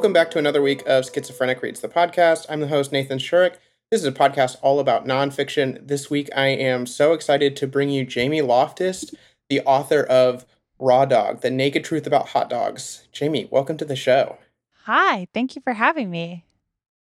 Welcome 0.00 0.14
back 0.14 0.30
to 0.30 0.38
another 0.38 0.62
week 0.62 0.82
of 0.86 1.04
Schizophrenic 1.04 1.60
Reads 1.60 1.80
the 1.80 1.88
podcast. 1.88 2.46
I'm 2.48 2.60
the 2.60 2.68
host, 2.68 2.90
Nathan 2.90 3.18
Shurik. 3.18 3.56
This 3.90 4.00
is 4.00 4.06
a 4.06 4.12
podcast 4.12 4.56
all 4.62 4.80
about 4.80 5.04
nonfiction. 5.04 5.86
This 5.86 6.08
week, 6.08 6.30
I 6.34 6.46
am 6.46 6.86
so 6.86 7.12
excited 7.12 7.54
to 7.56 7.66
bring 7.66 7.90
you 7.90 8.06
Jamie 8.06 8.40
Loftus, 8.40 9.14
the 9.50 9.60
author 9.60 10.02
of 10.02 10.46
Raw 10.78 11.04
Dog, 11.04 11.42
The 11.42 11.50
Naked 11.50 11.84
Truth 11.84 12.06
About 12.06 12.28
Hot 12.28 12.48
Dogs. 12.48 13.08
Jamie, 13.12 13.46
welcome 13.50 13.76
to 13.76 13.84
the 13.84 13.94
show. 13.94 14.38
Hi, 14.84 15.28
thank 15.34 15.54
you 15.54 15.60
for 15.60 15.74
having 15.74 16.10
me. 16.10 16.46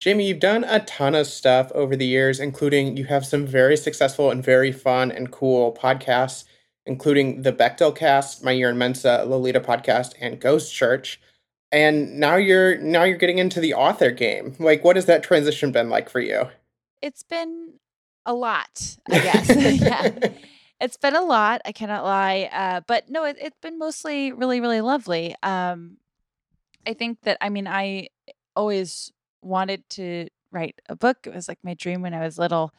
Jamie, 0.00 0.26
you've 0.26 0.40
done 0.40 0.64
a 0.64 0.80
ton 0.80 1.14
of 1.14 1.26
stuff 1.26 1.70
over 1.72 1.94
the 1.94 2.06
years, 2.06 2.40
including 2.40 2.96
you 2.96 3.04
have 3.04 3.26
some 3.26 3.46
very 3.46 3.76
successful 3.76 4.30
and 4.30 4.42
very 4.42 4.72
fun 4.72 5.12
and 5.12 5.30
cool 5.30 5.74
podcasts, 5.74 6.44
including 6.86 7.42
the 7.42 7.52
Bechdel 7.52 7.94
Cast, 7.94 8.42
My 8.42 8.52
Year 8.52 8.70
in 8.70 8.78
Mensa, 8.78 9.26
Lolita 9.26 9.60
Podcast, 9.60 10.14
and 10.22 10.40
Ghost 10.40 10.74
Church 10.74 11.20
and 11.70 12.18
now 12.18 12.36
you're 12.36 12.78
now 12.78 13.04
you're 13.04 13.18
getting 13.18 13.38
into 13.38 13.60
the 13.60 13.74
author 13.74 14.10
game. 14.10 14.56
Like 14.58 14.84
what 14.84 14.96
has 14.96 15.06
that 15.06 15.22
transition 15.22 15.72
been 15.72 15.90
like 15.90 16.08
for 16.08 16.20
you? 16.20 16.48
It's 17.02 17.22
been 17.22 17.74
a 18.26 18.34
lot 18.34 18.96
i 19.10 19.18
guess. 19.18 19.48
Yeah. 19.80 20.30
It's 20.80 20.96
been 20.96 21.16
a 21.16 21.22
lot 21.22 21.60
i 21.64 21.72
cannot 21.72 22.04
lie 22.04 22.48
uh, 22.52 22.82
but 22.86 23.08
no 23.08 23.24
it, 23.24 23.40
has 23.40 23.52
been 23.62 23.78
mostly 23.78 24.32
really 24.32 24.60
really 24.60 24.80
lovely. 24.80 25.34
Um, 25.42 25.96
i 26.86 26.94
think 26.94 27.22
that 27.22 27.38
i 27.40 27.48
mean 27.48 27.66
i 27.66 28.08
always 28.54 29.12
wanted 29.42 29.88
to 29.90 30.28
write 30.50 30.80
a 30.88 30.96
book. 30.96 31.18
It 31.26 31.34
was 31.34 31.46
like 31.48 31.58
my 31.62 31.74
dream 31.74 32.02
when 32.02 32.14
i 32.14 32.20
was 32.20 32.38
little 32.38 32.72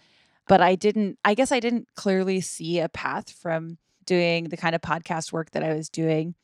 but 0.47 0.61
i 0.61 0.75
didn't 0.75 1.17
i 1.23 1.33
guess 1.33 1.51
i 1.51 1.59
didn't 1.59 1.87
clearly 1.95 2.41
see 2.41 2.79
a 2.79 2.89
path 2.89 3.31
from 3.31 3.77
doing 4.05 4.45
the 4.45 4.57
kind 4.57 4.75
of 4.75 4.81
podcast 4.81 5.31
work 5.31 5.51
that 5.51 5.63
i 5.63 5.73
was 5.73 5.89
doing 5.89 6.35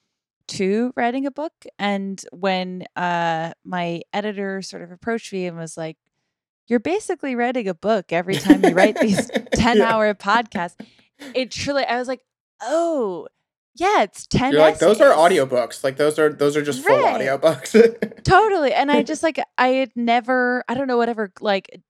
to 0.48 0.94
writing 0.96 1.26
a 1.26 1.32
book. 1.32 1.54
And 1.80 2.22
when 2.32 2.86
uh, 2.96 3.54
my 3.64 4.02
editor 4.14 4.62
sort 4.62 4.84
of 4.84 4.92
approached 4.92 5.32
me 5.34 5.46
and 5.46 5.58
was 5.58 5.78
like, 5.78 5.98
You're 6.68 6.80
basically 6.80 7.36
writing 7.36 7.68
a 7.68 7.74
book 7.74 8.12
every 8.12 8.36
time 8.36 8.64
you 8.64 8.72
write 8.72 9.00
these 9.00 9.30
10 9.54 9.78
yeah. 9.78 9.94
hour 9.94 10.14
podcasts. 10.14 10.76
It 11.34 11.52
truly, 11.52 11.86
I 11.86 11.98
was 11.98 12.08
like, 12.08 12.22
Oh, 12.62 13.28
yeah, 13.76 14.04
it's 14.04 14.26
10 14.28 14.54
You're 14.54 14.62
like, 14.62 14.80
those 14.80 15.02
are 15.02 15.14
audiobooks. 15.14 15.84
Like 15.84 15.98
those 15.98 16.18
are 16.18 16.32
those 16.32 16.56
are 16.56 16.62
just 16.62 16.82
full 16.82 16.98
right. 16.98 17.20
audiobooks. 17.20 18.24
totally. 18.24 18.74
And 18.74 18.90
I 18.90 19.04
just 19.04 19.22
like 19.22 19.38
I 19.58 19.68
had 19.70 19.92
never, 19.96 20.64
I 20.70 20.76
don't 20.76 20.88
know, 20.88 20.98
whatever 20.98 21.32
like 21.42 21.82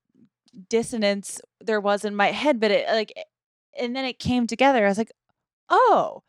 dissonance 0.69 1.41
there 1.61 1.79
was 1.79 2.03
in 2.03 2.15
my 2.15 2.31
head, 2.31 2.59
but 2.59 2.71
it 2.71 2.87
like 2.87 3.13
and 3.79 3.95
then 3.95 4.03
it 4.03 4.17
came 4.17 4.47
together. 4.47 4.83
I 4.83 4.89
was 4.89 4.97
like, 4.97 5.11
oh, 5.69 6.23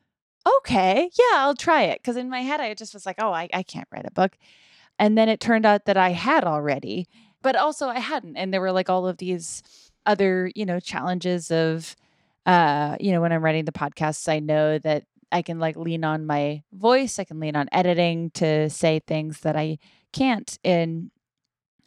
okay, 0.47 1.11
yeah, 1.19 1.39
I'll 1.39 1.55
try 1.55 1.83
it. 1.83 2.01
Because 2.01 2.17
in 2.17 2.31
my 2.31 2.41
head, 2.41 2.61
I 2.61 2.75
just 2.75 2.95
was 2.95 3.07
like, 3.07 3.17
oh, 3.19 3.33
I, 3.33 3.49
I 3.53 3.63
can't 3.63 3.89
write 3.91 4.07
a 4.07 4.11
book. 4.11 4.37
And 4.99 5.17
then 5.17 5.29
it 5.29 5.41
turned 5.41 5.67
out 5.67 5.85
that 5.87 5.97
I 5.97 6.11
had 6.11 6.45
already, 6.45 7.09
but 7.43 7.57
also 7.57 7.89
I 7.89 7.99
hadn't. 7.99 8.37
And 8.37 8.53
there 8.53 8.61
were 8.61 8.73
like 8.73 8.89
all 8.89 9.07
of 9.07 9.19
these 9.19 9.63
other, 10.07 10.51
you 10.55 10.65
know, 10.65 10.81
challenges 10.81 11.51
of, 11.51 11.97
uh, 12.47 12.97
you 13.01 13.13
know, 13.13 13.21
when 13.21 13.33
I'm 13.33 13.45
writing 13.45 13.65
the 13.65 13.73
podcasts, 13.73 14.29
I 14.29 14.39
know 14.39 14.79
that 14.79 15.05
I 15.33 15.43
can 15.43 15.59
like 15.59 15.77
lean 15.77 16.05
on 16.05 16.25
my 16.25 16.63
voice, 16.73 17.19
I 17.19 17.25
can 17.25 17.41
lean 17.41 17.57
on 17.57 17.69
editing 17.73 18.31
to 18.31 18.71
say 18.71 19.01
things 19.01 19.41
that 19.41 19.57
I 19.57 19.79
can't 20.13 20.59
in 20.63 21.11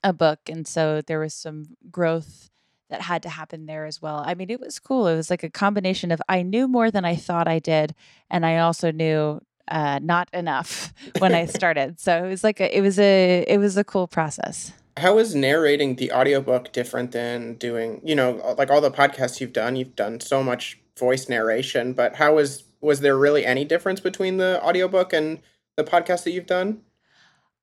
a 0.03 0.13
book. 0.13 0.39
And 0.49 0.67
so 0.67 1.01
there 1.01 1.19
was 1.19 1.33
some 1.33 1.77
growth 1.89 2.49
that 2.89 3.01
had 3.01 3.23
to 3.23 3.29
happen 3.29 3.65
there 3.65 3.85
as 3.85 4.01
well. 4.01 4.23
I 4.25 4.33
mean, 4.33 4.49
it 4.49 4.59
was 4.59 4.79
cool. 4.79 5.07
It 5.07 5.15
was 5.15 5.29
like 5.29 5.43
a 5.43 5.49
combination 5.49 6.11
of 6.11 6.21
I 6.27 6.41
knew 6.41 6.67
more 6.67 6.91
than 6.91 7.05
I 7.05 7.15
thought 7.15 7.47
I 7.47 7.59
did, 7.59 7.93
and 8.29 8.45
I 8.45 8.57
also 8.57 8.91
knew 8.91 9.41
uh, 9.67 9.99
not 10.01 10.29
enough 10.33 10.93
when 11.19 11.33
I 11.33 11.45
started. 11.57 11.99
so 11.99 12.25
it 12.25 12.29
was 12.29 12.44
like 12.44 12.59
a, 12.59 12.75
it 12.75 12.81
was 12.81 12.99
a 12.99 13.45
it 13.47 13.57
was 13.57 13.78
a 13.78 13.83
cool 13.83 14.07
process. 14.07 14.73
How 14.97 15.17
is 15.17 15.33
narrating 15.33 15.95
the 15.95 16.11
audiobook 16.11 16.73
different 16.73 17.11
than 17.13 17.53
doing, 17.53 18.01
you 18.03 18.16
know, 18.16 18.53
like 18.57 18.69
all 18.69 18.81
the 18.81 18.91
podcasts 18.91 19.39
you've 19.39 19.53
done? 19.53 19.75
You've 19.75 19.95
done 19.95 20.19
so 20.19 20.44
much 20.44 20.78
voice 20.97 21.29
narration, 21.29 21.94
but 21.94 22.16
how 22.16 22.35
was 22.35 22.63
was 22.81 23.01
there 23.01 23.17
really 23.17 23.45
any 23.45 23.66
difference 23.66 23.99
between 23.99 24.38
the 24.38 24.61
audiobook 24.63 25.13
and 25.13 25.39
the 25.78 25.83
podcast 25.83 26.23
that 26.23 26.31
you've 26.31 26.45
done? 26.45 26.81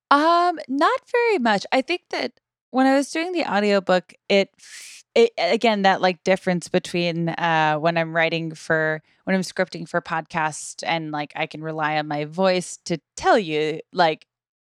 Um, 0.09 0.59
not 0.67 0.99
very 1.11 1.37
much. 1.37 1.65
I 1.71 1.81
think 1.81 2.03
that 2.11 2.39
when 2.71 2.87
I 2.87 2.95
was 2.95 3.11
doing 3.11 3.33
the 3.33 3.45
audiobook, 3.45 4.13
it 4.29 4.51
it, 5.15 5.31
again 5.37 5.81
that 5.81 6.01
like 6.01 6.23
difference 6.23 6.67
between 6.67 7.29
uh, 7.29 7.77
when 7.77 7.97
i'm 7.97 8.15
writing 8.15 8.53
for 8.53 9.01
when 9.23 9.35
i'm 9.35 9.41
scripting 9.41 9.87
for 9.87 10.01
podcast 10.01 10.83
and 10.85 11.11
like 11.11 11.33
i 11.35 11.45
can 11.45 11.61
rely 11.61 11.97
on 11.97 12.07
my 12.07 12.25
voice 12.25 12.77
to 12.85 12.99
tell 13.15 13.37
you 13.37 13.79
like 13.91 14.27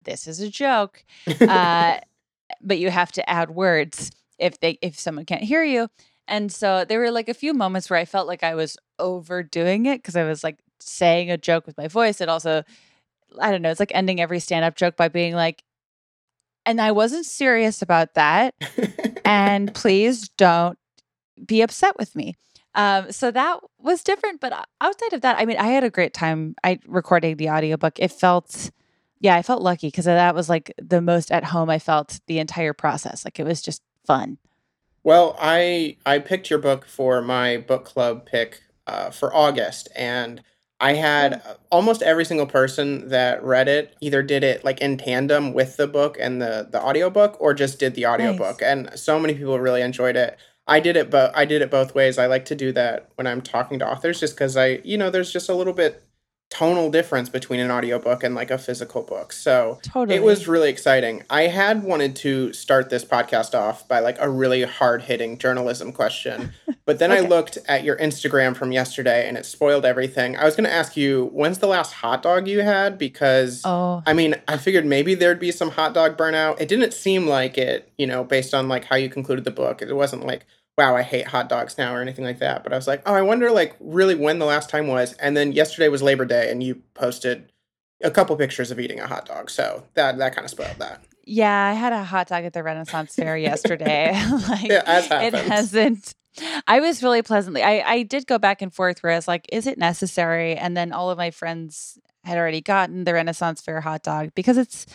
this 0.03 0.27
is 0.27 0.39
a 0.39 0.49
joke 0.49 1.03
uh, 1.41 1.97
but 2.61 2.79
you 2.79 2.89
have 2.89 3.11
to 3.11 3.29
add 3.29 3.51
words 3.51 4.11
if 4.37 4.59
they 4.59 4.77
if 4.81 4.99
someone 4.99 5.25
can't 5.25 5.43
hear 5.43 5.63
you. 5.63 5.89
And 6.27 6.51
so 6.51 6.85
there 6.85 6.99
were 6.99 7.11
like 7.11 7.29
a 7.29 7.33
few 7.33 7.53
moments 7.53 7.89
where 7.89 7.99
i 7.99 8.05
felt 8.05 8.27
like 8.27 8.43
i 8.43 8.55
was 8.55 8.77
overdoing 8.99 9.85
it 9.85 9.99
because 9.99 10.15
i 10.15 10.23
was 10.23 10.43
like 10.43 10.57
saying 10.79 11.31
a 11.31 11.37
joke 11.37 11.65
with 11.65 11.77
my 11.77 11.87
voice. 11.87 12.21
It 12.21 12.29
also 12.29 12.63
i 13.39 13.51
don't 13.51 13.61
know 13.61 13.69
it's 13.69 13.79
like 13.79 13.91
ending 13.93 14.21
every 14.21 14.39
stand-up 14.39 14.75
joke 14.75 14.95
by 14.95 15.09
being 15.09 15.35
like 15.35 15.61
and 16.67 16.81
I 16.81 16.91
wasn't 16.91 17.25
serious 17.25 17.81
about 17.81 18.13
that. 18.13 18.53
and 19.25 19.73
please 19.73 20.29
don't 20.29 20.77
be 21.43 21.61
upset 21.61 21.97
with 21.97 22.15
me. 22.15 22.35
Um, 22.75 23.11
so 23.11 23.31
that 23.31 23.59
was 23.79 24.03
different. 24.03 24.41
But 24.41 24.67
outside 24.81 25.13
of 25.13 25.21
that, 25.21 25.39
I 25.39 25.45
mean, 25.45 25.57
I 25.57 25.67
had 25.67 25.83
a 25.83 25.89
great 25.89 26.13
time 26.13 26.55
I 26.63 26.79
recording 26.85 27.37
the 27.37 27.49
audiobook. 27.49 27.99
It 27.99 28.11
felt, 28.11 28.69
yeah, 29.19 29.35
I 29.35 29.41
felt 29.41 29.63
lucky 29.63 29.87
because 29.87 30.05
that 30.05 30.35
was 30.35 30.49
like 30.49 30.73
the 30.77 31.01
most 31.01 31.31
at 31.31 31.45
home 31.45 31.69
I 31.69 31.79
felt 31.79 32.19
the 32.27 32.37
entire 32.37 32.73
process. 32.73 33.25
Like 33.25 33.39
it 33.39 33.45
was 33.45 33.61
just 33.61 33.81
fun. 34.05 34.37
Well, 35.03 35.37
I 35.39 35.95
I 36.05 36.19
picked 36.19 36.49
your 36.49 36.59
book 36.59 36.85
for 36.85 37.21
my 37.21 37.57
book 37.57 37.85
club 37.85 38.25
pick 38.25 38.63
uh, 38.85 39.09
for 39.09 39.33
August, 39.33 39.87
and 39.95 40.43
I 40.79 40.93
had 40.93 41.43
mm. 41.43 41.57
almost 41.71 42.01
every 42.01 42.25
single 42.25 42.45
person 42.45 43.09
that 43.09 43.43
read 43.43 43.67
it 43.67 43.95
either 44.01 44.21
did 44.21 44.43
it 44.43 44.63
like 44.63 44.79
in 44.79 44.97
tandem 44.97 45.53
with 45.53 45.77
the 45.77 45.87
book 45.87 46.17
and 46.19 46.41
the 46.41 46.67
the 46.69 46.81
audiobook 46.81 47.37
or 47.39 47.53
just 47.53 47.79
did 47.79 47.95
the 47.95 48.05
audiobook 48.05 48.61
nice. 48.61 48.69
and 48.69 48.99
so 48.99 49.19
many 49.19 49.33
people 49.33 49.59
really 49.59 49.81
enjoyed 49.81 50.15
it. 50.15 50.37
I 50.67 50.79
did 50.79 50.95
it 50.95 51.09
but 51.09 51.35
I 51.35 51.45
did 51.45 51.61
it 51.61 51.71
both 51.71 51.95
ways. 51.95 52.17
I 52.17 52.27
like 52.27 52.45
to 52.45 52.55
do 52.55 52.71
that 52.73 53.09
when 53.15 53.25
I'm 53.25 53.41
talking 53.41 53.79
to 53.79 53.89
authors 53.89 54.19
just 54.19 54.37
cuz 54.37 54.55
I 54.55 54.81
you 54.83 54.97
know 54.97 55.09
there's 55.09 55.31
just 55.31 55.49
a 55.49 55.55
little 55.55 55.73
bit 55.73 56.03
tonal 56.49 56.89
difference 56.89 57.27
between 57.27 57.59
an 57.59 57.69
audiobook 57.69 58.23
and 58.23 58.33
like 58.33 58.49
a 58.49 58.57
physical 58.57 59.01
book. 59.01 59.33
So 59.33 59.79
totally. 59.83 60.15
it 60.15 60.23
was 60.23 60.47
really 60.47 60.69
exciting. 60.69 61.23
I 61.29 61.43
had 61.43 61.83
wanted 61.83 62.15
to 62.17 62.53
start 62.53 62.89
this 62.89 63.03
podcast 63.03 63.53
off 63.53 63.87
by 63.87 63.99
like 63.99 64.17
a 64.19 64.29
really 64.29 64.63
hard 64.63 65.03
hitting 65.03 65.37
journalism 65.37 65.91
question, 65.91 66.53
but 66.85 66.99
then 66.99 67.11
okay. 67.11 67.25
I 67.25 67.27
looked 67.27 67.57
at 67.67 67.83
your 67.83 67.97
Instagram 67.97 68.55
from 68.55 68.71
yesterday 68.71 69.27
and 69.27 69.37
it 69.37 69.45
spoiled 69.45 69.83
everything. 69.83 70.37
I 70.37 70.45
was 70.45 70.55
going 70.55 70.69
to 70.69 70.73
ask 70.73 70.95
you, 70.95 71.29
when's 71.33 71.57
the 71.57 71.67
last 71.67 71.93
hot 71.93 72.23
dog 72.23 72.47
you 72.47 72.61
had? 72.61 72.97
Because 72.97 73.61
oh. 73.65 74.01
I 74.05 74.13
mean, 74.13 74.35
I 74.47 74.57
figured 74.57 74.85
maybe 74.85 75.15
there'd 75.15 75.39
be 75.39 75.51
some 75.51 75.71
hot 75.71 75.93
dog 75.93 76.17
burnout. 76.17 76.61
It 76.61 76.69
didn't 76.69 76.93
seem 76.93 77.27
like 77.27 77.57
it, 77.57 77.91
you 77.97 78.07
know, 78.07 78.23
based 78.23 78.53
on 78.53 78.69
like 78.69 78.85
how 78.85 78.95
you 78.95 79.09
concluded 79.09 79.43
the 79.43 79.51
book. 79.51 79.81
It 79.81 79.93
wasn't 79.93 80.25
like, 80.25 80.45
wow, 80.77 80.95
I 80.95 81.01
hate 81.01 81.27
hot 81.27 81.49
dogs 81.49 81.77
now 81.77 81.93
or 81.95 82.01
anything 82.01 82.23
like 82.23 82.39
that. 82.39 82.63
But 82.63 82.71
I 82.71 82.75
was 82.75 82.87
like, 82.87 83.01
oh, 83.05 83.13
I 83.13 83.21
wonder 83.21 83.51
like 83.51 83.75
really 83.79 84.15
when 84.15 84.39
the 84.39 84.45
last 84.45 84.69
time 84.69 84.87
was. 84.87 85.13
And 85.13 85.35
then 85.35 85.51
yesterday 85.51 85.89
was 85.89 86.03
Labor 86.03 86.25
Day 86.25 86.51
and 86.51 86.61
you 86.61 86.83
posted 86.93 87.51
a 88.03 88.11
couple 88.11 88.35
pictures 88.35 88.69
of 88.69 88.79
eating 88.79 88.99
a 88.99 89.07
hot 89.07 89.25
dog. 89.25 89.49
So 89.49 89.83
that 89.95 90.17
that 90.19 90.35
kind 90.35 90.45
of 90.45 90.51
spoiled 90.51 90.77
that. 90.77 91.03
Yeah, 91.25 91.65
I 91.65 91.73
had 91.73 91.93
a 91.93 92.03
hot 92.03 92.27
dog 92.27 92.45
at 92.45 92.53
the 92.53 92.63
Renaissance 92.63 93.15
Fair 93.15 93.35
yesterday. 93.37 94.11
like 94.49 94.69
yeah, 94.69 95.23
it 95.23 95.33
hasn't 95.33 96.13
I 96.67 96.79
was 96.79 97.01
really 97.01 97.23
pleasantly 97.23 97.63
I, 97.63 97.79
I 97.79 98.03
did 98.03 98.27
go 98.27 98.37
back 98.37 98.61
and 98.61 98.71
forth 98.73 99.01
where 99.01 99.11
I 99.11 99.15
was 99.15 99.27
like, 99.27 99.47
is 99.51 99.65
it 99.65 99.79
necessary? 99.79 100.55
And 100.55 100.77
then 100.77 100.93
all 100.93 101.09
of 101.09 101.17
my 101.17 101.31
friends 101.31 101.97
had 102.23 102.37
already 102.37 102.61
gotten 102.61 103.03
the 103.03 103.13
Renaissance 103.13 103.61
Fair 103.61 103.81
hot 103.81 104.03
dog 104.03 104.29
because 104.35 104.57
it's 104.57 104.85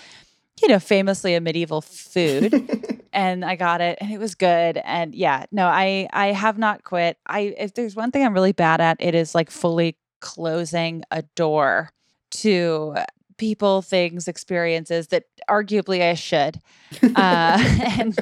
you 0.61 0.69
know, 0.69 0.79
famously 0.79 1.35
a 1.35 1.41
medieval 1.41 1.81
food. 1.81 3.03
and 3.13 3.45
I 3.45 3.57
got 3.57 3.81
it 3.81 3.99
and 4.01 4.11
it 4.11 4.19
was 4.19 4.35
good. 4.35 4.79
And 4.85 5.15
yeah, 5.15 5.47
no, 5.53 5.67
I 5.67 6.09
I 6.13 6.29
have 6.29 6.59
not 6.59 6.85
quit. 6.85 7.19
I 7.27 7.55
if 7.59 7.75
there's 7.75 7.97
one 7.97 8.11
thing 8.11 8.25
I'm 8.25 8.35
really 8.35 8.53
bad 8.53 8.81
at, 8.81 8.97
it 9.01 9.15
is 9.15 9.35
like 9.35 9.51
fully 9.51 9.97
closing 10.21 11.05
a 11.11 11.23
door 11.35 11.91
to 12.31 12.97
people, 13.39 13.83
things, 13.83 14.29
experiences 14.29 15.09
that 15.09 15.25
arguably 15.49 16.03
I 16.03 16.15
should. 16.15 16.61
Uh, 17.17 17.59
and 17.99 18.17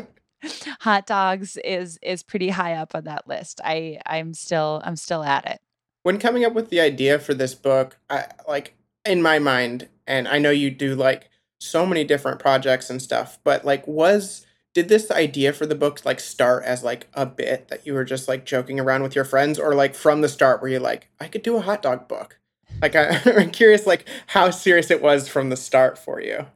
hot 0.80 1.06
dogs 1.06 1.56
is 1.64 1.98
is 2.02 2.22
pretty 2.22 2.48
high 2.48 2.74
up 2.74 2.94
on 2.94 3.04
that 3.04 3.28
list. 3.28 3.60
I 3.64 4.00
I'm 4.06 4.34
still 4.34 4.82
I'm 4.84 4.96
still 4.96 5.22
at 5.22 5.46
it. 5.46 5.60
When 6.02 6.18
coming 6.18 6.44
up 6.44 6.54
with 6.54 6.70
the 6.70 6.80
idea 6.80 7.18
for 7.18 7.34
this 7.34 7.54
book, 7.54 7.98
I 8.08 8.26
like 8.48 8.74
in 9.04 9.22
my 9.22 9.38
mind, 9.38 9.88
and 10.06 10.26
I 10.26 10.38
know 10.38 10.50
you 10.50 10.70
do 10.70 10.94
like 10.94 11.29
so 11.60 11.86
many 11.86 12.04
different 12.04 12.40
projects 12.40 12.90
and 12.90 13.00
stuff, 13.00 13.38
but 13.44 13.64
like 13.64 13.86
was 13.86 14.46
did 14.72 14.88
this 14.88 15.10
idea 15.10 15.52
for 15.52 15.66
the 15.66 15.74
book 15.74 16.00
like 16.04 16.20
start 16.20 16.64
as 16.64 16.84
like 16.84 17.08
a 17.14 17.26
bit 17.26 17.68
that 17.68 17.84
you 17.86 17.92
were 17.92 18.04
just 18.04 18.28
like 18.28 18.46
joking 18.46 18.78
around 18.78 19.02
with 19.02 19.14
your 19.14 19.24
friends? 19.24 19.58
Or 19.58 19.74
like 19.74 19.94
from 19.94 20.20
the 20.20 20.28
start 20.28 20.62
were 20.62 20.68
you 20.68 20.78
like 20.78 21.08
i 21.20 21.28
could 21.28 21.42
do 21.42 21.56
a 21.56 21.60
hot 21.60 21.82
dog 21.82 22.08
book. 22.08 22.38
Like 22.80 22.96
I, 22.96 23.20
am 23.26 23.50
curious 23.50 23.86
like 23.86 24.08
how 24.28 24.50
serious 24.50 24.90
it 24.90 25.02
was 25.02 25.28
from 25.28 25.50
the 25.50 25.56
start 25.56 25.98
for 25.98 26.20
you. 26.20 26.46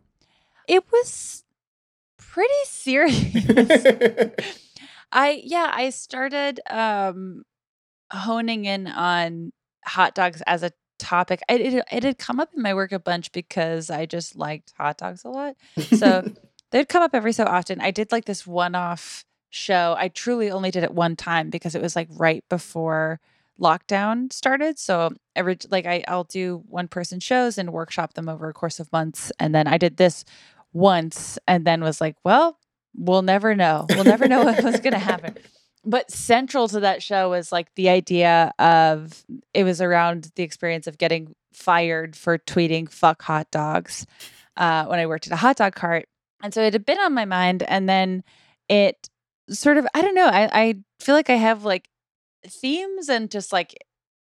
It 0.66 0.84
was 0.90 1.44
pretty 2.16 2.52
serious. 2.64 3.44
I 5.12 5.42
yeah, 5.44 5.70
I 5.72 5.90
started 5.90 6.60
um 6.70 7.42
honing 8.10 8.64
in 8.64 8.86
on 8.86 9.52
hot 9.84 10.14
dogs 10.14 10.42
as 10.46 10.62
a 10.62 10.70
topic. 11.04 11.42
It, 11.48 11.60
it, 11.60 11.84
it 11.92 12.02
had 12.02 12.18
come 12.18 12.40
up 12.40 12.50
in 12.56 12.62
my 12.62 12.74
work 12.74 12.90
a 12.92 12.98
bunch 12.98 13.30
because 13.32 13.90
I 13.90 14.06
just 14.06 14.34
liked 14.36 14.72
hot 14.76 14.98
dogs 14.98 15.24
a 15.24 15.28
lot. 15.28 15.56
So 15.96 16.26
they'd 16.70 16.88
come 16.88 17.02
up 17.02 17.14
every 17.14 17.32
so 17.32 17.44
often. 17.44 17.80
I 17.80 17.90
did 17.90 18.10
like 18.10 18.24
this 18.24 18.46
one 18.46 18.74
off 18.74 19.24
show. 19.50 19.94
I 19.98 20.08
truly 20.08 20.50
only 20.50 20.70
did 20.70 20.82
it 20.82 20.92
one 20.92 21.14
time 21.14 21.50
because 21.50 21.74
it 21.74 21.82
was 21.82 21.94
like 21.94 22.08
right 22.10 22.42
before 22.48 23.20
lockdown 23.60 24.32
started. 24.32 24.78
So 24.78 25.10
every 25.36 25.58
like 25.70 25.86
I, 25.86 26.02
I'll 26.08 26.24
do 26.24 26.64
one 26.68 26.88
person 26.88 27.20
shows 27.20 27.58
and 27.58 27.72
workshop 27.72 28.14
them 28.14 28.28
over 28.28 28.48
a 28.48 28.54
course 28.54 28.80
of 28.80 28.90
months. 28.90 29.30
And 29.38 29.54
then 29.54 29.66
I 29.66 29.78
did 29.78 29.98
this 29.98 30.24
once 30.72 31.38
and 31.46 31.64
then 31.64 31.82
was 31.82 32.00
like, 32.00 32.16
well, 32.24 32.58
we'll 32.96 33.22
never 33.22 33.54
know. 33.54 33.86
We'll 33.90 34.04
never 34.04 34.26
know 34.26 34.44
what 34.44 34.64
was 34.64 34.80
gonna 34.80 34.98
happen 34.98 35.36
but 35.84 36.10
central 36.10 36.68
to 36.68 36.80
that 36.80 37.02
show 37.02 37.30
was 37.30 37.52
like 37.52 37.74
the 37.74 37.88
idea 37.88 38.52
of 38.58 39.24
it 39.52 39.64
was 39.64 39.80
around 39.80 40.30
the 40.34 40.42
experience 40.42 40.86
of 40.86 40.98
getting 40.98 41.34
fired 41.52 42.16
for 42.16 42.38
tweeting 42.38 42.90
fuck 42.90 43.22
hot 43.22 43.50
dogs 43.50 44.06
uh, 44.56 44.86
when 44.86 44.98
I 44.98 45.06
worked 45.06 45.26
at 45.26 45.32
a 45.32 45.36
hot 45.36 45.56
dog 45.56 45.74
cart. 45.74 46.08
And 46.42 46.52
so 46.52 46.62
it 46.62 46.72
had 46.72 46.84
been 46.84 46.98
on 46.98 47.14
my 47.14 47.24
mind. 47.24 47.62
And 47.62 47.88
then 47.88 48.24
it 48.68 49.08
sort 49.48 49.76
of, 49.76 49.86
I 49.94 50.02
don't 50.02 50.14
know, 50.14 50.26
I, 50.26 50.48
I 50.52 50.74
feel 51.00 51.14
like 51.14 51.30
I 51.30 51.36
have 51.36 51.64
like 51.64 51.88
themes 52.46 53.08
and 53.08 53.30
just 53.30 53.52
like 53.52 53.74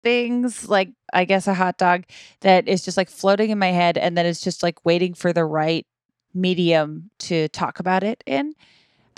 things 0.02 0.68
like, 0.68 0.90
I 1.12 1.24
guess, 1.24 1.46
a 1.46 1.54
hot 1.54 1.78
dog 1.78 2.04
that 2.40 2.68
is 2.68 2.84
just 2.84 2.96
like 2.96 3.10
floating 3.10 3.50
in 3.50 3.58
my 3.58 3.72
head. 3.72 3.98
And 3.98 4.16
then 4.16 4.26
it's 4.26 4.40
just 4.40 4.62
like 4.62 4.84
waiting 4.84 5.14
for 5.14 5.32
the 5.32 5.44
right 5.44 5.86
medium 6.34 7.10
to 7.18 7.48
talk 7.48 7.80
about 7.80 8.04
it 8.04 8.22
in 8.26 8.54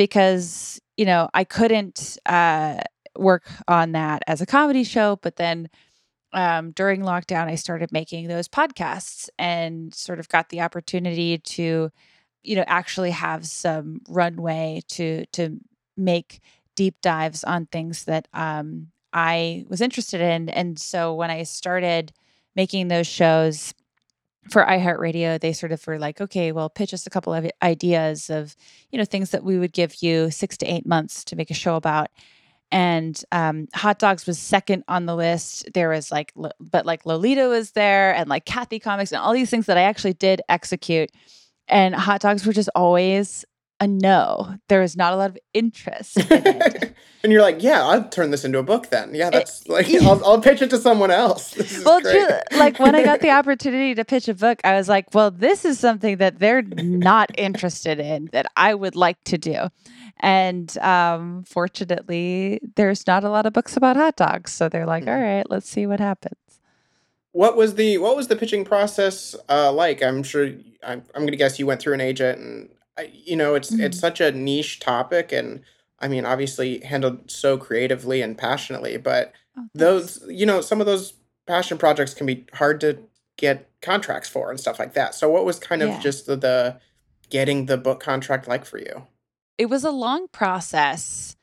because 0.00 0.80
you 0.96 1.04
know, 1.04 1.28
I 1.34 1.44
couldn't 1.44 2.18
uh, 2.26 2.80
work 3.18 3.50
on 3.68 3.92
that 3.92 4.22
as 4.26 4.40
a 4.40 4.46
comedy 4.46 4.82
show, 4.82 5.18
but 5.22 5.36
then 5.36 5.68
um, 6.32 6.72
during 6.72 7.02
lockdown, 7.02 7.48
I 7.48 7.56
started 7.56 7.92
making 7.92 8.28
those 8.28 8.48
podcasts 8.48 9.28
and 9.38 9.94
sort 9.94 10.20
of 10.20 10.28
got 10.28 10.50
the 10.50 10.62
opportunity 10.62 11.38
to, 11.38 11.90
you 12.42 12.56
know, 12.56 12.64
actually 12.66 13.12
have 13.12 13.46
some 13.46 14.00
runway 14.08 14.82
to 14.88 15.26
to 15.32 15.58
make 15.96 16.40
deep 16.76 16.96
dives 17.02 17.44
on 17.44 17.66
things 17.66 18.04
that 18.04 18.28
um, 18.34 18.88
I 19.12 19.66
was 19.68 19.82
interested 19.82 20.22
in. 20.22 20.48
And 20.50 20.78
so 20.78 21.14
when 21.14 21.30
I 21.30 21.44
started 21.44 22.12
making 22.56 22.88
those 22.88 23.06
shows, 23.06 23.74
for 24.48 24.64
iHeartRadio, 24.64 25.40
they 25.40 25.52
sort 25.52 25.72
of 25.72 25.86
were 25.86 25.98
like, 25.98 26.20
okay, 26.20 26.52
well, 26.52 26.70
pitch 26.70 26.94
us 26.94 27.06
a 27.06 27.10
couple 27.10 27.34
of 27.34 27.50
ideas 27.62 28.30
of, 28.30 28.56
you 28.90 28.98
know, 28.98 29.04
things 29.04 29.30
that 29.30 29.44
we 29.44 29.58
would 29.58 29.72
give 29.72 30.02
you 30.02 30.30
six 30.30 30.56
to 30.58 30.66
eight 30.66 30.86
months 30.86 31.24
to 31.24 31.36
make 31.36 31.50
a 31.50 31.54
show 31.54 31.76
about. 31.76 32.08
And 32.72 33.22
um, 33.32 33.68
hot 33.74 33.98
dogs 33.98 34.26
was 34.26 34.38
second 34.38 34.84
on 34.88 35.06
the 35.06 35.16
list. 35.16 35.68
There 35.74 35.88
was 35.90 36.10
like, 36.10 36.32
but 36.60 36.86
like 36.86 37.04
Lolita 37.04 37.48
was 37.48 37.72
there, 37.72 38.14
and 38.14 38.28
like 38.28 38.44
Cathy 38.44 38.78
Comics, 38.78 39.10
and 39.12 39.20
all 39.20 39.32
these 39.32 39.50
things 39.50 39.66
that 39.66 39.76
I 39.76 39.82
actually 39.82 40.14
did 40.14 40.40
execute. 40.48 41.10
And 41.68 41.94
hot 41.94 42.20
dogs 42.20 42.46
were 42.46 42.52
just 42.52 42.70
always 42.74 43.44
a 43.80 43.86
no. 43.86 44.56
There 44.68 44.80
was 44.80 44.96
not 44.96 45.14
a 45.14 45.16
lot 45.16 45.30
of 45.30 45.38
interest. 45.54 46.16
and 46.30 46.94
you're 47.24 47.40
like, 47.40 47.62
yeah, 47.62 47.82
I'll 47.82 48.08
turn 48.08 48.30
this 48.30 48.44
into 48.44 48.58
a 48.58 48.62
book 48.62 48.90
then. 48.90 49.14
Yeah, 49.14 49.30
that's 49.30 49.62
it, 49.62 49.68
like, 49.70 49.88
I'll, 50.02 50.22
I'll, 50.24 50.40
pitch 50.40 50.60
it 50.60 50.70
to 50.70 50.78
someone 50.78 51.10
else. 51.10 51.56
well, 51.84 52.00
true, 52.00 52.28
like 52.58 52.78
when 52.78 52.94
I 52.94 53.02
got 53.02 53.20
the 53.20 53.30
opportunity 53.30 53.94
to 53.94 54.04
pitch 54.04 54.28
a 54.28 54.34
book, 54.34 54.60
I 54.64 54.74
was 54.74 54.88
like, 54.88 55.14
well, 55.14 55.30
this 55.30 55.64
is 55.64 55.80
something 55.80 56.18
that 56.18 56.38
they're 56.38 56.62
not 56.62 57.30
interested 57.38 57.98
in 57.98 58.28
that 58.32 58.46
I 58.54 58.74
would 58.74 58.96
like 58.96 59.22
to 59.24 59.38
do. 59.38 59.68
And 60.20 60.76
um, 60.78 61.44
fortunately, 61.44 62.60
there's 62.76 63.06
not 63.06 63.24
a 63.24 63.30
lot 63.30 63.46
of 63.46 63.54
books 63.54 63.76
about 63.76 63.96
hot 63.96 64.16
dogs. 64.16 64.52
So 64.52 64.68
they're 64.68 64.86
like, 64.86 65.04
mm-hmm. 65.04 65.10
all 65.10 65.20
right, 65.20 65.50
let's 65.50 65.68
see 65.68 65.86
what 65.86 66.00
happens. 66.00 66.36
What 67.32 67.56
was 67.56 67.76
the 67.76 67.96
what 67.98 68.16
was 68.16 68.26
the 68.26 68.34
pitching 68.34 68.64
process 68.64 69.36
uh, 69.48 69.72
like? 69.72 70.02
I'm 70.02 70.24
sure 70.24 70.46
I'm, 70.82 71.04
I'm 71.14 71.22
going 71.22 71.30
to 71.30 71.36
guess 71.36 71.60
you 71.60 71.66
went 71.66 71.80
through 71.80 71.94
an 71.94 72.00
agent 72.00 72.40
and 72.40 72.68
you 73.12 73.36
know, 73.36 73.54
it's 73.54 73.70
mm-hmm. 73.70 73.82
it's 73.82 73.98
such 73.98 74.20
a 74.20 74.32
niche 74.32 74.80
topic, 74.80 75.32
and 75.32 75.62
I 75.98 76.08
mean, 76.08 76.24
obviously 76.24 76.80
handled 76.80 77.30
so 77.30 77.58
creatively 77.58 78.22
and 78.22 78.36
passionately. 78.36 78.96
But 78.96 79.32
oh, 79.56 79.66
those, 79.74 80.24
you 80.28 80.46
know, 80.46 80.60
some 80.60 80.80
of 80.80 80.86
those 80.86 81.14
passion 81.46 81.78
projects 81.78 82.14
can 82.14 82.26
be 82.26 82.46
hard 82.54 82.80
to 82.80 82.98
get 83.36 83.70
contracts 83.82 84.28
for 84.28 84.50
and 84.50 84.60
stuff 84.60 84.78
like 84.78 84.94
that. 84.94 85.14
So, 85.14 85.28
what 85.28 85.44
was 85.44 85.58
kind 85.58 85.82
of 85.82 85.88
yeah. 85.88 86.00
just 86.00 86.26
the, 86.26 86.36
the 86.36 86.80
getting 87.30 87.66
the 87.66 87.76
book 87.76 88.00
contract 88.00 88.48
like 88.48 88.64
for 88.64 88.78
you? 88.78 89.06
It 89.58 89.66
was 89.66 89.84
a 89.84 89.90
long 89.90 90.28
process 90.28 91.36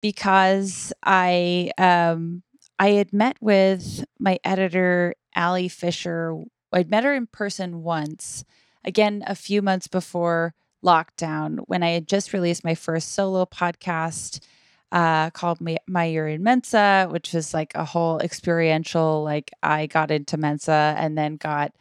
because 0.00 0.92
I 1.04 1.70
um 1.78 2.42
I 2.78 2.90
had 2.90 3.12
met 3.12 3.36
with 3.40 4.04
my 4.18 4.38
editor 4.44 5.14
Ali 5.36 5.68
Fisher. 5.68 6.36
I'd 6.72 6.90
met 6.90 7.04
her 7.04 7.14
in 7.14 7.28
person 7.28 7.82
once, 7.82 8.44
again 8.84 9.22
a 9.26 9.34
few 9.34 9.62
months 9.62 9.86
before 9.86 10.54
lockdown 10.84 11.58
when 11.66 11.82
I 11.82 11.90
had 11.90 12.06
just 12.06 12.32
released 12.32 12.64
my 12.64 12.74
first 12.74 13.12
solo 13.12 13.44
podcast 13.46 14.40
uh, 14.92 15.30
called 15.30 15.60
my, 15.60 15.78
my 15.88 16.04
Year 16.04 16.28
in 16.28 16.42
Mensa, 16.42 17.08
which 17.10 17.32
was 17.32 17.52
like 17.52 17.72
a 17.74 17.84
whole 17.84 18.20
experiential, 18.20 19.24
like 19.24 19.50
I 19.62 19.86
got 19.86 20.10
into 20.10 20.36
Mensa 20.36 20.94
and 20.96 21.18
then 21.18 21.36
got 21.36 21.72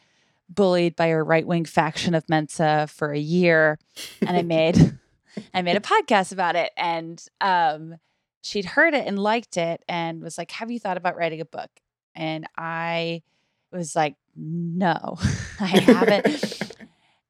bullied 0.50 0.96
by 0.96 1.08
a 1.08 1.22
right 1.22 1.46
wing 1.46 1.66
faction 1.66 2.16
of 2.16 2.28
Mensa 2.28 2.88
for 2.90 3.12
a 3.12 3.20
year. 3.20 3.78
And 4.22 4.36
I 4.36 4.42
made 4.42 4.98
I 5.54 5.62
made 5.62 5.78
a 5.78 5.82
podcast 5.82 6.32
about 6.32 6.56
it. 6.56 6.72
And 6.78 7.24
um, 7.42 7.98
she'd 8.42 8.66
heard 8.66 8.94
it 8.94 9.08
and 9.08 9.18
liked 9.20 9.58
it 9.58 9.84
and 9.88 10.22
was 10.22 10.38
like, 10.38 10.52
Have 10.52 10.72
you 10.72 10.80
thought 10.80 10.98
about 10.98 11.16
writing 11.16 11.42
a 11.42 11.46
book? 11.46 11.70
And 12.16 12.48
I 12.58 13.24
was 13.72 13.96
like, 13.96 14.16
No, 14.36 15.18
I 15.60 15.68
haven't. 15.68 16.72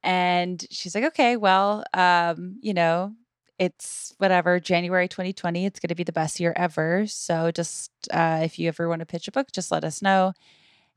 And 0.03 0.65
she's 0.69 0.95
like, 0.95 1.05
okay, 1.05 1.37
well, 1.37 1.83
um, 1.93 2.57
you 2.61 2.73
know, 2.73 3.13
it's 3.59 4.13
whatever, 4.17 4.59
January 4.59 5.07
2020, 5.07 5.65
it's 5.65 5.79
going 5.79 5.89
to 5.89 5.95
be 5.95 6.03
the 6.03 6.11
best 6.11 6.39
year 6.39 6.53
ever. 6.55 7.05
So 7.07 7.51
just 7.51 7.91
uh, 8.11 8.41
if 8.43 8.59
you 8.59 8.67
ever 8.67 8.89
want 8.89 8.99
to 8.99 9.05
pitch 9.05 9.27
a 9.27 9.31
book, 9.31 9.51
just 9.53 9.71
let 9.71 9.83
us 9.83 10.01
know. 10.01 10.33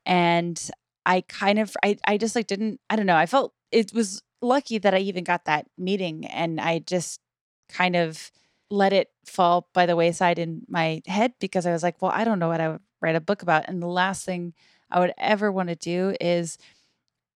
And 0.05 0.61
I 1.05 1.23
kind 1.23 1.59
of, 1.59 1.77
I, 1.85 1.99
I 2.07 2.17
just 2.19 2.35
like 2.35 2.47
didn't, 2.47 2.81
I 2.91 2.97
don't 2.97 3.07
know, 3.07 3.17
I 3.17 3.27
felt 3.27 3.55
it 3.71 3.93
was 3.93 4.23
lucky 4.43 4.79
that 4.79 4.95
I 4.95 4.99
even 4.99 5.25
got 5.25 5.45
that 5.45 5.67
meeting 5.79 6.27
and 6.27 6.61
I 6.61 6.81
just 6.81 7.21
kind 7.69 7.97
of 7.97 8.31
let 8.71 8.93
it 8.93 9.11
fall 9.25 9.69
by 9.73 9.87
the 9.87 9.97
wayside 9.97 10.39
in 10.39 10.63
my 10.69 11.03
head 11.07 11.35
because 11.41 11.67
I 11.67 11.73
was 11.73 11.83
like, 11.83 12.01
well, 12.03 12.13
I 12.15 12.25
don't 12.25 12.39
know 12.39 12.49
what 12.49 12.61
I 12.61 12.69
would 12.71 12.81
write 13.01 13.17
a 13.17 13.21
book 13.21 13.43
about. 13.43 13.69
And 13.69 13.83
the 13.83 13.87
last 13.87 14.25
thing 14.25 14.55
I 14.91 15.01
would 15.01 15.13
ever 15.19 15.51
want 15.53 15.69
to 15.69 15.77
do 15.77 16.17
is 16.21 16.59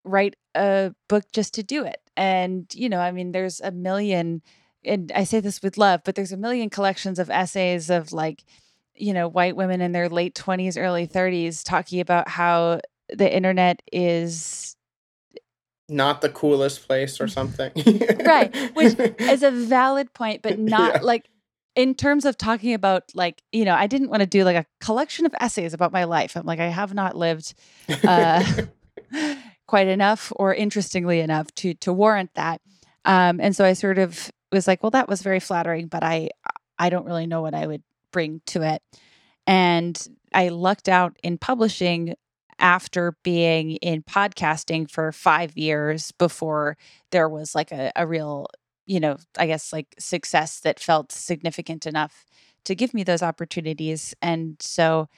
write 0.05 0.37
a 0.55 0.93
book 1.09 1.25
just 1.33 1.55
to 1.55 1.63
do 1.63 1.85
it. 1.85 2.01
And, 2.17 2.67
you 2.75 2.89
know, 2.89 3.01
I 3.01 3.13
mean, 3.13 3.33
there's 3.33 3.61
a 3.61 3.71
million, 3.71 4.43
and 4.85 5.13
I 5.15 5.25
say 5.25 5.41
this 5.41 5.63
with 5.63 5.79
love, 5.79 6.03
but 6.05 6.15
there's 6.15 6.33
a 6.33 6.37
million 6.37 6.71
collections 6.71 7.19
of 7.19 7.31
essays 7.31 7.91
of 7.91 8.13
like, 8.13 8.45
you 8.95 9.13
know, 9.13 9.29
white 9.29 9.57
women 9.57 9.81
in 9.81 9.93
their 9.93 10.09
late 10.09 10.35
20s, 10.35 10.81
early 10.81 11.07
30s 11.07 11.65
talking 11.65 12.01
about 12.01 12.29
how 12.29 12.81
the 13.09 13.35
internet 13.35 13.83
is 13.93 14.77
not 15.89 16.21
the 16.21 16.29
coolest 16.29 16.87
place 16.87 17.21
or 17.21 17.29
something. 17.39 17.73
right. 18.25 18.55
Which 18.75 18.99
is 19.19 19.43
a 19.43 19.51
valid 19.51 20.13
point, 20.13 20.43
but 20.43 20.59
not 20.59 20.97
yeah. 20.97 21.01
like 21.03 21.29
in 21.77 21.95
terms 21.95 22.25
of 22.25 22.37
talking 22.37 22.75
about 22.75 23.05
like, 23.15 23.43
you 23.53 23.65
know, 23.65 23.75
I 23.75 23.87
didn't 23.87 24.09
want 24.09 24.21
to 24.21 24.27
do 24.27 24.45
like 24.45 24.57
a 24.57 24.67
collection 24.81 25.27
of 25.27 25.35
essays 25.41 25.75
about 25.75 25.93
my 25.93 26.05
life. 26.05 26.37
I'm 26.37 26.47
like, 26.47 26.61
I 26.61 26.69
have 26.69 26.95
not 26.95 27.17
lived 27.17 27.55
uh 28.05 28.45
quite 29.71 29.87
enough 29.87 30.33
or 30.35 30.53
interestingly 30.53 31.21
enough 31.21 31.55
to 31.55 31.75
to 31.75 31.93
warrant 31.93 32.35
that. 32.35 32.61
Um, 33.05 33.41
and 33.41 33.55
so 33.55 33.65
I 33.65 33.75
sort 33.75 34.01
of 34.01 34.33
was 34.51 34.67
like, 34.67 34.83
well, 34.83 34.91
that 34.91 35.09
was 35.09 35.23
very 35.23 35.39
flattering, 35.39 35.87
but 35.87 36.03
I 36.03 36.31
I 36.77 36.91
don't 36.91 37.07
really 37.07 37.29
know 37.29 37.41
what 37.41 37.55
I 37.55 37.69
would 37.69 37.85
bring 38.11 38.43
to 38.47 38.63
it. 38.63 38.83
And 39.47 39.97
I 40.35 40.49
lucked 40.49 40.89
out 40.89 41.17
in 41.23 41.39
publishing 41.39 42.17
after 42.59 43.15
being 43.23 43.77
in 43.77 44.03
podcasting 44.03 44.91
for 44.91 45.13
five 45.13 45.57
years 45.57 46.11
before 46.19 46.77
there 47.13 47.29
was 47.29 47.55
like 47.55 47.71
a, 47.71 47.93
a 47.95 48.09
real, 48.09 48.49
you 48.87 48.99
know, 48.99 49.19
I 49.39 49.47
guess 49.47 49.73
like 49.73 49.95
success 50.01 50.59
that 50.61 50.81
felt 50.81 51.13
significant 51.13 51.87
enough 51.87 52.27
to 52.65 52.75
give 52.75 52.93
me 52.93 53.05
those 53.05 53.23
opportunities. 53.23 54.17
And 54.21 54.57
so 54.61 55.09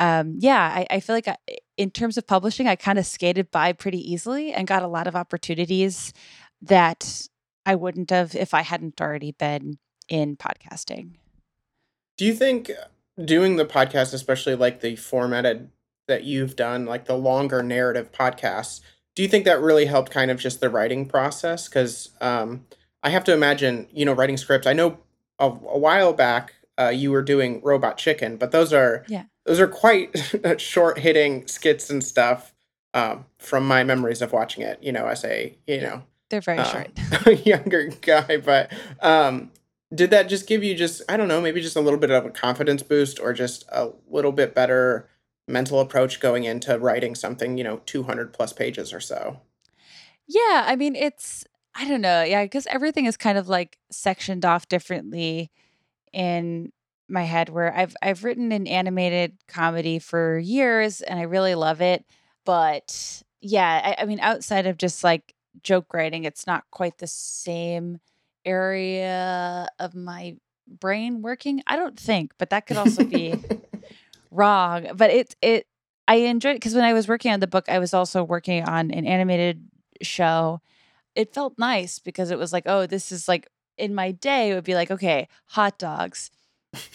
um, 0.00 0.36
yeah, 0.38 0.62
I, 0.62 0.86
I 0.90 1.00
feel 1.00 1.14
like 1.14 1.28
I, 1.28 1.36
in 1.80 1.90
terms 1.90 2.18
of 2.18 2.26
publishing, 2.26 2.68
I 2.68 2.76
kind 2.76 2.98
of 2.98 3.06
skated 3.06 3.50
by 3.50 3.72
pretty 3.72 4.12
easily 4.12 4.52
and 4.52 4.68
got 4.68 4.82
a 4.82 4.86
lot 4.86 5.06
of 5.06 5.16
opportunities 5.16 6.12
that 6.60 7.26
I 7.64 7.74
wouldn't 7.74 8.10
have 8.10 8.34
if 8.34 8.52
I 8.52 8.60
hadn't 8.60 9.00
already 9.00 9.32
been 9.32 9.78
in 10.06 10.36
podcasting. 10.36 11.12
Do 12.18 12.26
you 12.26 12.34
think 12.34 12.70
doing 13.24 13.56
the 13.56 13.64
podcast, 13.64 14.12
especially 14.12 14.56
like 14.56 14.82
the 14.82 14.94
formatted 14.96 15.70
that 16.06 16.24
you've 16.24 16.54
done, 16.54 16.84
like 16.84 17.06
the 17.06 17.16
longer 17.16 17.62
narrative 17.62 18.12
podcasts, 18.12 18.82
do 19.14 19.22
you 19.22 19.28
think 19.28 19.46
that 19.46 19.62
really 19.62 19.86
helped 19.86 20.12
kind 20.12 20.30
of 20.30 20.38
just 20.38 20.60
the 20.60 20.68
writing 20.68 21.06
process? 21.06 21.66
Because 21.66 22.10
um, 22.20 22.66
I 23.02 23.08
have 23.08 23.24
to 23.24 23.32
imagine, 23.32 23.88
you 23.90 24.04
know, 24.04 24.12
writing 24.12 24.36
scripts. 24.36 24.66
I 24.66 24.74
know 24.74 24.98
a, 25.38 25.46
a 25.46 25.78
while 25.78 26.12
back 26.12 26.56
uh, 26.78 26.88
you 26.88 27.10
were 27.10 27.22
doing 27.22 27.62
Robot 27.64 27.96
Chicken, 27.96 28.36
but 28.36 28.52
those 28.52 28.74
are 28.74 29.06
yeah. 29.08 29.24
Those 29.46 29.60
are 29.60 29.68
quite 29.68 30.16
short 30.60 30.98
hitting 30.98 31.46
skits 31.46 31.90
and 31.90 32.02
stuff 32.02 32.52
um, 32.94 33.26
from 33.38 33.66
my 33.66 33.84
memories 33.84 34.22
of 34.22 34.32
watching 34.32 34.62
it. 34.62 34.82
You 34.82 34.92
know, 34.92 35.06
as 35.06 35.24
a 35.24 35.56
you 35.66 35.80
know 35.80 36.02
they're 36.28 36.40
very 36.40 36.58
uh, 36.58 36.64
short 36.64 37.46
younger 37.46 37.88
guy, 38.00 38.36
but 38.38 38.72
um, 39.00 39.50
did 39.94 40.10
that 40.10 40.28
just 40.28 40.46
give 40.46 40.62
you 40.62 40.74
just 40.74 41.02
I 41.08 41.16
don't 41.16 41.28
know 41.28 41.40
maybe 41.40 41.60
just 41.60 41.76
a 41.76 41.80
little 41.80 41.98
bit 41.98 42.10
of 42.10 42.24
a 42.24 42.30
confidence 42.30 42.82
boost 42.82 43.18
or 43.18 43.32
just 43.32 43.64
a 43.70 43.90
little 44.08 44.32
bit 44.32 44.54
better 44.54 45.08
mental 45.50 45.80
approach 45.80 46.20
going 46.20 46.44
into 46.44 46.78
writing 46.78 47.14
something 47.14 47.58
you 47.58 47.64
know 47.64 47.80
200 47.86 48.32
plus 48.32 48.52
pages 48.52 48.92
or 48.92 49.00
so 49.00 49.40
yeah 50.26 50.64
i 50.66 50.76
mean 50.76 50.94
it's 50.94 51.44
i 51.74 51.86
don't 51.86 52.00
know 52.00 52.22
yeah 52.22 52.44
because 52.44 52.66
everything 52.68 53.04
is 53.04 53.16
kind 53.16 53.36
of 53.36 53.48
like 53.48 53.76
sectioned 53.90 54.44
off 54.44 54.68
differently 54.68 55.50
in 56.12 56.72
my 57.10 57.24
head 57.24 57.48
where 57.48 57.74
i've 57.76 57.96
i've 58.02 58.24
written 58.24 58.52
an 58.52 58.66
animated 58.66 59.36
comedy 59.48 59.98
for 59.98 60.38
years 60.38 61.00
and 61.00 61.18
i 61.18 61.22
really 61.22 61.54
love 61.54 61.80
it 61.80 62.04
but 62.44 63.22
yeah 63.40 63.94
I, 63.98 64.02
I 64.02 64.04
mean 64.06 64.20
outside 64.20 64.66
of 64.66 64.78
just 64.78 65.02
like 65.04 65.34
joke 65.62 65.92
writing 65.92 66.24
it's 66.24 66.46
not 66.46 66.64
quite 66.70 66.98
the 66.98 67.06
same 67.06 67.98
area 68.44 69.68
of 69.78 69.94
my 69.94 70.36
brain 70.66 71.22
working. 71.22 71.62
I 71.66 71.76
don't 71.76 71.98
think, 71.98 72.32
but 72.38 72.50
that 72.50 72.66
could 72.66 72.76
also 72.76 73.04
be 73.04 73.34
wrong. 74.30 74.88
But 74.94 75.10
it 75.10 75.36
it 75.42 75.66
I 76.06 76.16
enjoyed 76.16 76.52
it 76.52 76.56
because 76.56 76.74
when 76.74 76.84
I 76.84 76.92
was 76.92 77.08
working 77.08 77.32
on 77.32 77.40
the 77.40 77.46
book, 77.46 77.68
I 77.68 77.78
was 77.78 77.94
also 77.94 78.22
working 78.22 78.64
on 78.64 78.90
an 78.90 79.06
animated 79.06 79.68
show. 80.02 80.60
It 81.14 81.34
felt 81.34 81.58
nice 81.58 81.98
because 81.98 82.30
it 82.30 82.38
was 82.38 82.52
like, 82.52 82.64
oh, 82.66 82.86
this 82.86 83.10
is 83.12 83.28
like 83.28 83.48
in 83.76 83.94
my 83.94 84.12
day, 84.12 84.50
it 84.50 84.54
would 84.54 84.64
be 84.64 84.74
like, 84.74 84.90
okay, 84.90 85.28
hot 85.46 85.78
dogs 85.78 86.30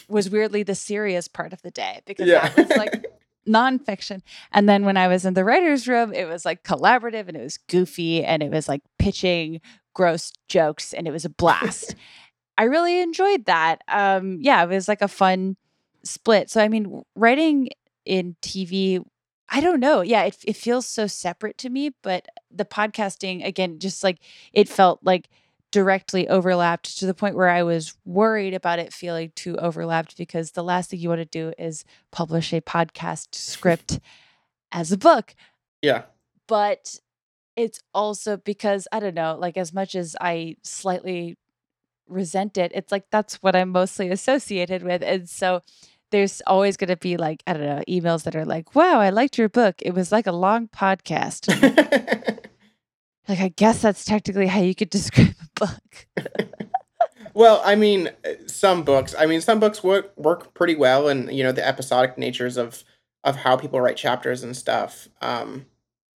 was 0.08 0.30
weirdly 0.30 0.62
the 0.62 0.74
serious 0.74 1.28
part 1.28 1.52
of 1.52 1.62
the 1.62 1.70
day 1.70 2.00
because 2.06 2.26
yeah. 2.26 2.48
that 2.48 2.68
was 2.68 2.76
like 2.76 3.06
nonfiction. 3.48 4.22
And 4.52 4.68
then 4.68 4.84
when 4.84 4.96
I 4.96 5.08
was 5.08 5.24
in 5.24 5.34
the 5.34 5.44
writer's 5.44 5.86
room, 5.88 6.12
it 6.12 6.26
was 6.26 6.44
like 6.44 6.64
collaborative 6.64 7.28
and 7.28 7.36
it 7.36 7.42
was 7.42 7.58
goofy 7.68 8.24
and 8.24 8.42
it 8.42 8.50
was 8.50 8.68
like 8.68 8.82
pitching 8.98 9.60
gross 9.94 10.32
jokes 10.48 10.92
and 10.92 11.06
it 11.06 11.12
was 11.12 11.24
a 11.24 11.30
blast. 11.30 11.94
I 12.58 12.64
really 12.64 13.00
enjoyed 13.00 13.44
that. 13.46 13.82
Um, 13.88 14.38
yeah, 14.40 14.62
it 14.62 14.68
was 14.68 14.88
like 14.88 15.02
a 15.02 15.08
fun 15.08 15.56
split. 16.04 16.50
So, 16.50 16.60
I 16.60 16.68
mean, 16.68 17.02
writing 17.14 17.68
in 18.04 18.36
TV, 18.40 19.04
I 19.48 19.60
don't 19.60 19.80
know. 19.80 20.00
Yeah, 20.00 20.22
it, 20.22 20.38
it 20.44 20.56
feels 20.56 20.86
so 20.86 21.06
separate 21.06 21.58
to 21.58 21.70
me, 21.70 21.92
but 22.02 22.26
the 22.50 22.64
podcasting, 22.64 23.44
again, 23.44 23.78
just 23.78 24.02
like 24.02 24.18
it 24.52 24.68
felt 24.68 25.00
like 25.02 25.28
directly 25.76 26.26
overlapped 26.26 26.96
to 26.96 27.04
the 27.04 27.12
point 27.12 27.36
where 27.36 27.50
I 27.50 27.62
was 27.62 27.94
worried 28.06 28.54
about 28.54 28.78
it 28.78 28.94
feeling 28.94 29.30
too 29.36 29.58
overlapped 29.58 30.16
because 30.16 30.52
the 30.52 30.64
last 30.64 30.88
thing 30.88 31.00
you 31.00 31.10
want 31.10 31.18
to 31.18 31.26
do 31.26 31.52
is 31.58 31.84
publish 32.10 32.54
a 32.54 32.62
podcast 32.62 33.34
script 33.34 34.00
as 34.72 34.90
a 34.90 34.96
book. 34.96 35.34
Yeah. 35.82 36.04
But 36.48 36.98
it's 37.56 37.82
also 37.92 38.38
because 38.38 38.88
I 38.90 39.00
don't 39.00 39.12
know, 39.12 39.36
like 39.38 39.58
as 39.58 39.74
much 39.74 39.94
as 39.94 40.16
I 40.18 40.56
slightly 40.62 41.36
resent 42.08 42.56
it, 42.56 42.72
it's 42.74 42.90
like 42.90 43.04
that's 43.10 43.42
what 43.42 43.54
I'm 43.54 43.68
mostly 43.68 44.08
associated 44.08 44.82
with. 44.82 45.02
And 45.02 45.28
so 45.28 45.60
there's 46.10 46.40
always 46.46 46.78
going 46.78 46.88
to 46.88 46.96
be 46.96 47.18
like, 47.18 47.42
I 47.46 47.52
don't 47.52 47.66
know, 47.66 47.82
emails 47.86 48.22
that 48.22 48.34
are 48.34 48.46
like, 48.46 48.74
wow, 48.74 48.98
I 48.98 49.10
liked 49.10 49.36
your 49.36 49.50
book. 49.50 49.74
It 49.82 49.92
was 49.92 50.10
like 50.10 50.26
a 50.26 50.32
long 50.32 50.68
podcast. 50.68 51.52
like, 53.28 53.40
I 53.40 53.48
guess 53.48 53.82
that's 53.82 54.04
technically 54.04 54.46
how 54.46 54.60
you 54.60 54.74
could 54.74 54.90
describe 54.90 55.34
a 55.40 55.66
book. 55.66 56.06
well, 57.34 57.62
I 57.64 57.74
mean, 57.74 58.10
some 58.46 58.82
books, 58.84 59.14
I 59.18 59.26
mean, 59.26 59.40
some 59.40 59.60
books 59.60 59.82
work, 59.82 60.12
work 60.16 60.54
pretty 60.54 60.74
well 60.74 61.08
and, 61.08 61.32
you 61.32 61.42
know, 61.42 61.52
the 61.52 61.66
episodic 61.66 62.18
natures 62.18 62.56
of, 62.56 62.84
of 63.24 63.36
how 63.36 63.56
people 63.56 63.80
write 63.80 63.96
chapters 63.96 64.42
and 64.42 64.56
stuff. 64.56 65.08
Um, 65.20 65.66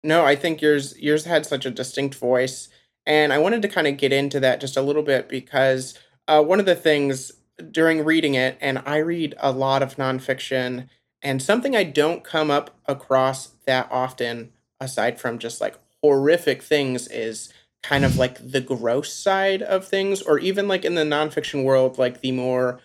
no, 0.04 0.26
I 0.26 0.36
think 0.36 0.62
yours 0.62 0.98
yours 0.98 1.26
had 1.26 1.46
such 1.46 1.66
a 1.66 1.72
distinct 1.72 2.16
voice, 2.16 2.70
and 3.06 3.34
I 3.34 3.38
wanted 3.38 3.62
to 3.64 3.68
kind 3.68 3.88
of 3.88 3.98
get 3.98 4.14
into 4.14 4.40
that 4.40 4.62
just 4.62 4.78
a 4.78 4.82
little 4.82 5.04
bit 5.04 5.28
because 5.28 5.98
uh, 6.28 6.42
one 6.42 6.60
of 6.60 6.66
the 6.66 6.76
things 6.76 7.32
during 7.72 8.06
reading 8.06 8.36
it, 8.36 8.58
and 8.62 8.82
I 8.86 8.98
read 8.98 9.36
a 9.40 9.52
lot 9.52 9.84
of 9.84 9.98
nonfiction, 9.98 10.88
and 11.22 11.42
something 11.42 11.76
I 11.76 11.84
don't 11.84 12.24
come 12.24 12.50
up 12.50 12.80
across 12.86 13.48
that 13.66 13.90
often, 13.92 14.52
aside 14.80 15.20
from 15.20 15.38
just 15.38 15.60
like 15.60 15.78
horrific 16.04 16.62
things, 16.62 17.08
is 17.08 17.54
kind 17.82 18.04
of 18.04 18.18
like 18.18 18.38
the 18.52 18.62
gross 18.62 19.14
side 19.14 19.62
of 19.62 19.88
things, 19.88 20.22
or 20.22 20.40
even 20.40 20.68
like 20.68 20.86
in 20.86 20.96
the 20.96 21.04
nonfiction 21.04 21.64
world, 21.64 21.98
like 21.98 22.22
the 22.22 22.32
more 22.32 22.80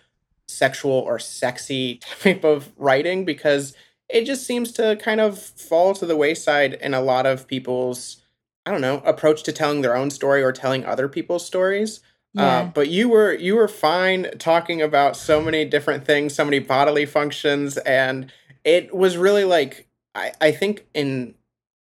sexual 0.47 0.93
or 0.93 1.19
sexy 1.19 1.99
type 2.21 2.43
of 2.43 2.71
writing, 2.77 3.25
because 3.25 3.73
it 4.09 4.25
just 4.25 4.45
seems 4.45 4.71
to 4.73 4.95
kind 4.97 5.19
of 5.19 5.39
fall 5.39 5.93
to 5.95 6.05
the 6.05 6.15
wayside 6.15 6.73
in 6.75 6.93
a 6.93 7.01
lot 7.01 7.25
of 7.25 7.47
people's 7.47 8.21
I 8.65 8.71
don't 8.71 8.81
know 8.81 9.01
approach 9.05 9.43
to 9.43 9.51
telling 9.51 9.81
their 9.81 9.95
own 9.95 10.09
story 10.09 10.41
or 10.41 10.51
telling 10.51 10.85
other 10.85 11.07
people's 11.07 11.45
stories. 11.45 11.99
Uh, 12.37 12.41
yeah. 12.41 12.57
Uh, 12.59 12.65
but 12.65 12.89
you 12.89 13.09
were 13.09 13.33
you 13.33 13.55
were 13.55 13.67
fine 13.67 14.29
talking 14.39 14.81
about 14.81 15.15
so 15.15 15.41
many 15.41 15.65
different 15.65 16.05
things, 16.05 16.33
so 16.33 16.43
many 16.43 16.59
bodily 16.59 17.05
functions, 17.05 17.77
and 17.77 18.31
it 18.63 18.93
was 18.93 19.17
really 19.17 19.45
like 19.45 19.87
I, 20.15 20.31
I 20.41 20.51
think 20.51 20.85
in 20.93 21.34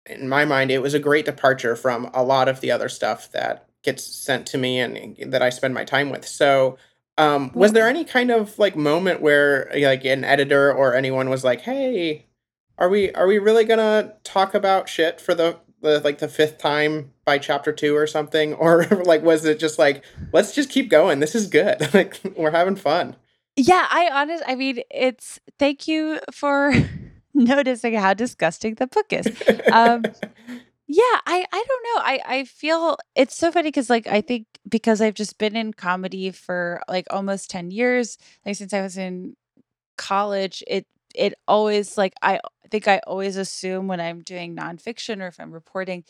in 0.07 0.29
my 0.29 0.45
mind 0.45 0.71
it 0.71 0.83
was 0.83 0.95
a 0.95 0.99
great 0.99 1.25
departure 1.25 1.77
from 1.77 2.11
a 2.15 2.23
lot 2.23 2.49
of 2.49 2.61
the 2.61 2.71
other 2.71 2.89
stuff 2.89 3.31
that 3.33 3.69
gets 3.83 4.05
sent 4.05 4.47
to 4.49 4.59
me 4.59 4.79
and 4.79 5.17
that 5.33 5.43
I 5.43 5.51
spend 5.51 5.73
my 5.73 5.85
time 5.85 6.11
with. 6.11 6.27
So 6.27 6.77
um, 7.19 7.51
was 7.55 7.73
there 7.73 7.89
any 7.89 8.05
kind 8.05 8.31
of 8.31 8.59
like 8.59 8.77
moment 8.77 9.23
where 9.23 9.71
like 9.75 10.05
an 10.05 10.25
editor 10.25 10.73
or 10.73 10.95
anyone 10.95 11.31
was 11.31 11.45
like, 11.45 11.63
"Hey, 11.63 12.27
are 12.77 12.91
we 12.91 13.13
are 13.13 13.27
we 13.27 13.39
really 13.39 13.65
gonna 13.65 14.15
talk 14.23 14.55
about 14.55 14.89
shit 14.89 15.21
for 15.21 15.35
the, 15.35 15.57
the 15.81 16.01
like 16.01 16.19
the 16.19 16.29
fifth 16.29 16.59
time 16.59 17.13
by 17.25 17.39
chapter 17.39 17.73
two 17.73 17.97
or 17.97 18.07
something?" 18.07 18.53
Or 18.67 18.85
like 18.85 19.23
was 19.23 19.47
it 19.47 19.59
just 19.59 19.79
like, 19.79 20.05
"Let's 20.33 20.55
just 20.55 20.69
keep 20.69 20.91
going. 20.91 21.21
This 21.21 21.35
is 21.35 21.47
good. 21.47 21.89
like 21.95 22.21
we're 22.37 22.51
having 22.51 22.77
fun." 22.77 23.17
Yeah, 23.57 23.87
I 23.89 24.11
honest. 24.13 24.45
I 24.47 24.55
mean, 24.55 24.81
it's 24.91 25.41
thank 25.59 25.89
you 25.89 26.21
for 26.31 26.75
noticing 27.37 27.95
how 27.95 28.15
disgusting 28.15 28.75
the 28.75 28.87
book 28.87 29.07
is. 29.11 29.27
Um, 29.73 30.03
yeah, 30.89 31.21
I 31.27 31.45
I 31.53 31.65
don't 31.69 31.83
know. 31.85 32.03
I 32.03 32.21
I 32.27 32.45
feel 32.45 32.97
it's 33.15 33.37
so 33.37 33.53
funny 33.53 33.69
because 33.69 33.91
like 33.91 34.07
I 34.07 34.21
think 34.21 34.47
because 34.69 35.01
I've 35.01 35.15
just 35.15 35.39
been 35.39 35.57
in 35.57 35.73
comedy 35.73 36.31
for 36.31 36.81
like 36.89 37.07
almost 37.11 37.51
10 37.51 37.71
years, 37.71 38.19
like 38.45 38.57
since 38.57 38.73
I 38.73 38.83
was 38.83 38.97
in 38.97 39.37
college, 39.97 40.63
it 40.67 40.87
it 41.15 41.35
always 41.49 41.97
like 41.99 42.15
I 42.23 42.41
think 42.71 42.89
I 42.89 43.01
always 43.07 43.37
assume 43.37 43.89
when 43.89 44.01
I'm 44.01 44.23
doing 44.23 44.57
nonfiction 44.57 45.23
or 45.23 45.27
if 45.27 45.39
I'm 45.41 45.53
reporting 45.53 46.05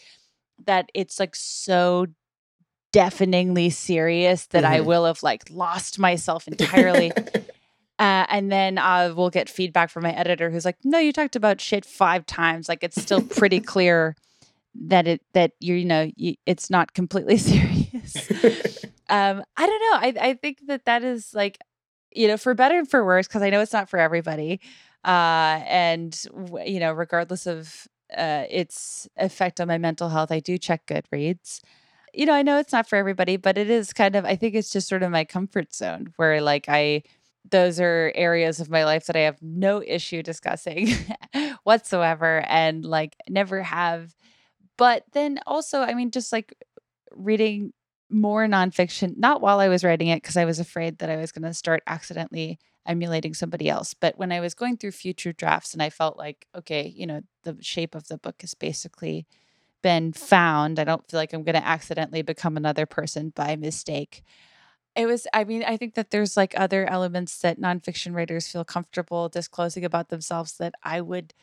that 0.65 0.91
it's 0.95 1.21
like 1.21 1.37
so 1.37 2.07
deafeningly 2.93 3.71
serious 3.71 4.47
that 4.47 4.65
I 4.65 4.79
mm-hmm. 4.79 4.87
will 4.87 5.05
have 5.05 5.23
like 5.23 5.43
lost 5.51 5.99
myself 5.99 6.49
entirely. 6.49 7.13
Uh, 7.99 8.27
and 8.29 8.53
then 8.53 8.77
I 8.79 9.11
will 9.11 9.31
get 9.31 9.49
feedback 9.49 9.89
from 9.89 10.03
my 10.03 10.13
editor 10.13 10.51
who's 10.51 10.65
like, 10.67 10.77
no, 10.85 10.99
you 10.99 11.13
talked 11.13 11.35
about 11.37 11.61
shit 11.61 11.87
five 11.87 12.27
times. 12.27 12.69
Like 12.69 12.85
it's 12.85 13.01
still 13.01 13.23
pretty 13.23 13.61
clear 13.73 14.17
that 14.79 15.07
it 15.07 15.23
that 15.33 15.53
you're 15.61 15.77
you 15.77 15.87
know 15.87 16.11
you, 16.17 16.35
it's 16.45 16.69
not 16.71 16.93
completely 16.93 17.37
serious. 17.39 18.29
Um 19.09 19.45
i 19.57 19.65
don't 19.67 19.81
know. 19.81 20.21
I 20.21 20.31
i 20.31 20.35
think 20.35 20.67
that 20.67 20.85
that 20.87 21.05
is 21.05 21.33
like 21.33 21.59
you 22.13 22.27
know 22.27 22.37
for 22.37 22.55
better 22.55 22.77
and 22.77 22.91
for 22.91 23.05
worse 23.05 23.29
because 23.29 23.41
i 23.41 23.51
know 23.51 23.61
it's 23.61 23.73
not 23.73 23.89
for 23.89 24.01
everybody 24.01 24.61
uh 25.05 25.63
and 25.65 26.21
you 26.65 26.81
know 26.81 26.93
regardless 26.93 27.47
of 27.47 27.87
uh 28.19 28.45
its 28.51 29.09
effect 29.17 29.61
on 29.61 29.69
my 29.69 29.79
mental 29.79 30.09
health 30.09 30.33
i 30.33 30.41
do 30.41 30.59
check 30.59 30.87
goodreads. 30.87 31.61
You 32.13 32.27
know 32.27 32.33
i 32.33 32.43
know 32.43 32.59
it's 32.59 32.73
not 32.73 32.89
for 32.89 32.97
everybody 32.97 33.37
but 33.37 33.57
it 33.57 33.71
is 33.71 33.93
kind 33.93 34.17
of 34.17 34.25
i 34.25 34.35
think 34.35 34.57
it's 34.57 34.73
just 34.73 34.89
sort 34.89 35.05
of 35.05 35.13
my 35.13 35.25
comfort 35.25 35.73
zone 35.73 36.13
where 36.17 36.41
like 36.41 36.65
i 36.69 37.05
those 37.51 37.81
are 37.81 38.13
areas 38.15 38.61
of 38.61 38.71
my 38.71 38.85
life 38.85 39.07
that 39.07 39.17
I 39.17 39.21
have 39.21 39.41
no 39.41 39.83
issue 39.83 40.23
discussing 40.23 40.89
whatsoever 41.65 42.45
and 42.49 42.85
like 42.85 43.17
never 43.29 43.63
have 43.63 44.15
but 44.77 45.05
then 45.13 45.41
also, 45.47 45.81
I 45.81 45.95
mean, 45.95 46.11
just 46.11 46.33
like 46.33 46.55
reading 47.13 47.73
more 48.11 48.47
nonfiction, 48.47 49.17
not 49.17 49.41
while 49.41 49.59
I 49.59 49.69
was 49.69 49.85
writing 49.85 50.09
it, 50.09 50.23
because 50.23 50.37
I 50.37 50.45
was 50.45 50.61
afraid 50.61 50.99
that 50.99 51.11
I 51.11 51.17
was 51.17 51.33
going 51.33 51.45
to 51.45 51.55
start 51.55 51.83
accidentally 51.87 52.59
emulating 52.87 53.35
somebody 53.35 53.69
else. 53.69 53.95
But 53.95 54.19
when 54.19 54.31
I 54.31 54.41
was 54.41 54.55
going 54.55 54.77
through 54.77 54.93
future 54.93 55.33
drafts 55.33 55.73
and 55.73 55.83
I 55.83 55.91
felt 55.91 56.17
like, 56.17 56.47
okay, 56.55 56.93
you 56.95 57.07
know, 57.07 57.23
the 57.43 57.57
shape 57.61 57.95
of 57.95 58.07
the 58.09 58.19
book 58.19 58.37
has 58.43 58.55
basically 58.55 59.27
been 59.83 60.13
found, 60.13 60.79
I 60.79 60.85
don't 60.85 61.09
feel 61.11 61.19
like 61.19 61.33
I'm 61.33 61.43
going 61.43 61.57
to 61.57 61.67
accidentally 61.67 62.23
become 62.23 62.57
another 62.57 62.87
person 62.87 63.33
by 63.35 63.57
mistake. 63.57 64.23
It 64.97 65.07
was, 65.07 65.27
I 65.33 65.45
mean, 65.45 65.63
I 65.63 65.77
think 65.77 65.95
that 65.95 66.11
there's 66.11 66.37
like 66.37 66.55
other 66.57 66.89
elements 66.89 67.39
that 67.41 67.61
nonfiction 67.61 68.15
writers 68.15 68.49
feel 68.49 68.65
comfortable 68.65 69.29
disclosing 69.29 69.85
about 69.85 70.09
themselves 70.09 70.57
that 70.59 70.75
I 70.83 71.01
would 71.03 71.35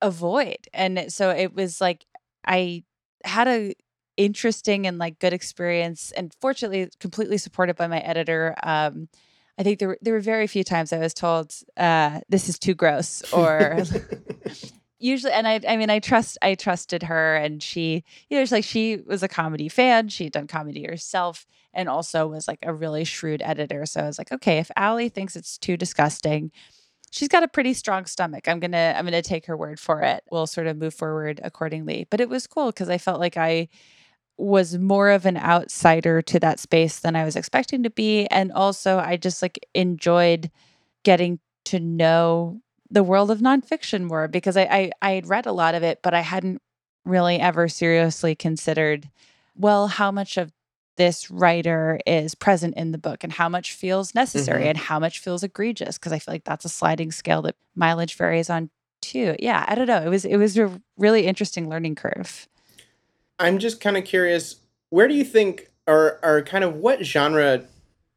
avoid. 0.00 0.68
And 0.72 1.12
so 1.12 1.30
it 1.30 1.54
was 1.54 1.80
like 1.80 2.06
I 2.46 2.84
had 3.24 3.48
a 3.48 3.74
interesting 4.16 4.86
and 4.86 4.98
like 4.98 5.18
good 5.18 5.32
experience 5.32 6.12
and 6.12 6.34
fortunately 6.40 6.90
completely 7.00 7.38
supported 7.38 7.74
by 7.74 7.86
my 7.86 8.00
editor 8.00 8.54
um 8.62 9.08
i 9.56 9.62
think 9.62 9.78
there 9.78 9.88
were 9.88 9.98
there 10.02 10.12
were 10.12 10.20
very 10.20 10.46
few 10.46 10.62
times 10.62 10.92
i 10.92 10.98
was 10.98 11.14
told 11.14 11.54
uh 11.78 12.20
this 12.28 12.48
is 12.48 12.58
too 12.58 12.74
gross 12.74 13.22
or 13.32 13.78
usually 15.00 15.32
and 15.32 15.48
i 15.48 15.60
i 15.68 15.76
mean 15.76 15.90
i 15.90 15.98
trust 15.98 16.38
i 16.42 16.54
trusted 16.54 17.02
her 17.04 17.36
and 17.36 17.62
she 17.62 18.04
you 18.28 18.36
know 18.36 18.42
it's 18.42 18.52
like 18.52 18.64
she 18.64 18.98
was 19.06 19.22
a 19.22 19.28
comedy 19.28 19.68
fan. 19.68 20.08
She 20.08 20.24
had 20.24 20.32
done 20.32 20.46
comedy 20.46 20.84
herself 20.84 21.46
and 21.74 21.88
also 21.88 22.26
was 22.26 22.46
like 22.48 22.58
a 22.62 22.74
really 22.74 23.04
shrewd 23.04 23.42
editor. 23.42 23.86
So 23.86 24.00
i 24.02 24.06
was 24.06 24.18
like 24.18 24.32
okay 24.32 24.58
if 24.58 24.70
Ali 24.76 25.08
thinks 25.08 25.36
it's 25.36 25.58
too 25.58 25.76
disgusting 25.76 26.52
she's 27.10 27.28
got 27.28 27.42
a 27.42 27.48
pretty 27.48 27.74
strong 27.74 28.06
stomach. 28.06 28.48
I'm 28.48 28.60
gonna 28.60 28.94
i'm 28.96 29.04
gonna 29.04 29.22
take 29.22 29.46
her 29.46 29.56
word 29.56 29.80
for 29.80 30.02
it. 30.02 30.24
We'll 30.30 30.46
sort 30.46 30.66
of 30.66 30.76
move 30.76 30.94
forward 30.94 31.40
accordingly. 31.42 32.06
But 32.10 32.20
it 32.20 32.28
was 32.28 32.46
cool 32.46 32.66
because 32.66 32.88
i 32.88 32.98
felt 32.98 33.20
like 33.20 33.36
i 33.36 33.68
was 34.38 34.78
more 34.78 35.10
of 35.10 35.26
an 35.26 35.36
outsider 35.36 36.22
to 36.22 36.40
that 36.40 36.58
space 36.60 37.00
than 37.00 37.16
i 37.16 37.24
was 37.24 37.36
expecting 37.36 37.82
to 37.84 37.90
be. 37.90 38.26
And 38.26 38.52
also 38.52 38.98
i 38.98 39.16
just 39.16 39.42
like 39.42 39.58
enjoyed 39.74 40.50
getting 41.04 41.40
to 41.66 41.80
know 41.80 42.60
the 42.90 43.02
world 43.02 43.30
of 43.30 43.38
nonfiction 43.38 44.08
were 44.08 44.28
because 44.28 44.56
I, 44.56 44.62
I 44.62 44.90
I 45.02 45.10
had 45.12 45.28
read 45.28 45.46
a 45.46 45.52
lot 45.52 45.74
of 45.74 45.82
it, 45.82 46.00
but 46.02 46.14
I 46.14 46.20
hadn't 46.20 46.60
really 47.04 47.38
ever 47.38 47.68
seriously 47.68 48.34
considered, 48.34 49.08
well, 49.56 49.88
how 49.88 50.10
much 50.10 50.36
of 50.36 50.52
this 50.96 51.30
writer 51.30 51.98
is 52.06 52.34
present 52.34 52.76
in 52.76 52.92
the 52.92 52.98
book 52.98 53.24
and 53.24 53.32
how 53.32 53.48
much 53.48 53.72
feels 53.72 54.14
necessary 54.14 54.60
mm-hmm. 54.60 54.70
and 54.70 54.78
how 54.78 54.98
much 54.98 55.18
feels 55.18 55.42
egregious 55.42 55.96
because 55.96 56.12
I 56.12 56.18
feel 56.18 56.34
like 56.34 56.44
that's 56.44 56.66
a 56.66 56.68
sliding 56.68 57.10
scale 57.10 57.40
that 57.42 57.56
mileage 57.74 58.16
varies 58.16 58.50
on 58.50 58.68
too. 59.00 59.34
Yeah, 59.38 59.64
I 59.66 59.74
don't 59.74 59.86
know. 59.86 60.02
It 60.02 60.08
was 60.08 60.24
it 60.24 60.36
was 60.36 60.58
a 60.58 60.80
really 60.98 61.26
interesting 61.26 61.68
learning 61.68 61.94
curve. 61.94 62.48
I'm 63.38 63.58
just 63.58 63.80
kind 63.80 63.96
of 63.96 64.04
curious, 64.04 64.56
where 64.90 65.08
do 65.08 65.14
you 65.14 65.24
think 65.24 65.70
or 65.86 66.18
or 66.22 66.42
kind 66.42 66.64
of 66.64 66.74
what 66.74 67.04
genre 67.04 67.64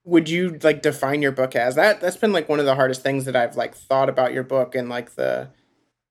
would 0.05 0.29
you 0.29 0.59
like 0.63 0.81
define 0.81 1.21
your 1.21 1.31
book 1.31 1.55
as? 1.55 1.75
That 1.75 2.01
that's 2.01 2.17
been 2.17 2.33
like 2.33 2.49
one 2.49 2.59
of 2.59 2.65
the 2.65 2.75
hardest 2.75 3.01
things 3.01 3.25
that 3.25 3.35
i've 3.35 3.55
like 3.55 3.75
thought 3.75 4.09
about 4.09 4.33
your 4.33 4.43
book 4.43 4.75
and 4.75 4.89
like 4.89 5.15
the 5.15 5.49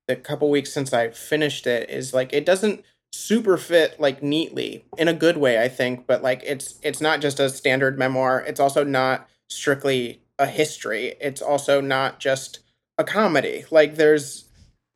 the 0.09 0.17
couple 0.17 0.51
weeks 0.51 0.73
since 0.73 0.93
i 0.93 1.11
finished 1.11 1.67
it 1.67 1.89
is 1.89 2.13
like 2.13 2.33
it 2.33 2.45
doesn't 2.45 2.85
super 3.13 3.57
fit 3.57 4.01
like 4.01 4.23
neatly 4.23 4.85
in 4.97 5.07
a 5.07 5.13
good 5.13 5.37
way 5.37 5.63
i 5.63 5.69
think 5.69 6.07
but 6.07 6.23
like 6.23 6.43
it's 6.45 6.79
it's 6.83 7.01
not 7.01 7.21
just 7.21 7.39
a 7.39 7.49
standard 7.51 7.99
memoir. 7.99 8.41
It's 8.47 8.61
also 8.61 8.85
not 8.85 9.29
strictly 9.49 10.23
a 10.39 10.47
history. 10.47 11.15
It's 11.21 11.43
also 11.43 11.81
not 11.81 12.19
just 12.19 12.61
a 12.99 13.05
comedy. 13.05 13.65
Like 13.71 13.97
there's 13.97 14.47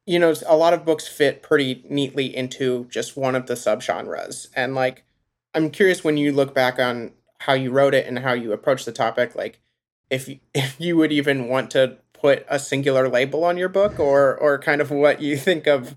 you 0.06 0.18
know 0.18 0.34
a 0.46 0.56
lot 0.56 0.72
of 0.72 0.84
books 0.84 1.06
fit 1.06 1.42
pretty 1.42 1.84
neatly 1.88 2.34
into 2.34 2.86
just 2.90 3.16
one 3.16 3.34
of 3.34 3.46
the 3.46 3.54
subgenres. 3.54 4.48
And 4.54 4.74
like 4.74 5.04
i'm 5.54 5.70
curious 5.70 6.04
when 6.04 6.16
you 6.16 6.32
look 6.32 6.54
back 6.54 6.78
on 6.78 7.12
how 7.40 7.52
you 7.52 7.70
wrote 7.70 7.94
it 7.94 8.06
and 8.06 8.18
how 8.20 8.32
you 8.32 8.52
approach 8.52 8.84
the 8.84 8.92
topic 8.92 9.34
like 9.34 9.60
if 10.10 10.28
if 10.54 10.80
you 10.80 10.96
would 10.96 11.12
even 11.12 11.48
want 11.48 11.70
to 11.70 11.96
put 12.12 12.46
a 12.48 12.58
singular 12.58 13.08
label 13.08 13.44
on 13.44 13.56
your 13.56 13.68
book 13.68 13.98
or 13.98 14.36
or 14.36 14.58
kind 14.58 14.80
of 14.80 14.90
what 14.90 15.20
you 15.20 15.36
think 15.36 15.66
of 15.66 15.94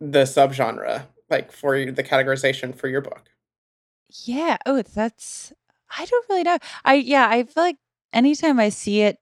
the 0.00 0.22
subgenre 0.22 1.06
like 1.28 1.50
for 1.50 1.90
the 1.90 2.04
categorization 2.04 2.74
for 2.74 2.88
your 2.88 3.00
book 3.00 3.30
yeah 4.24 4.56
oh 4.66 4.82
that's 4.82 5.52
i 5.98 6.04
don't 6.04 6.26
really 6.28 6.44
know 6.44 6.58
i 6.84 6.94
yeah 6.94 7.28
i 7.28 7.42
feel 7.42 7.64
like 7.64 7.78
anytime 8.12 8.60
i 8.60 8.68
see 8.68 9.00
it 9.02 9.18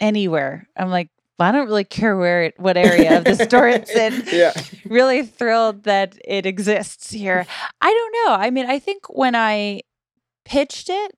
anywhere 0.00 0.68
i'm 0.76 0.90
like 0.90 1.10
well, 1.38 1.48
I 1.48 1.52
don't 1.52 1.66
really 1.66 1.84
care 1.84 2.16
where 2.16 2.44
it, 2.44 2.54
what 2.58 2.76
area 2.76 3.18
of 3.18 3.24
the 3.24 3.34
store 3.34 3.68
it's 3.68 3.90
in. 3.90 4.24
yeah. 4.32 4.52
Really 4.84 5.22
thrilled 5.22 5.84
that 5.84 6.18
it 6.26 6.44
exists 6.44 7.10
here. 7.10 7.46
I 7.80 7.86
don't 7.90 8.12
know. 8.12 8.34
I 8.34 8.50
mean, 8.50 8.66
I 8.66 8.78
think 8.78 9.06
when 9.08 9.34
I 9.34 9.80
pitched 10.44 10.88
it, 10.90 11.16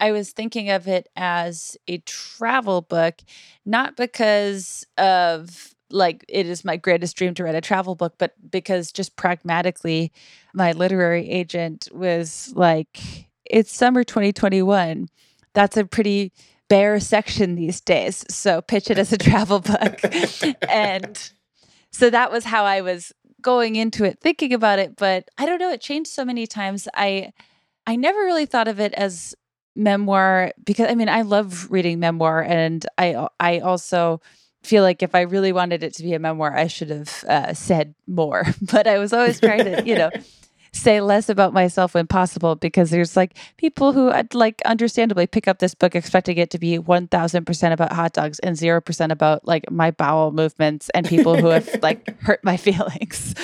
I 0.00 0.12
was 0.12 0.32
thinking 0.32 0.70
of 0.70 0.88
it 0.88 1.08
as 1.14 1.76
a 1.86 1.98
travel 1.98 2.80
book, 2.82 3.20
not 3.64 3.96
because 3.96 4.84
of 4.98 5.74
like 5.90 6.24
it 6.28 6.46
is 6.46 6.64
my 6.64 6.76
greatest 6.76 7.16
dream 7.16 7.34
to 7.34 7.44
write 7.44 7.54
a 7.54 7.60
travel 7.60 7.94
book, 7.94 8.14
but 8.18 8.34
because 8.50 8.90
just 8.90 9.14
pragmatically, 9.16 10.12
my 10.54 10.72
literary 10.72 11.28
agent 11.30 11.88
was 11.92 12.52
like, 12.56 12.98
it's 13.44 13.72
summer 13.72 14.02
2021. 14.02 15.08
That's 15.54 15.76
a 15.76 15.84
pretty 15.84 16.32
bare 16.68 16.98
section 16.98 17.54
these 17.54 17.80
days. 17.80 18.24
So 18.30 18.62
pitch 18.62 18.90
it 18.90 18.98
as 18.98 19.12
a 19.12 19.18
travel 19.18 19.60
book. 19.60 20.00
and 20.68 21.30
so 21.90 22.10
that 22.10 22.32
was 22.32 22.44
how 22.44 22.64
I 22.64 22.80
was 22.80 23.12
going 23.40 23.76
into 23.76 24.04
it, 24.04 24.18
thinking 24.20 24.52
about 24.54 24.78
it. 24.78 24.96
But 24.96 25.28
I 25.36 25.46
don't 25.46 25.58
know, 25.58 25.70
it 25.70 25.80
changed 25.80 26.10
so 26.10 26.24
many 26.24 26.46
times. 26.46 26.88
I, 26.94 27.32
I 27.86 27.96
never 27.96 28.18
really 28.20 28.46
thought 28.46 28.68
of 28.68 28.80
it 28.80 28.92
as 28.94 29.34
memoir 29.74 30.52
because 30.64 30.90
I 30.90 30.94
mean 30.94 31.08
I 31.08 31.22
love 31.22 31.70
reading 31.70 31.98
memoir 31.98 32.42
and 32.42 32.84
I 32.98 33.28
I 33.40 33.60
also 33.60 34.20
feel 34.62 34.82
like 34.82 35.02
if 35.02 35.14
I 35.14 35.22
really 35.22 35.52
wanted 35.52 35.82
it 35.82 35.94
to 35.94 36.02
be 36.02 36.12
a 36.12 36.18
memoir 36.18 36.54
I 36.56 36.66
should 36.66 36.90
have 36.90 37.24
uh, 37.24 37.54
said 37.54 37.94
more. 38.06 38.44
But 38.70 38.86
I 38.86 38.98
was 38.98 39.12
always 39.12 39.40
trying 39.40 39.64
to 39.64 39.82
you 39.86 39.96
know 39.96 40.10
say 40.72 41.00
less 41.00 41.28
about 41.28 41.52
myself 41.52 41.94
when 41.94 42.06
possible 42.06 42.56
because 42.56 42.90
there's 42.90 43.16
like 43.16 43.36
people 43.58 43.92
who 43.92 44.10
I'd 44.10 44.34
like 44.34 44.62
understandably 44.64 45.26
pick 45.26 45.46
up 45.46 45.58
this 45.58 45.74
book 45.74 45.94
expecting 45.94 46.38
it 46.38 46.50
to 46.50 46.58
be 46.58 46.78
1000% 46.78 47.72
about 47.72 47.92
hot 47.92 48.12
dogs 48.14 48.38
and 48.38 48.56
0% 48.56 49.12
about 49.12 49.46
like 49.46 49.70
my 49.70 49.90
bowel 49.90 50.32
movements 50.32 50.88
and 50.90 51.06
people 51.06 51.36
who 51.36 51.48
have 51.48 51.68
like 51.82 52.18
hurt 52.22 52.42
my 52.42 52.56
feelings. 52.56 53.34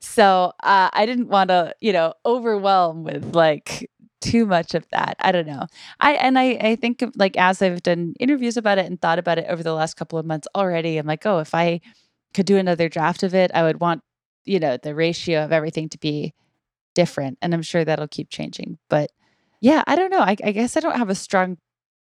So 0.00 0.52
uh, 0.62 0.90
I 0.92 1.06
didn't 1.06 1.28
want 1.28 1.48
to, 1.48 1.74
you 1.80 1.92
know, 1.92 2.14
overwhelm 2.24 3.02
with 3.02 3.34
like 3.34 3.90
too 4.20 4.46
much 4.46 4.74
of 4.74 4.86
that. 4.90 5.16
I 5.20 5.32
don't 5.32 5.46
know. 5.46 5.66
I 5.98 6.12
and 6.14 6.38
I 6.38 6.58
I 6.60 6.76
think 6.76 7.02
of, 7.02 7.12
like 7.16 7.36
as 7.36 7.62
I've 7.62 7.82
done 7.82 8.14
interviews 8.20 8.56
about 8.56 8.78
it 8.78 8.86
and 8.86 9.00
thought 9.00 9.18
about 9.18 9.38
it 9.38 9.46
over 9.48 9.62
the 9.62 9.72
last 9.72 9.94
couple 9.94 10.18
of 10.18 10.26
months 10.26 10.46
already, 10.54 10.98
I'm 10.98 11.06
like, 11.06 11.26
oh, 11.26 11.38
if 11.38 11.54
I 11.54 11.80
could 12.34 12.46
do 12.46 12.56
another 12.58 12.88
draft 12.88 13.22
of 13.22 13.34
it, 13.34 13.50
I 13.54 13.62
would 13.62 13.80
want, 13.80 14.02
you 14.44 14.60
know, 14.60 14.76
the 14.76 14.94
ratio 14.94 15.42
of 15.42 15.52
everything 15.52 15.88
to 15.90 15.98
be 15.98 16.34
different. 16.94 17.38
And 17.42 17.54
I'm 17.54 17.62
sure 17.62 17.84
that'll 17.84 18.08
keep 18.08 18.30
changing. 18.30 18.78
But 18.88 19.10
yeah, 19.60 19.82
I 19.86 19.96
don't 19.96 20.10
know. 20.10 20.20
I, 20.20 20.36
I 20.42 20.52
guess 20.52 20.76
I 20.76 20.80
don't 20.80 20.96
have 20.96 21.10
a 21.10 21.14
strong 21.14 21.58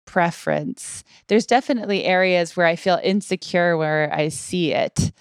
preference. 0.05 1.03
There's 1.27 1.45
definitely 1.45 2.03
areas 2.03 2.55
where 2.55 2.65
I 2.65 2.75
feel 2.75 2.99
insecure 3.03 3.77
where 3.77 4.13
I 4.13 4.29
see 4.29 4.73
it, 4.73 5.11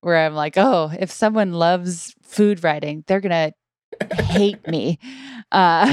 where 0.00 0.18
I'm 0.18 0.34
like, 0.34 0.56
oh, 0.56 0.92
if 0.98 1.10
someone 1.10 1.52
loves 1.52 2.14
food 2.22 2.62
writing, 2.62 3.04
they're 3.06 3.20
going 3.20 3.52
to 4.00 4.24
hate 4.24 4.66
me. 4.66 4.98
Uh, 5.50 5.86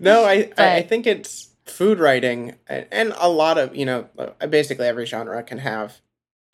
no, 0.00 0.24
I, 0.24 0.44
but, 0.56 0.58
I, 0.60 0.80
think 0.80 1.06
it's 1.06 1.50
food 1.66 1.98
writing 1.98 2.54
and 2.66 3.12
a 3.18 3.28
lot 3.28 3.58
of, 3.58 3.76
you 3.76 3.84
know, 3.84 4.08
uh, 4.18 4.46
basically 4.46 4.86
every 4.86 5.04
genre 5.04 5.42
can 5.42 5.58
have 5.58 6.00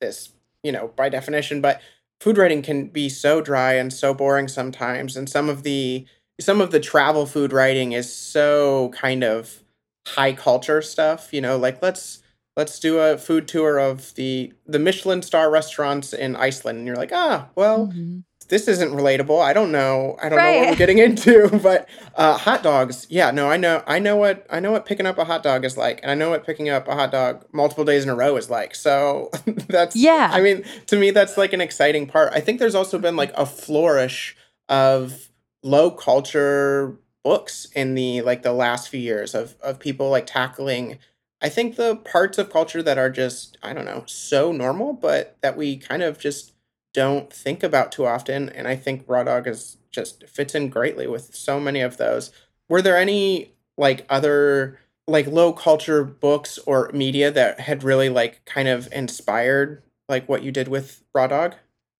this, 0.01 0.33
you 0.65 0.73
know, 0.73 0.89
by 0.97 1.09
definition, 1.09 1.61
but 1.61 1.81
food 2.21 2.39
writing 2.39 2.63
can 2.63 2.89
be 2.89 3.09
so 3.09 3.41
dry 3.41 3.75
and 3.75 3.93
so 3.93 4.15
boring 4.15 4.49
sometimes 4.49 5.17
and 5.17 5.29
some 5.29 5.49
of 5.49 5.63
the 5.63 6.07
some 6.41 6.61
of 6.61 6.71
the 6.71 6.81
travel 6.81 7.27
food 7.27 7.53
writing 7.53 7.93
is 7.93 8.13
so 8.13 8.91
kind 8.91 9.25
of 9.25 9.63
high 10.09 10.33
culture 10.33 10.83
stuff 10.83 11.33
you 11.33 11.41
know 11.41 11.57
like 11.57 11.83
let's 11.83 12.23
let's 12.57 12.79
do 12.79 12.99
a 12.99 13.19
food 13.19 13.47
tour 13.47 13.79
of 13.79 14.15
the 14.15 14.53
the 14.67 14.79
michelin 14.79 15.23
star 15.23 15.51
restaurants 15.51 16.13
in 16.13 16.37
iceland 16.37 16.79
and 16.79 16.87
you're 16.87 16.97
like 16.97 17.13
ah 17.13 17.49
well 17.55 17.89
mm-hmm 17.89 18.21
this 18.49 18.69
isn't 18.69 18.91
relatable. 18.91 19.43
I 19.43 19.53
don't 19.53 19.73
know. 19.73 20.17
I 20.23 20.29
don't 20.29 20.39
right. 20.39 20.55
know 20.55 20.61
what 20.61 20.71
we're 20.71 20.77
getting 20.77 20.99
into. 21.07 21.49
But 21.63 21.89
uh, 22.15 22.37
hot 22.39 22.63
dogs, 22.63 23.07
yeah, 23.11 23.31
no, 23.31 23.51
I 23.51 23.57
know. 23.57 23.83
I 23.87 23.99
know 23.99 24.17
what 24.17 24.47
I 24.51 24.61
know 24.61 24.73
what 24.73 24.87
picking 24.87 25.07
up 25.07 25.19
a 25.19 25.25
hot 25.25 25.43
dog 25.43 25.65
is 25.65 25.77
like, 25.77 26.01
and 26.03 26.11
I 26.11 26.15
know 26.15 26.31
what 26.31 26.47
picking 26.47 26.69
up 26.69 26.89
a 26.89 26.95
hot 26.95 27.13
dog 27.13 27.45
multiple 27.53 27.85
days 27.85 28.05
in 28.05 28.11
a 28.11 28.15
row 28.15 28.37
is 28.37 28.51
like. 28.51 28.75
So 28.75 29.31
that's 29.69 29.97
yeah. 29.97 30.31
I 30.33 30.41
mean, 30.41 30.65
to 30.87 30.99
me, 30.99 31.11
that's 31.11 31.37
like 31.37 31.53
an 31.53 31.61
exciting 31.61 32.07
part. 32.07 32.33
I 32.33 32.41
think 32.41 32.59
there's 32.59 32.75
also 32.75 32.99
been 32.99 33.17
like 33.17 33.33
a 33.37 33.47
flourish 33.47 34.37
of 34.69 35.31
low 35.63 35.91
culture 35.91 36.99
books 37.25 37.67
in 37.75 37.95
the 37.95 38.23
like 38.23 38.43
the 38.43 38.53
last 38.53 38.89
few 38.89 39.01
years 39.01 39.35
of 39.35 39.57
of 39.63 39.79
people 39.79 40.11
like 40.11 40.27
tackling. 40.27 40.99
I 41.43 41.49
think 41.49 41.77
the 41.77 41.97
parts 41.97 42.39
of 42.39 42.51
culture 42.51 42.83
that 42.83 42.99
are 42.99 43.11
just 43.11 43.59
I 43.63 43.73
don't 43.73 43.85
know 43.85 44.05
so 44.07 44.53
normal, 44.53 44.93
but 44.93 45.37
that 45.43 45.57
we 45.57 45.77
kind 45.77 46.03
of 46.03 46.19
just 46.19 46.53
don't 46.95 47.31
think 47.33 47.63
about 47.63 47.93
too 47.93 48.07
often. 48.07 48.49
And 48.49 48.67
I 48.67 48.77
think 48.77 49.05
Raw 49.07 49.25
Dog 49.25 49.47
is 49.47 49.77
just 49.91 50.27
fits 50.29 50.55
in 50.55 50.69
greatly 50.69 51.07
with 51.07 51.35
so 51.35 51.61
many 51.61 51.81
of 51.81 51.99
those. 51.99 52.33
Were 52.69 52.83
there 52.83 52.97
any 52.97 53.55
like 53.77 54.07
other 54.09 54.79
like 55.07 55.27
low 55.27 55.53
culture 55.53 56.05
books 56.05 56.59
or 56.67 56.91
media 56.93 57.31
that 57.31 57.61
had 57.61 57.85
really 57.85 58.09
like 58.09 58.45
kind 58.45 58.67
of 58.67 58.89
inspired 58.93 59.83
like 60.09 60.29
what 60.29 60.43
you 60.43 60.51
did 60.51 60.69
with 60.69 61.03
Raw 61.15 61.27
Dog? 61.27 61.55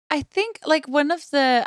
I 0.09 0.21
think 0.23 0.59
like 0.65 0.87
one 0.87 1.11
of 1.11 1.29
the 1.31 1.65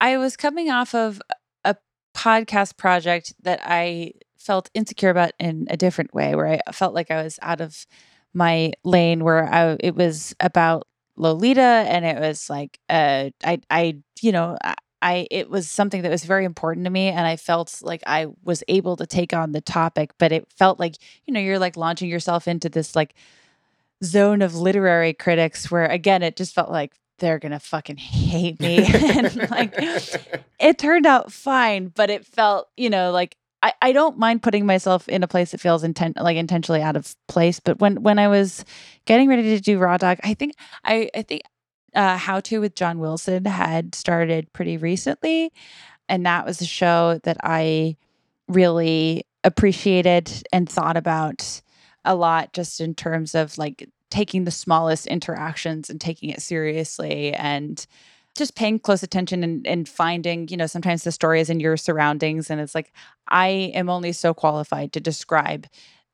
I 0.00 0.18
was 0.18 0.36
coming 0.36 0.70
off 0.70 0.94
of 0.94 1.20
a 1.64 1.76
podcast 2.14 2.76
project 2.76 3.32
that 3.42 3.60
I 3.64 4.12
felt 4.46 4.70
insecure 4.74 5.10
about 5.10 5.32
in 5.38 5.66
a 5.68 5.76
different 5.76 6.14
way 6.14 6.34
where 6.34 6.60
I 6.66 6.72
felt 6.72 6.94
like 6.94 7.10
I 7.10 7.22
was 7.22 7.38
out 7.42 7.60
of 7.60 7.86
my 8.32 8.72
lane 8.84 9.24
where 9.24 9.52
I 9.52 9.76
it 9.80 9.96
was 9.96 10.34
about 10.40 10.86
Lolita 11.16 11.60
and 11.60 12.04
it 12.04 12.18
was 12.20 12.48
like 12.48 12.78
uh 12.88 13.30
I 13.44 13.60
I 13.70 13.96
you 14.20 14.32
know 14.32 14.56
I, 14.62 14.74
I 15.02 15.26
it 15.30 15.50
was 15.50 15.68
something 15.68 16.02
that 16.02 16.10
was 16.10 16.24
very 16.24 16.44
important 16.44 16.84
to 16.84 16.90
me 16.90 17.08
and 17.08 17.26
I 17.26 17.36
felt 17.36 17.80
like 17.82 18.02
I 18.06 18.26
was 18.44 18.62
able 18.68 18.96
to 18.96 19.06
take 19.06 19.32
on 19.32 19.52
the 19.52 19.60
topic, 19.60 20.12
but 20.18 20.32
it 20.32 20.46
felt 20.56 20.78
like, 20.78 20.96
you 21.26 21.34
know, 21.34 21.40
you're 21.40 21.58
like 21.58 21.76
launching 21.76 22.08
yourself 22.08 22.48
into 22.48 22.68
this 22.68 22.94
like 22.94 23.14
zone 24.04 24.42
of 24.42 24.54
literary 24.54 25.12
critics 25.12 25.70
where 25.70 25.86
again 25.86 26.22
it 26.22 26.36
just 26.36 26.54
felt 26.54 26.70
like 26.70 26.94
they're 27.18 27.38
gonna 27.38 27.60
fucking 27.60 27.96
hate 27.96 28.60
me. 28.60 28.86
And 28.92 29.50
like 29.50 29.74
it 30.60 30.78
turned 30.78 31.06
out 31.06 31.32
fine 31.32 31.88
but 31.88 32.10
it 32.10 32.26
felt 32.26 32.68
you 32.76 32.90
know 32.90 33.10
like 33.10 33.36
I, 33.66 33.72
I 33.82 33.92
don't 33.92 34.16
mind 34.16 34.44
putting 34.44 34.64
myself 34.64 35.08
in 35.08 35.24
a 35.24 35.28
place 35.28 35.50
that 35.50 35.60
feels 35.60 35.82
like 35.82 36.36
intentionally 36.36 36.82
out 36.82 36.96
of 36.96 37.16
place 37.26 37.58
but 37.58 37.80
when 37.80 38.02
when 38.02 38.18
i 38.18 38.28
was 38.28 38.64
getting 39.06 39.28
ready 39.28 39.42
to 39.42 39.60
do 39.60 39.78
raw 39.78 39.96
dog 39.96 40.18
i 40.22 40.34
think 40.34 40.54
i 40.84 41.10
i 41.14 41.22
think 41.22 41.42
uh, 41.94 42.16
how 42.16 42.38
to 42.40 42.60
with 42.60 42.76
john 42.76 43.00
wilson 43.00 43.44
had 43.44 43.94
started 43.94 44.52
pretty 44.52 44.76
recently 44.76 45.52
and 46.08 46.24
that 46.26 46.46
was 46.46 46.60
a 46.60 46.66
show 46.66 47.18
that 47.24 47.36
i 47.42 47.96
really 48.46 49.26
appreciated 49.42 50.30
and 50.52 50.68
thought 50.68 50.96
about 50.96 51.60
a 52.04 52.14
lot 52.14 52.52
just 52.52 52.80
in 52.80 52.94
terms 52.94 53.34
of 53.34 53.58
like 53.58 53.88
taking 54.10 54.44
the 54.44 54.52
smallest 54.52 55.08
interactions 55.08 55.90
and 55.90 56.00
taking 56.00 56.30
it 56.30 56.40
seriously 56.40 57.34
and 57.34 57.86
just 58.36 58.54
paying 58.54 58.78
close 58.78 59.02
attention 59.02 59.42
and, 59.42 59.66
and 59.66 59.88
finding, 59.88 60.48
you 60.48 60.56
know, 60.56 60.66
sometimes 60.66 61.02
the 61.02 61.12
story 61.12 61.40
is 61.40 61.50
in 61.50 61.60
your 61.60 61.76
surroundings. 61.76 62.50
And 62.50 62.60
it's 62.60 62.74
like, 62.74 62.92
I 63.28 63.48
am 63.74 63.88
only 63.88 64.12
so 64.12 64.34
qualified 64.34 64.92
to 64.92 65.00
describe 65.00 65.66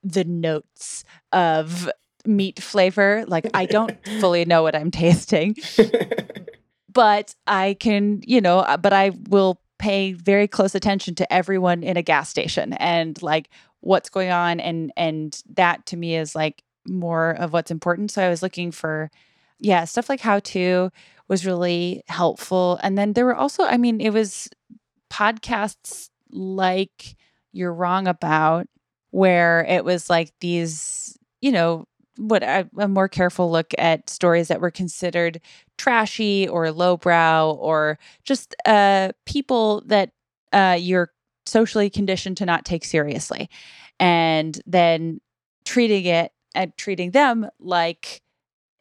the 0.03 0.25
notes 0.25 1.05
of 1.33 1.91
meat 2.25 2.61
flavor. 2.61 3.25
Like, 3.27 3.49
I 3.55 3.67
don't 3.67 3.97
fully 4.21 4.45
know 4.45 4.63
what 4.63 4.75
I'm 4.75 4.91
tasting, 4.91 5.57
but 6.93 7.35
I 7.47 7.77
can, 7.79 8.23
you 8.27 8.41
know, 8.41 8.61
uh, 8.61 8.77
but 8.77 8.93
I 8.93 9.13
will 9.29 9.61
pay 9.79 10.13
very 10.13 10.47
close 10.47 10.75
attention 10.75 11.15
to 11.17 11.33
everyone 11.33 11.83
in 11.83 11.97
a 11.97 12.03
gas 12.03 12.29
station 12.29 12.73
and 12.75 13.21
like 13.23 13.49
what's 13.81 14.09
going 14.09 14.31
on. 14.31 14.61
And, 14.61 14.93
and 14.97 15.41
that 15.55 15.87
to 15.87 15.97
me 15.97 16.17
is 16.17 16.35
like 16.35 16.63
more 16.87 17.31
of 17.31 17.53
what's 17.53 17.71
important. 17.71 18.11
So 18.13 18.25
I 18.25 18.29
was 18.29 18.43
looking 18.43 18.71
for, 18.71 19.11
yeah, 19.59 19.85
stuff 19.85 20.09
like 20.09 20.21
how 20.21 20.41
to 20.41 20.91
was 21.29 21.47
really 21.47 22.03
helpful. 22.09 22.79
And 22.83 22.99
then 22.99 23.13
there 23.13 23.25
were 23.25 23.35
also, 23.35 23.65
I 23.65 23.77
mean, 23.77 24.01
it 24.01 24.11
was 24.11 24.49
podcasts 25.11 26.11
like 26.31 27.17
You're 27.53 27.73
Wrong 27.73 28.07
About, 28.07 28.67
where 29.11 29.65
it 29.69 29.85
was 29.85 30.11
like 30.11 30.33
these, 30.41 31.17
you 31.41 31.53
know, 31.53 31.87
what 32.17 32.43
a, 32.43 32.69
a 32.79 32.89
more 32.89 33.09
careful 33.09 33.51
look 33.51 33.73
at 33.79 34.11
stories 34.11 34.49
that 34.49 34.61
were 34.61 34.71
considered 34.71 35.41
trashy 35.79 36.47
or 36.49 36.71
lowbrow 36.71 37.53
or 37.53 37.99
just 38.25 38.55
uh, 38.67 39.13
people 39.25 39.83
that 39.87 40.11
uh, 40.53 40.77
you're 40.79 41.11
socially 41.47 41.89
conditioned 41.89 42.37
to 42.37 42.47
not 42.47 42.65
take 42.65 42.85
seriously. 42.85 43.49
And 43.99 44.61
then 44.67 45.21
treating 45.65 46.05
it 46.05 46.33
and 46.55 46.77
treating 46.77 47.13
them 47.13 47.49
like 47.59 48.23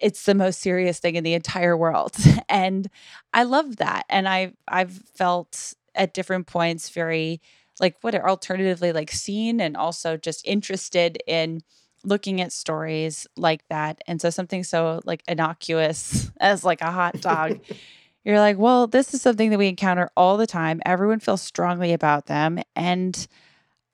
it's 0.02 0.26
the 0.26 0.36
most 0.36 0.60
serious 0.60 1.00
thing 1.00 1.16
in 1.16 1.24
the 1.24 1.34
entire 1.34 1.78
world. 1.78 2.16
and 2.50 2.90
I 3.34 3.44
love 3.44 3.78
that. 3.78 4.06
And 4.10 4.28
I 4.28 4.54
I've 4.68 4.92
felt 4.92 5.74
at 5.96 6.14
different 6.14 6.48
points 6.48 6.90
very 6.90 7.42
like 7.80 7.96
what 8.02 8.16
are 8.16 8.30
alternatively 8.30 8.92
like 8.94 9.12
seen 9.12 9.60
and 9.60 9.76
also 9.76 10.18
just 10.18 10.46
interested 10.46 11.18
in 11.28 11.62
looking 12.04 12.42
at 12.42 12.52
stories 12.52 13.28
like 13.36 13.68
that. 13.70 14.02
And 14.08 14.22
so 14.22 14.30
something 14.30 14.64
so 14.64 15.02
like 15.06 15.24
innocuous 15.28 16.32
as 16.40 16.64
like 16.64 16.82
a 16.82 16.92
hot 16.92 17.22
dog. 17.22 17.60
you're 18.24 18.40
like, 18.40 18.58
well, 18.58 18.88
this 18.88 19.14
is 19.14 19.22
something 19.22 19.50
that 19.50 19.58
we 19.58 19.68
encounter 19.68 20.10
all 20.16 20.38
the 20.38 20.48
time. 20.48 20.82
Everyone 20.86 21.20
feels 21.20 21.42
strongly 21.42 21.94
about 21.94 22.28
them. 22.28 22.60
And 22.76 23.28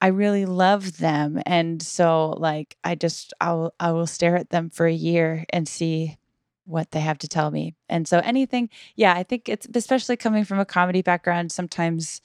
I 0.02 0.08
really 0.08 0.46
love 0.46 0.98
them. 0.98 1.42
And 1.46 1.82
so 1.82 2.32
like 2.38 2.78
I 2.84 2.96
just 2.96 3.34
I'll 3.42 3.74
I 3.80 3.92
will 3.92 4.08
stare 4.08 4.36
at 4.36 4.50
them 4.50 4.70
for 4.70 4.86
a 4.86 4.94
year 4.94 5.46
and 5.50 5.68
see 5.68 6.18
what 6.66 6.92
they 6.92 7.00
have 7.00 7.18
to 7.20 7.28
tell 7.28 7.50
me. 7.50 7.76
And 7.90 8.08
so 8.08 8.20
anything, 8.20 8.70
yeah, 8.96 9.14
I 9.16 9.24
think 9.24 9.50
it's 9.50 9.68
especially 9.74 10.18
coming 10.18 10.44
from 10.44 10.60
a 10.60 10.66
comedy 10.66 11.02
background, 11.02 11.52
sometimes 11.52 12.22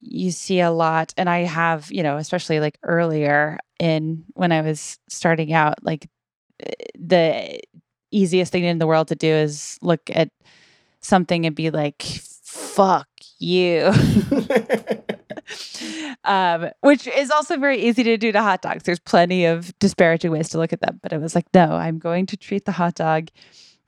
you 0.00 0.30
see 0.30 0.60
a 0.60 0.70
lot 0.70 1.14
and 1.16 1.30
I 1.30 1.40
have, 1.40 1.90
you 1.90 2.02
know, 2.02 2.18
especially 2.18 2.60
like 2.60 2.78
earlier 2.82 3.58
in 3.80 4.24
when 4.34 4.52
I 4.52 4.60
was 4.62 4.98
starting 5.08 5.52
out, 5.52 5.82
like 5.84 6.08
eh, 6.60 6.72
the 6.98 7.60
easiest 8.12 8.52
thing 8.52 8.64
in 8.64 8.78
the 8.78 8.86
world 8.86 9.08
to 9.08 9.16
do 9.16 9.28
is 9.28 9.78
look 9.82 10.10
at 10.14 10.30
something 11.00 11.46
and 11.46 11.56
be 11.56 11.70
like, 11.70 12.02
fuck 12.02 13.08
you. 13.38 13.92
um, 16.24 16.70
which 16.80 17.06
is 17.06 17.30
also 17.30 17.56
very 17.56 17.78
easy 17.78 18.02
to 18.02 18.16
do 18.16 18.32
to 18.32 18.42
hot 18.42 18.62
dogs. 18.62 18.84
There's 18.84 18.98
plenty 18.98 19.44
of 19.44 19.78
disparaging 19.78 20.30
ways 20.30 20.48
to 20.50 20.58
look 20.58 20.72
at 20.72 20.80
them, 20.80 21.00
but 21.02 21.12
it 21.12 21.20
was 21.20 21.34
like, 21.34 21.46
no, 21.54 21.72
I'm 21.72 21.98
going 21.98 22.26
to 22.26 22.36
treat 22.36 22.64
the 22.64 22.72
hot 22.72 22.94
dog 22.94 23.28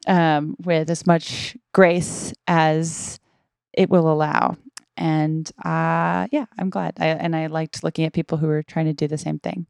um, 0.06 0.56
with 0.62 0.90
as 0.90 1.06
much 1.06 1.56
grace 1.72 2.32
as 2.46 3.18
it 3.72 3.90
will 3.90 4.10
allow. 4.10 4.56
And 4.96 5.50
uh, 5.64 6.26
yeah, 6.32 6.46
I'm 6.58 6.70
glad. 6.70 6.94
I, 6.98 7.08
and 7.08 7.36
I 7.36 7.46
liked 7.46 7.84
looking 7.84 8.04
at 8.04 8.12
people 8.12 8.38
who 8.38 8.46
were 8.46 8.62
trying 8.62 8.86
to 8.86 8.94
do 8.94 9.06
the 9.06 9.18
same 9.18 9.38
thing. 9.38 9.66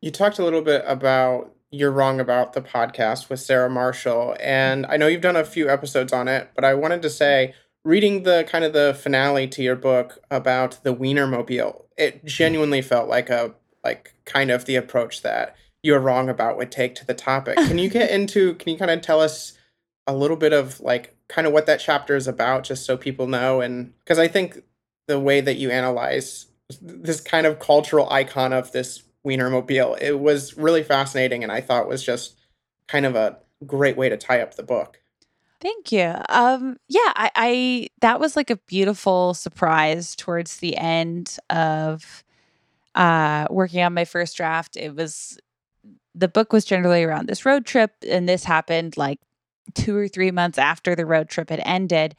You 0.00 0.10
talked 0.10 0.38
a 0.38 0.44
little 0.44 0.62
bit 0.62 0.82
about 0.86 1.54
You're 1.70 1.92
Wrong 1.92 2.20
About 2.20 2.52
the 2.52 2.62
podcast 2.62 3.28
with 3.28 3.40
Sarah 3.40 3.70
Marshall. 3.70 4.36
And 4.40 4.86
I 4.86 4.96
know 4.96 5.06
you've 5.06 5.20
done 5.20 5.36
a 5.36 5.44
few 5.44 5.68
episodes 5.68 6.12
on 6.12 6.28
it, 6.28 6.50
but 6.54 6.64
I 6.64 6.74
wanted 6.74 7.02
to 7.02 7.10
say, 7.10 7.54
reading 7.86 8.24
the 8.24 8.44
kind 8.48 8.64
of 8.64 8.72
the 8.72 8.98
finale 9.00 9.46
to 9.46 9.62
your 9.62 9.76
book 9.76 10.18
about 10.28 10.82
the 10.82 10.92
Wienermobile, 10.92 11.84
it 11.96 12.18
mm-hmm. 12.18 12.26
genuinely 12.26 12.82
felt 12.82 13.08
like 13.08 13.30
a 13.30 13.54
like 13.84 14.14
kind 14.24 14.50
of 14.50 14.64
the 14.64 14.74
approach 14.74 15.22
that 15.22 15.56
you're 15.84 16.00
wrong 16.00 16.28
about 16.28 16.56
would 16.56 16.72
take 16.72 16.96
to 16.96 17.06
the 17.06 17.14
topic. 17.14 17.56
Can 17.56 17.78
you 17.78 17.88
get 17.88 18.10
into 18.18 18.54
can 18.54 18.72
you 18.72 18.78
kind 18.78 18.90
of 18.90 19.00
tell 19.00 19.20
us 19.20 19.56
a 20.06 20.14
little 20.14 20.36
bit 20.36 20.52
of 20.52 20.80
like 20.80 21.14
kind 21.28 21.46
of 21.46 21.52
what 21.52 21.66
that 21.66 21.80
chapter 21.80 22.16
is 22.16 22.26
about 22.26 22.64
just 22.64 22.84
so 22.84 22.96
people 22.96 23.28
know 23.28 23.60
and 23.60 23.92
because 24.00 24.18
I 24.18 24.28
think 24.28 24.62
the 25.06 25.20
way 25.20 25.40
that 25.40 25.56
you 25.56 25.70
analyze 25.70 26.46
this 26.82 27.20
kind 27.20 27.46
of 27.46 27.60
cultural 27.60 28.10
icon 28.10 28.52
of 28.52 28.72
this 28.72 29.04
Wienermobile, 29.24 30.00
it 30.00 30.18
was 30.18 30.56
really 30.56 30.82
fascinating 30.82 31.44
and 31.44 31.52
I 31.52 31.60
thought 31.60 31.88
was 31.88 32.02
just 32.02 32.36
kind 32.88 33.06
of 33.06 33.14
a 33.14 33.38
great 33.64 33.96
way 33.96 34.08
to 34.08 34.16
tie 34.16 34.40
up 34.40 34.54
the 34.54 34.62
book. 34.64 35.00
Thank 35.60 35.90
you. 35.90 36.14
Um, 36.28 36.76
yeah, 36.88 37.12
I, 37.16 37.30
I 37.34 37.88
that 38.00 38.20
was 38.20 38.36
like 38.36 38.50
a 38.50 38.56
beautiful 38.56 39.32
surprise 39.34 40.14
towards 40.14 40.58
the 40.58 40.76
end 40.76 41.36
of 41.48 42.24
uh, 42.94 43.46
working 43.50 43.82
on 43.82 43.94
my 43.94 44.04
first 44.04 44.36
draft. 44.36 44.76
It 44.76 44.94
was 44.94 45.38
the 46.14 46.28
book 46.28 46.52
was 46.52 46.64
generally 46.64 47.04
around 47.04 47.28
this 47.28 47.46
road 47.46 47.66
trip, 47.66 47.92
and 48.08 48.28
this 48.28 48.44
happened 48.44 48.96
like 48.96 49.20
two 49.74 49.96
or 49.96 50.08
three 50.08 50.30
months 50.30 50.58
after 50.58 50.94
the 50.94 51.06
road 51.06 51.28
trip 51.28 51.50
had 51.50 51.62
ended. 51.64 52.14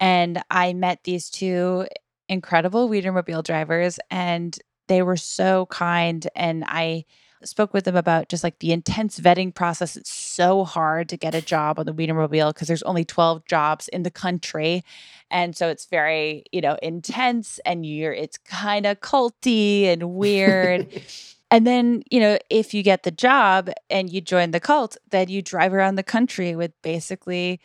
And 0.00 0.42
I 0.50 0.74
met 0.74 1.04
these 1.04 1.30
two 1.30 1.86
incredible 2.28 2.88
Wienermobile 2.88 3.44
drivers, 3.44 4.00
and 4.10 4.58
they 4.88 5.02
were 5.02 5.16
so 5.16 5.66
kind. 5.66 6.28
And 6.34 6.64
I 6.66 7.04
spoke 7.44 7.74
with 7.74 7.84
them 7.84 7.96
about 7.96 8.28
just 8.28 8.44
like 8.44 8.58
the 8.58 8.72
intense 8.72 9.18
vetting 9.18 9.54
process. 9.54 9.96
It's 9.96 10.12
so 10.12 10.64
hard 10.64 11.08
to 11.10 11.16
get 11.16 11.34
a 11.34 11.42
job 11.42 11.78
on 11.78 11.86
the 11.86 11.94
Wienermobile 11.94 12.54
because 12.54 12.68
there's 12.68 12.82
only 12.82 13.04
12 13.04 13.44
jobs 13.46 13.88
in 13.88 14.02
the 14.02 14.10
country. 14.10 14.84
And 15.30 15.56
so 15.56 15.68
it's 15.68 15.86
very, 15.86 16.44
you 16.52 16.60
know, 16.60 16.76
intense 16.82 17.58
and 17.64 17.84
you're 17.86 18.12
it's 18.12 18.38
kind 18.38 18.86
of 18.86 19.00
culty 19.00 19.84
and 19.84 20.14
weird. 20.14 21.02
and 21.50 21.66
then, 21.66 22.02
you 22.10 22.20
know, 22.20 22.38
if 22.50 22.74
you 22.74 22.82
get 22.82 23.02
the 23.02 23.10
job 23.10 23.70
and 23.90 24.12
you 24.12 24.20
join 24.20 24.50
the 24.50 24.60
cult, 24.60 24.96
then 25.10 25.28
you 25.28 25.42
drive 25.42 25.72
around 25.72 25.96
the 25.96 26.02
country 26.02 26.54
with 26.54 26.72
basically 26.82 27.60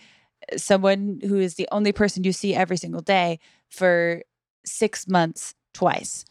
uh, 0.52 0.58
someone 0.58 1.20
who 1.24 1.38
is 1.38 1.56
the 1.56 1.68
only 1.72 1.92
person 1.92 2.24
you 2.24 2.32
see 2.32 2.56
every 2.56 2.78
single 2.78 3.02
day 3.02 3.40
for 3.70 4.24
6 4.66 5.08
months 5.08 5.54
twice. 5.74 6.26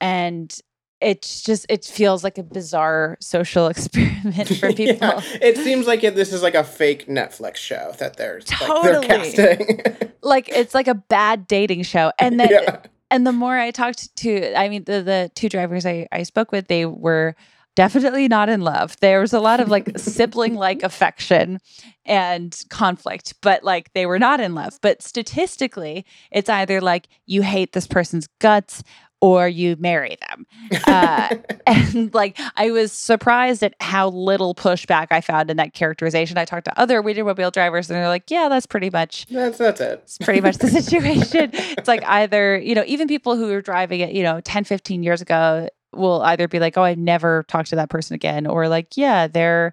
And 0.00 0.56
it's 1.02 1.42
just 1.42 1.66
it 1.68 1.84
feels 1.84 2.24
like 2.24 2.38
a 2.38 2.42
bizarre 2.42 3.16
social 3.20 3.66
experiment 3.68 4.48
for 4.56 4.72
people. 4.74 4.96
yeah, 5.00 5.20
it 5.40 5.56
seems 5.56 5.86
like 5.86 6.04
it, 6.04 6.14
this 6.14 6.32
is 6.32 6.42
like 6.42 6.54
a 6.54 6.64
fake 6.64 7.06
Netflix 7.06 7.56
show 7.56 7.92
that 7.98 8.16
they're 8.16 8.40
totally. 8.40 8.92
like, 8.92 9.06
they're 9.34 9.56
casting. 9.56 10.12
like 10.22 10.48
it's 10.48 10.74
like 10.74 10.88
a 10.88 10.94
bad 10.94 11.46
dating 11.46 11.82
show, 11.82 12.12
and 12.18 12.38
then 12.38 12.48
yeah. 12.50 12.80
and 13.10 13.26
the 13.26 13.32
more 13.32 13.58
I 13.58 13.70
talked 13.70 14.14
to, 14.16 14.54
I 14.54 14.68
mean, 14.68 14.84
the 14.84 15.02
the 15.02 15.30
two 15.34 15.48
drivers 15.48 15.84
I 15.84 16.06
I 16.12 16.22
spoke 16.22 16.52
with, 16.52 16.68
they 16.68 16.86
were 16.86 17.34
definitely 17.74 18.28
not 18.28 18.48
in 18.48 18.60
love. 18.60 18.96
There 19.00 19.20
was 19.20 19.32
a 19.32 19.40
lot 19.40 19.60
of 19.60 19.68
like 19.68 19.98
sibling 19.98 20.54
like 20.54 20.82
affection 20.82 21.58
and 22.04 22.58
conflict, 22.68 23.34
but 23.40 23.64
like 23.64 23.92
they 23.94 24.06
were 24.06 24.18
not 24.18 24.40
in 24.40 24.54
love. 24.54 24.78
But 24.82 25.02
statistically, 25.02 26.04
it's 26.30 26.50
either 26.50 26.80
like 26.80 27.08
you 27.26 27.42
hate 27.42 27.72
this 27.72 27.86
person's 27.86 28.28
guts 28.40 28.82
or 29.22 29.46
you 29.46 29.76
marry 29.78 30.18
them. 30.28 30.46
Uh, 30.86 31.36
and 31.66 32.12
like, 32.12 32.38
I 32.56 32.72
was 32.72 32.90
surprised 32.92 33.62
at 33.62 33.74
how 33.80 34.08
little 34.08 34.52
pushback 34.52 35.06
I 35.12 35.20
found 35.20 35.48
in 35.48 35.56
that 35.58 35.74
characterization. 35.74 36.36
I 36.36 36.44
talked 36.44 36.64
to 36.64 36.78
other 36.78 37.00
Wienermobile 37.00 37.52
drivers 37.52 37.88
and 37.88 37.96
they're 37.96 38.08
like, 38.08 38.30
yeah, 38.30 38.48
that's 38.48 38.66
pretty 38.66 38.90
much, 38.90 39.26
that's, 39.26 39.58
that's 39.58 39.80
it. 39.80 40.00
It's 40.02 40.18
pretty 40.18 40.40
much 40.40 40.58
the 40.58 40.68
situation. 40.82 41.50
it's 41.52 41.86
like 41.86 42.04
either, 42.04 42.58
you 42.58 42.74
know, 42.74 42.82
even 42.86 43.06
people 43.06 43.36
who 43.36 43.46
were 43.46 43.62
driving 43.62 44.00
it, 44.00 44.12
you 44.12 44.24
know, 44.24 44.40
10, 44.40 44.64
15 44.64 45.04
years 45.04 45.22
ago 45.22 45.68
will 45.94 46.20
either 46.22 46.48
be 46.48 46.58
like, 46.58 46.76
oh, 46.76 46.82
I've 46.82 46.98
never 46.98 47.44
talked 47.44 47.70
to 47.70 47.76
that 47.76 47.90
person 47.90 48.14
again, 48.14 48.46
or 48.46 48.66
like, 48.66 48.96
yeah, 48.96 49.28
they're 49.28 49.72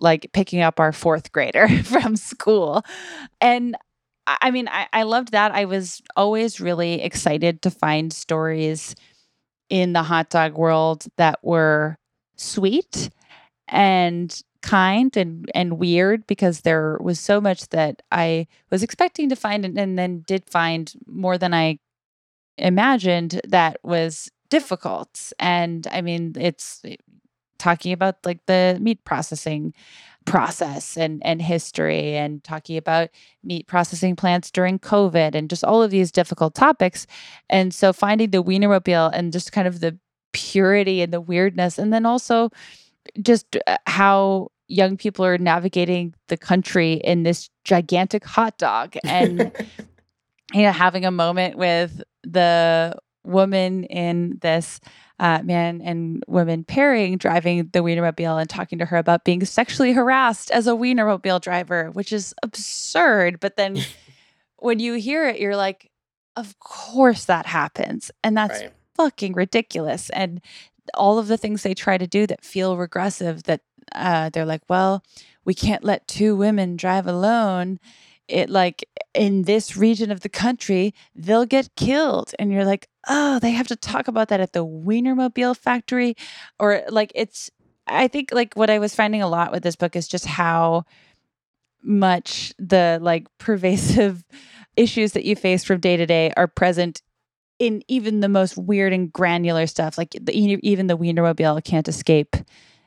like 0.00 0.30
picking 0.32 0.60
up 0.60 0.80
our 0.80 0.92
fourth 0.92 1.32
grader 1.32 1.66
from 1.84 2.16
school. 2.16 2.82
And 3.40 3.74
I 4.26 4.50
mean, 4.50 4.68
I, 4.68 4.86
I 4.92 5.02
loved 5.02 5.32
that. 5.32 5.52
I 5.52 5.64
was 5.64 6.00
always 6.16 6.60
really 6.60 7.02
excited 7.02 7.62
to 7.62 7.70
find 7.70 8.12
stories 8.12 8.94
in 9.68 9.92
the 9.92 10.02
hot 10.02 10.30
dog 10.30 10.54
world 10.56 11.06
that 11.16 11.40
were 11.42 11.96
sweet 12.36 13.10
and 13.68 14.40
kind 14.62 15.16
and 15.16 15.50
and 15.54 15.78
weird 15.78 16.26
because 16.26 16.60
there 16.60 16.98
was 17.00 17.18
so 17.20 17.40
much 17.40 17.68
that 17.70 18.02
I 18.12 18.46
was 18.70 18.82
expecting 18.82 19.28
to 19.30 19.36
find 19.36 19.64
and, 19.64 19.78
and 19.78 19.98
then 19.98 20.24
did 20.26 20.48
find 20.48 20.92
more 21.06 21.38
than 21.38 21.54
I 21.54 21.78
imagined 22.58 23.40
that 23.48 23.78
was 23.82 24.30
difficult. 24.50 25.32
And 25.38 25.86
I 25.90 26.00
mean, 26.02 26.34
it's 26.38 26.80
eh, 26.84 26.96
talking 27.58 27.92
about 27.92 28.16
like 28.24 28.44
the 28.46 28.78
meat 28.80 29.04
processing 29.04 29.74
process 30.24 30.96
and 30.96 31.20
and 31.24 31.42
history 31.42 32.16
and 32.16 32.42
talking 32.44 32.76
about 32.76 33.10
meat 33.42 33.66
processing 33.66 34.16
plants 34.16 34.50
during 34.50 34.78
COVID 34.78 35.34
and 35.34 35.50
just 35.50 35.64
all 35.64 35.82
of 35.82 35.90
these 35.90 36.12
difficult 36.12 36.54
topics. 36.54 37.06
And 37.50 37.74
so 37.74 37.92
finding 37.92 38.30
the 38.30 38.42
Wienermobile 38.42 39.10
and 39.12 39.32
just 39.32 39.52
kind 39.52 39.68
of 39.68 39.80
the 39.80 39.98
purity 40.32 41.02
and 41.02 41.12
the 41.12 41.20
weirdness, 41.20 41.78
and 41.78 41.92
then 41.92 42.06
also 42.06 42.50
just 43.20 43.56
uh, 43.66 43.76
how 43.86 44.48
young 44.68 44.96
people 44.96 45.24
are 45.24 45.38
navigating 45.38 46.14
the 46.28 46.36
country 46.36 46.94
in 46.94 47.24
this 47.24 47.50
gigantic 47.64 48.24
hot 48.24 48.56
dog 48.58 48.96
and 49.04 49.52
you 50.54 50.62
know 50.62 50.72
having 50.72 51.04
a 51.04 51.10
moment 51.10 51.56
with 51.56 52.02
the 52.22 52.94
woman 53.24 53.84
in 53.84 54.38
this 54.40 54.80
uh, 55.18 55.40
man 55.44 55.80
and 55.82 56.22
woman 56.26 56.64
pairing 56.64 57.16
driving 57.16 57.68
the 57.72 57.78
Wienermobile 57.80 58.40
and 58.40 58.50
talking 58.50 58.78
to 58.78 58.86
her 58.86 58.96
about 58.96 59.24
being 59.24 59.44
sexually 59.44 59.92
harassed 59.92 60.50
as 60.50 60.66
a 60.66 60.72
Wienermobile 60.72 61.40
driver, 61.40 61.90
which 61.92 62.12
is 62.12 62.34
absurd. 62.42 63.38
But 63.38 63.56
then 63.56 63.78
when 64.56 64.78
you 64.78 64.94
hear 64.94 65.28
it, 65.28 65.38
you're 65.38 65.56
like, 65.56 65.90
of 66.36 66.58
course 66.58 67.26
that 67.26 67.46
happens. 67.46 68.10
And 68.24 68.36
that's 68.36 68.62
right. 68.62 68.72
fucking 68.96 69.34
ridiculous. 69.34 70.10
And 70.10 70.40
all 70.94 71.18
of 71.18 71.28
the 71.28 71.36
things 71.36 71.62
they 71.62 71.74
try 71.74 71.98
to 71.98 72.06
do 72.06 72.26
that 72.26 72.44
feel 72.44 72.76
regressive, 72.76 73.44
that 73.44 73.60
uh, 73.94 74.30
they're 74.30 74.46
like, 74.46 74.62
well, 74.68 75.04
we 75.44 75.54
can't 75.54 75.84
let 75.84 76.08
two 76.08 76.34
women 76.36 76.76
drive 76.76 77.06
alone 77.06 77.78
it 78.28 78.48
like 78.48 78.84
in 79.14 79.42
this 79.42 79.76
region 79.76 80.10
of 80.10 80.20
the 80.20 80.28
country, 80.28 80.94
they'll 81.14 81.46
get 81.46 81.74
killed. 81.76 82.32
And 82.38 82.52
you're 82.52 82.64
like, 82.64 82.88
oh, 83.08 83.38
they 83.38 83.50
have 83.50 83.68
to 83.68 83.76
talk 83.76 84.08
about 84.08 84.28
that 84.28 84.40
at 84.40 84.52
the 84.52 84.64
Wienermobile 84.64 85.56
factory. 85.56 86.16
Or 86.58 86.82
like 86.88 87.12
it's 87.14 87.50
I 87.86 88.08
think 88.08 88.30
like 88.32 88.54
what 88.54 88.70
I 88.70 88.78
was 88.78 88.94
finding 88.94 89.22
a 89.22 89.28
lot 89.28 89.52
with 89.52 89.62
this 89.62 89.76
book 89.76 89.96
is 89.96 90.08
just 90.08 90.26
how 90.26 90.84
much 91.82 92.52
the 92.58 92.98
like 93.02 93.26
pervasive 93.38 94.24
issues 94.76 95.12
that 95.12 95.24
you 95.24 95.36
face 95.36 95.64
from 95.64 95.80
day 95.80 95.96
to 95.96 96.06
day 96.06 96.32
are 96.36 96.48
present 96.48 97.02
in 97.58 97.82
even 97.86 98.20
the 98.20 98.28
most 98.28 98.56
weird 98.56 98.92
and 98.92 99.12
granular 99.12 99.66
stuff. 99.66 99.98
Like 99.98 100.16
the, 100.20 100.32
even 100.34 100.86
the 100.86 100.96
Wienermobile 100.98 101.62
can't 101.64 101.86
escape. 101.86 102.34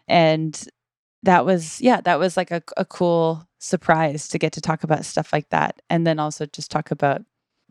And 0.08 0.68
that 1.26 1.46
was 1.46 1.82
yeah, 1.82 2.02
that 2.02 2.20
was 2.20 2.38
like 2.38 2.52
a, 2.52 2.64
a 2.78 2.86
cool 2.86 3.48
surprise 3.60 4.28
to 4.30 4.40
get 4.40 4.54
to 4.54 4.62
talk 4.62 4.84
about 4.84 5.06
stuff 5.06 5.34
like 5.34 5.50
that 5.50 5.82
and 5.90 6.06
then 6.06 6.20
also 6.20 6.46
just 6.46 6.72
talk 6.72 6.92
about 6.92 7.22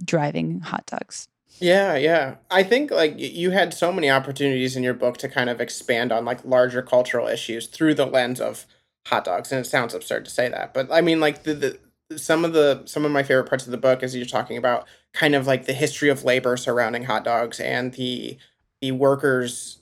driving 0.04 0.60
hot 0.60 0.86
dogs. 0.86 1.28
Yeah, 1.60 1.94
yeah. 1.94 2.36
I 2.50 2.64
think 2.64 2.90
like 2.90 3.14
you 3.16 3.52
had 3.52 3.72
so 3.72 3.92
many 3.92 4.10
opportunities 4.10 4.76
in 4.76 4.82
your 4.82 4.94
book 4.94 5.18
to 5.18 5.28
kind 5.28 5.48
of 5.48 5.60
expand 5.60 6.10
on 6.10 6.24
like 6.24 6.44
larger 6.44 6.82
cultural 6.82 7.28
issues 7.28 7.68
through 7.68 7.94
the 7.94 8.06
lens 8.06 8.40
of 8.40 8.66
hot 9.06 9.24
dogs 9.24 9.52
and 9.52 9.64
it 9.64 9.68
sounds 9.68 9.94
absurd 9.94 10.24
to 10.24 10.30
say 10.30 10.48
that. 10.48 10.74
But 10.74 10.90
I 10.90 11.00
mean 11.00 11.20
like 11.20 11.44
the, 11.44 11.54
the 11.54 11.78
some 12.18 12.44
of 12.44 12.52
the 12.52 12.82
some 12.86 13.04
of 13.04 13.12
my 13.12 13.22
favorite 13.22 13.48
parts 13.48 13.66
of 13.66 13.70
the 13.70 13.78
book 13.78 14.02
is 14.02 14.16
you're 14.16 14.26
talking 14.26 14.56
about 14.56 14.86
kind 15.12 15.34
of 15.34 15.46
like 15.46 15.66
the 15.66 15.72
history 15.72 16.08
of 16.08 16.24
labor 16.24 16.56
surrounding 16.56 17.04
hot 17.04 17.24
dogs 17.24 17.60
and 17.60 17.92
the 17.94 18.36
the 18.80 18.92
workers 18.92 19.78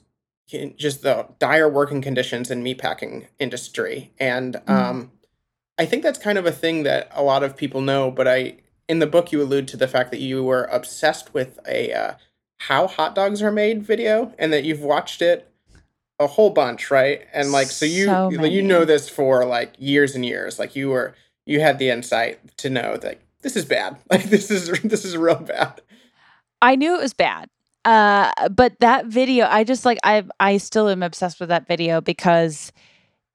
just 0.77 1.01
the 1.01 1.27
dire 1.39 1.69
working 1.69 2.01
conditions 2.01 2.49
in 2.49 2.63
meatpacking 2.63 3.27
industry 3.39 4.11
and 4.19 4.55
mm. 4.55 4.69
um 4.69 5.11
I 5.77 5.85
think 5.85 6.03
that's 6.03 6.19
kind 6.19 6.37
of 6.37 6.45
a 6.45 6.51
thing 6.51 6.83
that 6.83 7.09
a 7.11 7.23
lot 7.23 7.43
of 7.43 7.57
people 7.57 7.81
know, 7.81 8.11
but 8.11 8.27
I 8.27 8.57
in 8.87 8.99
the 8.99 9.07
book 9.07 9.31
you 9.31 9.41
allude 9.41 9.67
to 9.69 9.77
the 9.77 9.87
fact 9.87 10.11
that 10.11 10.19
you 10.19 10.43
were 10.43 10.65
obsessed 10.65 11.33
with 11.33 11.59
a 11.67 11.91
uh, 11.93 12.13
how 12.59 12.87
hot 12.87 13.15
dogs 13.15 13.41
are 13.41 13.51
made 13.51 13.83
video 13.83 14.33
and 14.37 14.53
that 14.53 14.63
you've 14.63 14.81
watched 14.81 15.21
it 15.21 15.49
a 16.19 16.27
whole 16.27 16.51
bunch, 16.51 16.91
right? 16.91 17.21
And 17.33 17.51
like 17.51 17.67
so 17.67 17.85
you 17.85 18.05
so 18.05 18.29
you 18.29 18.61
know 18.61 18.85
this 18.85 19.09
for 19.09 19.45
like 19.45 19.73
years 19.77 20.15
and 20.15 20.25
years. 20.25 20.59
Like 20.59 20.75
you 20.75 20.89
were 20.89 21.15
you 21.45 21.59
had 21.59 21.79
the 21.79 21.89
insight 21.89 22.55
to 22.57 22.69
know 22.69 22.97
that 22.97 23.19
this 23.41 23.55
is 23.55 23.65
bad. 23.65 23.97
Like 24.11 24.25
this 24.25 24.51
is 24.51 24.69
this 24.81 25.03
is 25.03 25.17
real 25.17 25.35
bad. 25.35 25.81
I 26.61 26.75
knew 26.75 26.95
it 26.95 27.01
was 27.01 27.13
bad. 27.13 27.49
Uh 27.85 28.31
but 28.49 28.79
that 28.79 29.07
video 29.07 29.45
I 29.49 29.63
just 29.63 29.83
like 29.85 29.99
I 30.03 30.23
I 30.39 30.57
still 30.57 30.87
am 30.87 31.03
obsessed 31.03 31.39
with 31.39 31.49
that 31.49 31.67
video 31.67 31.99
because 31.99 32.71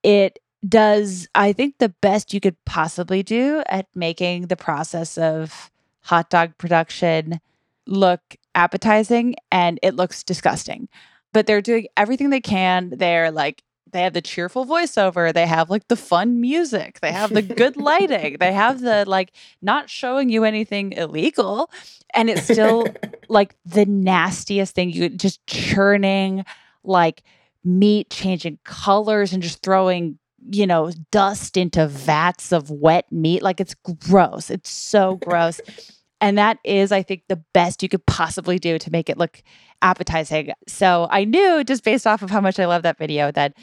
it 0.03 0.39
does 0.67 1.27
I 1.35 1.53
think 1.53 1.75
the 1.77 1.93
best 2.01 2.33
you 2.33 2.39
could 2.39 2.57
possibly 2.65 3.23
do 3.23 3.63
at 3.67 3.87
making 3.95 4.47
the 4.47 4.55
process 4.57 5.17
of 5.17 5.71
hot 6.01 6.29
dog 6.29 6.57
production 6.57 7.39
look 7.87 8.21
appetizing 8.55 9.35
and 9.51 9.79
it 9.83 9.95
looks 9.95 10.23
disgusting. 10.23 10.89
But 11.33 11.45
they're 11.47 11.61
doing 11.61 11.87
everything 11.95 12.31
they 12.31 12.41
can. 12.41 12.91
They're 12.97 13.31
like 13.31 13.63
they 13.91 14.01
have 14.01 14.13
the 14.13 14.21
cheerful 14.21 14.65
voiceover, 14.65 15.33
they 15.33 15.47
have 15.47 15.69
like 15.69 15.87
the 15.87 15.95
fun 15.95 16.41
music, 16.41 16.99
they 17.01 17.11
have 17.11 17.33
the 17.33 17.41
good 17.41 17.77
lighting, 17.77 18.37
they 18.39 18.53
have 18.53 18.81
the 18.81 19.03
like 19.07 19.31
not 19.61 19.89
showing 19.89 20.29
you 20.29 20.43
anything 20.43 20.93
illegal 20.93 21.69
and 22.13 22.29
it's 22.29 22.43
still 22.43 22.87
like 23.29 23.55
the 23.65 23.85
nastiest 23.85 24.75
thing 24.75 24.89
you 24.89 25.09
just 25.09 25.45
churning 25.47 26.45
like 26.83 27.23
meat 27.63 28.09
changing 28.09 28.57
colors 28.63 29.33
and 29.33 29.43
just 29.43 29.61
throwing 29.61 30.17
you 30.51 30.65
know, 30.65 30.91
dust 31.11 31.57
into 31.57 31.87
vats 31.87 32.51
of 32.51 32.69
wet 32.69 33.11
meat. 33.11 33.41
Like 33.41 33.59
it's 33.59 33.75
gross. 34.07 34.49
It's 34.49 34.69
so 34.69 35.15
gross. 35.15 35.59
and 36.21 36.37
that 36.37 36.59
is, 36.63 36.91
I 36.91 37.01
think, 37.03 37.23
the 37.27 37.41
best 37.53 37.81
you 37.81 37.89
could 37.89 38.05
possibly 38.05 38.59
do 38.59 38.77
to 38.77 38.91
make 38.91 39.09
it 39.09 39.17
look 39.17 39.41
appetizing. 39.81 40.51
So 40.67 41.07
I 41.09 41.23
knew 41.23 41.63
just 41.63 41.83
based 41.83 42.05
off 42.05 42.21
of 42.21 42.29
how 42.29 42.41
much 42.41 42.59
I 42.59 42.65
love 42.65 42.83
that 42.83 42.97
video 42.97 43.31
that, 43.31 43.53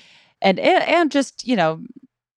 and 0.40 0.58
and 0.58 1.10
just 1.10 1.46
you 1.46 1.56
know, 1.56 1.82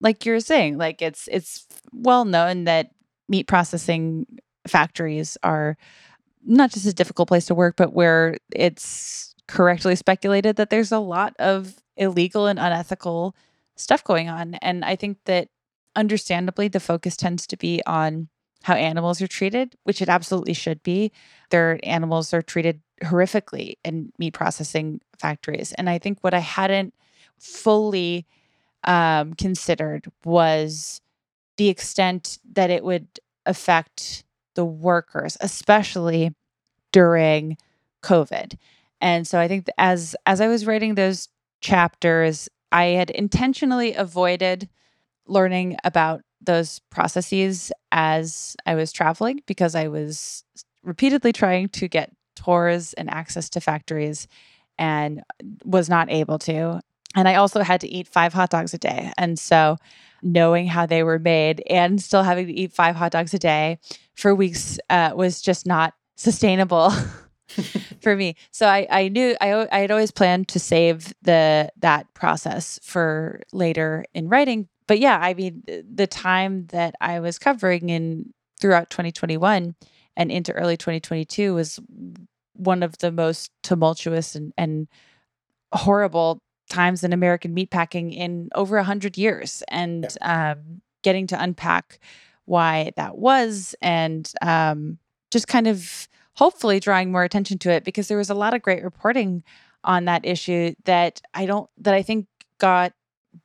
like 0.02 0.26
you're 0.26 0.40
saying, 0.40 0.78
like 0.78 1.02
it's 1.02 1.28
it's 1.32 1.66
well 1.94 2.26
known 2.26 2.66
that 2.66 2.92
meat 3.28 3.48
processing 3.48 4.26
factories 4.68 5.38
are 5.44 5.78
not 6.46 6.72
just 6.72 6.86
a 6.86 6.94
difficult 6.94 7.28
place 7.28 7.46
to 7.46 7.56
work, 7.56 7.76
but 7.78 7.94
where 7.94 8.38
it's 8.54 9.36
correctly 9.48 9.96
speculated 9.96 10.56
that 10.58 10.70
there's 10.70 10.92
a 10.92 11.00
lot 11.00 11.34
of 11.40 11.76
illegal 11.98 12.48
and 12.48 12.60
unethical 12.60 13.36
stuff 13.76 14.04
going 14.04 14.30
on. 14.30 14.56
And 14.56 14.86
I 14.86 14.96
think 14.96 15.18
that 15.26 15.50
understandably, 15.96 16.68
the 16.68 16.80
focus 16.80 17.18
tends 17.18 17.48
to 17.48 17.58
be 17.58 17.82
on 17.86 18.30
how 18.64 18.76
animals 18.76 19.22
are 19.22 19.28
treated, 19.28 19.76
which 19.84 20.02
it 20.02 20.10
absolutely 20.10 20.54
should 20.54 20.84
be. 20.84 21.12
Their 21.50 21.80
animals 21.84 22.34
are 22.34 22.42
treated 22.42 22.82
horrifically 23.04 23.76
in 23.84 24.12
meat 24.18 24.34
processing 24.34 25.02
factories. 25.18 25.74
And 25.74 25.90
I 25.90 25.98
think 25.98 26.20
what 26.22 26.34
I 26.34 26.40
hadn't 26.40 26.94
fully 27.38 28.26
um, 28.84 29.34
considered 29.34 30.12
was 30.26 31.02
the 31.58 31.70
extent 31.70 32.40
that 32.54 32.70
it 32.70 32.84
would 32.84 33.08
affect 33.46 34.24
the 34.56 34.66
workers, 34.66 35.38
especially 35.42 36.34
during 36.92 37.58
COVID. 38.04 38.56
And 39.02 39.28
so 39.28 39.40
I 39.40 39.48
think 39.48 39.68
as 39.78 40.16
as 40.26 40.42
I 40.42 40.48
was 40.48 40.66
writing 40.66 40.96
those 40.96 41.30
chapters, 41.62 42.50
I 42.72 42.86
had 42.86 43.10
intentionally 43.10 43.94
avoided 43.94 44.70
learning 45.26 45.78
about 45.84 46.22
those 46.42 46.80
processes 46.90 47.72
as 47.92 48.56
I 48.66 48.76
was 48.76 48.92
traveling 48.92 49.42
because 49.46 49.76
I 49.76 49.88
was 49.88 50.44
repeatedly 50.84 51.34
trying 51.34 51.70
to 51.70 51.88
get 51.88 52.12
tours 52.36 52.94
and 52.94 53.10
access 53.10 53.50
to 53.50 53.62
factories 53.62 54.28
and 54.78 55.24
was 55.66 55.90
not 55.90 56.10
able 56.10 56.40
to. 56.40 56.82
And 57.16 57.28
I 57.28 57.36
also 57.36 57.62
had 57.62 57.82
to 57.82 57.88
eat 57.88 58.08
five 58.08 58.34
hot 58.34 58.50
dogs 58.50 58.74
a 58.74 58.78
day. 58.78 59.12
And 59.18 59.38
so 59.38 59.78
knowing 60.22 60.68
how 60.68 60.86
they 60.86 61.04
were 61.04 61.20
made 61.20 61.62
and 61.70 62.02
still 62.02 62.24
having 62.24 62.48
to 62.48 62.54
eat 62.54 62.72
five 62.72 62.96
hot 62.96 63.12
dogs 63.12 63.34
a 63.34 63.40
day 63.40 63.80
for 64.16 64.34
weeks 64.36 64.80
uh, 64.90 65.12
was 65.16 65.42
just 65.42 65.66
not 65.66 65.94
sustainable 66.16 66.92
for 68.02 68.16
me. 68.16 68.36
So 68.52 68.68
I, 68.68 68.88
I 68.90 69.08
knew 69.10 69.36
I, 69.42 69.68
I 69.72 69.80
had 69.80 69.92
always 69.92 70.12
planned 70.12 70.48
to 70.50 70.60
save 70.60 71.14
the 71.22 71.72
that 71.78 72.14
process 72.14 72.80
for 72.84 73.42
later 73.52 74.06
in 74.14 74.30
writing. 74.30 74.68
But 74.90 74.98
yeah, 74.98 75.20
I 75.22 75.36
mean, 75.36 75.62
the 75.68 76.08
time 76.08 76.66
that 76.72 76.96
I 77.00 77.20
was 77.20 77.38
covering 77.38 77.90
in 77.90 78.34
throughout 78.60 78.90
2021 78.90 79.76
and 80.18 80.32
into 80.32 80.52
early 80.54 80.78
2022 80.78 81.54
was 81.54 81.80
one 82.54 82.82
of 82.82 82.98
the 82.98 83.12
most 83.12 83.52
tumultuous 83.62 84.34
and, 84.34 84.52
and 84.58 84.88
horrible 85.72 86.42
times 86.72 87.04
in 87.04 87.14
American 87.14 87.56
meatpacking 87.56 88.16
in 88.16 88.50
over 88.56 88.78
a 88.78 88.84
hundred 88.84 89.16
years, 89.16 89.62
and 89.70 90.08
yeah. 90.22 90.54
um, 90.54 90.82
getting 91.04 91.28
to 91.28 91.40
unpack 91.40 92.00
why 92.46 92.92
that 92.96 93.16
was, 93.16 93.76
and 93.84 94.34
um, 94.42 94.98
just 95.30 95.48
kind 95.48 95.68
of 95.68 96.08
hopefully 96.34 96.80
drawing 96.80 97.12
more 97.12 97.24
attention 97.24 97.60
to 97.60 97.70
it 97.70 97.84
because 97.84 98.08
there 98.08 98.18
was 98.18 98.32
a 98.32 98.34
lot 98.34 98.56
of 98.56 98.64
great 98.64 98.84
reporting 98.84 99.44
on 99.84 100.06
that 100.06 100.26
issue 100.26 100.74
that 100.86 101.22
I 101.36 101.46
don't 101.46 101.70
that 101.78 101.94
I 101.94 102.02
think 102.02 102.26
got 102.58 102.94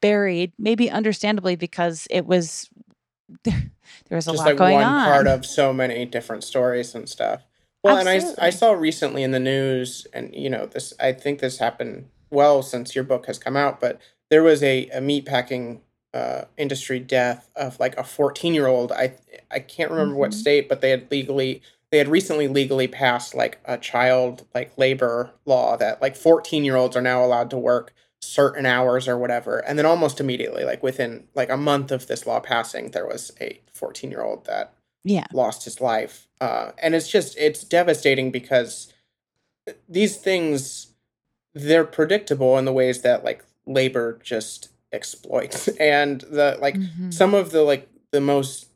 buried, 0.05 0.53
maybe 0.59 0.91
understandably 0.91 1.57
because 1.57 2.07
it 2.11 2.27
was 2.27 2.69
there, 3.45 3.71
there 4.09 4.17
was 4.17 4.29
a 4.29 4.33
just 4.33 4.41
lot 4.41 4.49
like 4.49 4.57
going 4.59 4.75
one 4.75 4.85
on. 4.85 5.07
part 5.07 5.27
of 5.27 5.47
so 5.47 5.73
many 5.73 6.05
different 6.05 6.45
stories 6.45 6.95
and 6.95 7.09
stuff. 7.09 7.43
Well, 7.83 7.97
Absolutely. 7.97 8.29
and 8.29 8.39
I 8.39 8.47
I 8.49 8.51
saw 8.51 8.73
recently 8.73 9.23
in 9.23 9.31
the 9.31 9.41
news, 9.41 10.07
and 10.13 10.35
you 10.35 10.51
know 10.51 10.67
this 10.67 10.93
I 11.01 11.13
think 11.13 11.41
this 11.41 11.57
happened 11.59 12.11
well 12.31 12.63
since 12.63 12.95
your 12.95 13.05
book 13.05 13.25
has 13.27 13.39
come 13.39 13.57
out, 13.57 13.81
but 13.81 13.99
there 14.29 14.43
was 14.43 14.63
a, 14.63 14.89
a 14.89 15.01
meatpacking 15.01 15.81
uh, 16.13 16.43
industry 16.59 17.01
death 17.01 17.49
of 17.57 17.81
like 17.81 17.97
a 17.97 18.05
14 18.05 18.53
year 18.53 18.67
old. 18.67 18.93
I 18.93 19.15
I 19.51 19.61
can't 19.61 19.91
remember 19.91 20.13
mm-hmm. 20.13 20.21
what 20.21 20.35
state, 20.35 20.69
but 20.69 20.83
they 20.83 20.91
had 20.91 21.11
legally 21.11 21.63
they 21.91 21.97
had 21.97 22.09
recently 22.09 22.47
legally 22.47 22.89
passed 22.89 23.35
like 23.35 23.59
a 23.65 23.79
child 23.79 24.47
like 24.55 24.77
labor 24.77 25.31
law 25.47 25.79
that 25.79 26.03
like 26.03 26.15
14 26.15 26.63
year 26.63 26.77
olds 26.77 26.95
are 26.95 27.01
now 27.03 27.25
allowed 27.25 27.49
to 27.51 27.57
work 27.57 27.95
certain 28.25 28.67
hours 28.67 29.09
or 29.09 29.19
whatever. 29.19 29.59
And 29.59 29.79
then 29.79 29.87
almost 29.87 30.21
immediately 30.21 30.65
like 30.65 30.83
within 30.83 31.25
like 31.35 31.51
a 31.51 31.57
month 31.57 31.93
of 31.93 32.07
this 32.07 32.27
law 32.27 32.41
passing 32.41 32.91
there 32.91 33.07
was 33.07 33.33
a 33.41 33.61
14 33.73 34.11
year 34.11 34.23
old 34.23 34.47
that 34.47 34.75
yeah. 35.05 35.27
lost 35.33 35.65
his 35.65 35.81
life. 35.81 36.29
Uh, 36.41 36.73
and 36.83 36.95
it's 36.95 37.09
just 37.09 37.37
it's 37.39 37.65
devastating 37.65 38.31
because 38.31 38.93
these 39.89 40.17
things 40.17 40.89
they're 41.55 41.85
predictable 41.85 42.59
in 42.59 42.65
the 42.65 42.73
ways 42.73 43.03
that 43.03 43.25
like 43.25 43.45
labor 43.67 44.19
just 44.23 44.69
exploits. 44.93 45.69
And 45.81 46.21
the 46.23 46.59
like 46.61 46.77
mm-hmm. 46.77 47.11
some 47.11 47.35
of 47.35 47.51
the 47.51 47.63
like 47.63 47.89
the 48.11 48.21
most 48.21 48.69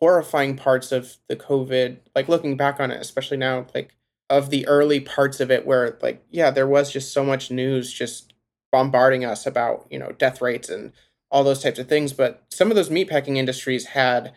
horrifying 0.00 0.56
parts 0.56 0.92
of 0.92 1.16
the 1.28 1.36
covid 1.36 1.98
like 2.14 2.28
looking 2.28 2.56
back 2.56 2.78
on 2.78 2.90
it 2.90 3.00
especially 3.00 3.36
now 3.36 3.66
like 3.74 3.94
of 4.30 4.50
the 4.50 4.66
early 4.68 5.00
parts 5.00 5.40
of 5.40 5.50
it 5.50 5.66
where 5.66 5.98
like 6.02 6.24
yeah 6.30 6.50
there 6.50 6.68
was 6.68 6.92
just 6.92 7.12
so 7.12 7.24
much 7.24 7.50
news 7.50 7.92
just 7.92 8.27
bombarding 8.70 9.24
us 9.24 9.46
about 9.46 9.86
you 9.90 9.98
know 9.98 10.12
death 10.12 10.40
rates 10.40 10.68
and 10.68 10.92
all 11.30 11.44
those 11.44 11.62
types 11.62 11.78
of 11.78 11.88
things 11.88 12.12
but 12.12 12.42
some 12.50 12.70
of 12.70 12.76
those 12.76 12.90
meatpacking 12.90 13.36
industries 13.36 13.86
had 13.86 14.32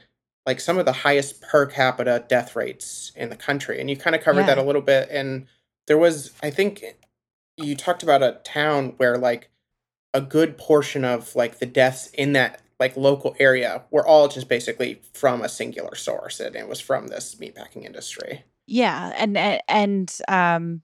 like 0.45 0.59
some 0.59 0.77
of 0.77 0.85
the 0.85 0.91
highest 0.91 1.41
per 1.41 1.65
capita 1.65 2.23
death 2.27 2.55
rates 2.55 3.11
in 3.15 3.29
the 3.29 3.35
country 3.35 3.79
and 3.79 3.89
you 3.89 3.95
kind 3.95 4.15
of 4.15 4.21
covered 4.21 4.41
yeah. 4.41 4.47
that 4.47 4.57
a 4.57 4.63
little 4.63 4.81
bit 4.81 5.07
and 5.11 5.47
there 5.87 5.97
was 5.97 6.31
i 6.41 6.49
think 6.49 6.83
you 7.57 7.75
talked 7.75 8.03
about 8.03 8.23
a 8.23 8.39
town 8.43 8.93
where 8.97 9.17
like 9.17 9.49
a 10.13 10.21
good 10.21 10.57
portion 10.57 11.05
of 11.05 11.35
like 11.35 11.59
the 11.59 11.65
deaths 11.65 12.07
in 12.13 12.33
that 12.33 12.61
like 12.79 12.97
local 12.97 13.35
area 13.39 13.83
were 13.91 14.05
all 14.05 14.27
just 14.27 14.49
basically 14.49 14.99
from 15.13 15.41
a 15.41 15.49
singular 15.49 15.95
source 15.95 16.39
and 16.39 16.55
it 16.55 16.67
was 16.67 16.79
from 16.79 17.07
this 17.07 17.35
meatpacking 17.35 17.85
industry 17.85 18.43
yeah 18.67 19.13
and 19.17 19.37
and 19.67 20.17
um 20.27 20.81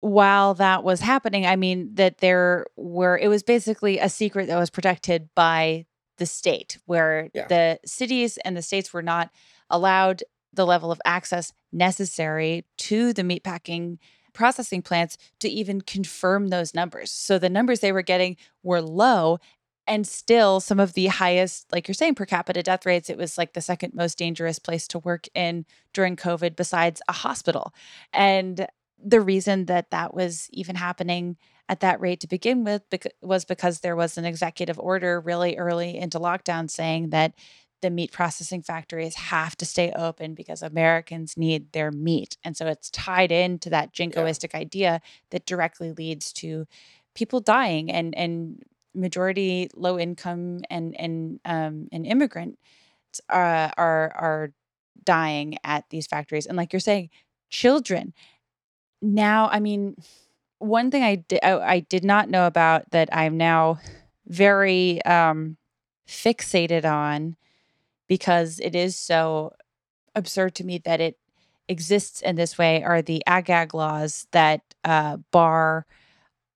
while 0.00 0.54
that 0.54 0.84
was 0.84 1.00
happening 1.00 1.46
i 1.46 1.56
mean 1.56 1.94
that 1.94 2.18
there 2.18 2.66
were 2.76 3.18
it 3.18 3.28
was 3.28 3.42
basically 3.42 3.98
a 3.98 4.08
secret 4.08 4.46
that 4.46 4.58
was 4.58 4.70
protected 4.70 5.28
by 5.34 5.84
the 6.18 6.26
state 6.26 6.78
where 6.86 7.30
yeah. 7.34 7.46
the 7.46 7.78
cities 7.84 8.38
and 8.38 8.56
the 8.56 8.62
states 8.62 8.92
were 8.92 9.02
not 9.02 9.30
allowed 9.70 10.22
the 10.52 10.66
level 10.66 10.90
of 10.90 11.00
access 11.04 11.52
necessary 11.72 12.64
to 12.76 13.12
the 13.12 13.22
meatpacking 13.22 13.98
processing 14.32 14.82
plants 14.82 15.16
to 15.40 15.48
even 15.48 15.80
confirm 15.80 16.48
those 16.48 16.74
numbers. 16.74 17.10
So 17.10 17.38
the 17.38 17.48
numbers 17.48 17.80
they 17.80 17.92
were 17.92 18.02
getting 18.02 18.36
were 18.62 18.80
low 18.80 19.38
and 19.86 20.06
still 20.06 20.60
some 20.60 20.78
of 20.78 20.92
the 20.92 21.06
highest 21.06 21.72
like 21.72 21.88
you're 21.88 21.94
saying 21.94 22.14
per 22.14 22.26
capita 22.26 22.62
death 22.62 22.84
rates 22.84 23.08
it 23.08 23.16
was 23.16 23.38
like 23.38 23.54
the 23.54 23.60
second 23.60 23.94
most 23.94 24.18
dangerous 24.18 24.58
place 24.58 24.86
to 24.86 24.98
work 24.98 25.26
in 25.34 25.64
during 25.94 26.14
covid 26.14 26.54
besides 26.56 27.00
a 27.08 27.12
hospital 27.12 27.72
and 28.12 28.66
the 29.02 29.20
reason 29.20 29.66
that 29.66 29.90
that 29.90 30.14
was 30.14 30.48
even 30.52 30.76
happening 30.76 31.36
at 31.68 31.80
that 31.80 32.00
rate 32.00 32.20
to 32.20 32.26
begin 32.26 32.64
with 32.64 32.82
was 33.22 33.44
because 33.44 33.80
there 33.80 33.96
was 33.96 34.18
an 34.18 34.24
executive 34.24 34.78
order 34.78 35.20
really 35.20 35.56
early 35.56 35.96
into 35.96 36.18
lockdown 36.18 36.70
saying 36.70 37.10
that 37.10 37.34
the 37.80 37.90
meat 37.90 38.10
processing 38.10 38.62
factories 38.62 39.14
have 39.14 39.56
to 39.56 39.64
stay 39.64 39.92
open 39.92 40.34
because 40.34 40.62
Americans 40.62 41.36
need 41.36 41.72
their 41.72 41.92
meat. 41.92 42.36
And 42.42 42.56
so 42.56 42.66
it's 42.66 42.90
tied 42.90 43.30
into 43.30 43.70
that 43.70 43.94
jingoistic 43.94 44.52
yeah. 44.52 44.60
idea 44.60 45.00
that 45.30 45.46
directly 45.46 45.92
leads 45.92 46.32
to 46.34 46.66
people 47.14 47.40
dying 47.40 47.90
and 47.90 48.16
and 48.16 48.62
majority 48.94 49.68
low 49.76 49.98
income 49.98 50.60
and 50.70 50.98
and 50.98 51.38
um 51.44 51.88
and 51.92 52.04
immigrant 52.06 52.58
uh, 53.30 53.70
are 53.76 54.12
are 54.16 54.52
dying 55.04 55.56
at 55.64 55.84
these 55.90 56.06
factories. 56.06 56.46
And 56.46 56.56
like 56.56 56.72
you're 56.72 56.80
saying, 56.80 57.10
children. 57.50 58.12
Now, 59.00 59.48
I 59.50 59.60
mean, 59.60 59.96
one 60.58 60.90
thing 60.90 61.02
I 61.02 61.16
did 61.16 61.40
I, 61.42 61.58
I 61.58 61.80
did 61.80 62.04
not 62.04 62.28
know 62.30 62.46
about 62.46 62.90
that 62.90 63.08
I'm 63.12 63.36
now 63.36 63.78
very 64.26 65.02
um 65.04 65.56
fixated 66.08 66.84
on 66.84 67.36
because 68.08 68.60
it 68.60 68.74
is 68.74 68.96
so 68.96 69.54
absurd 70.14 70.54
to 70.56 70.64
me 70.64 70.78
that 70.78 71.00
it 71.00 71.18
exists 71.68 72.22
in 72.22 72.36
this 72.36 72.58
way 72.58 72.82
are 72.84 73.02
the 73.02 73.22
ag-gag 73.26 73.74
laws 73.74 74.26
that 74.32 74.62
uh, 74.84 75.18
bar 75.32 75.86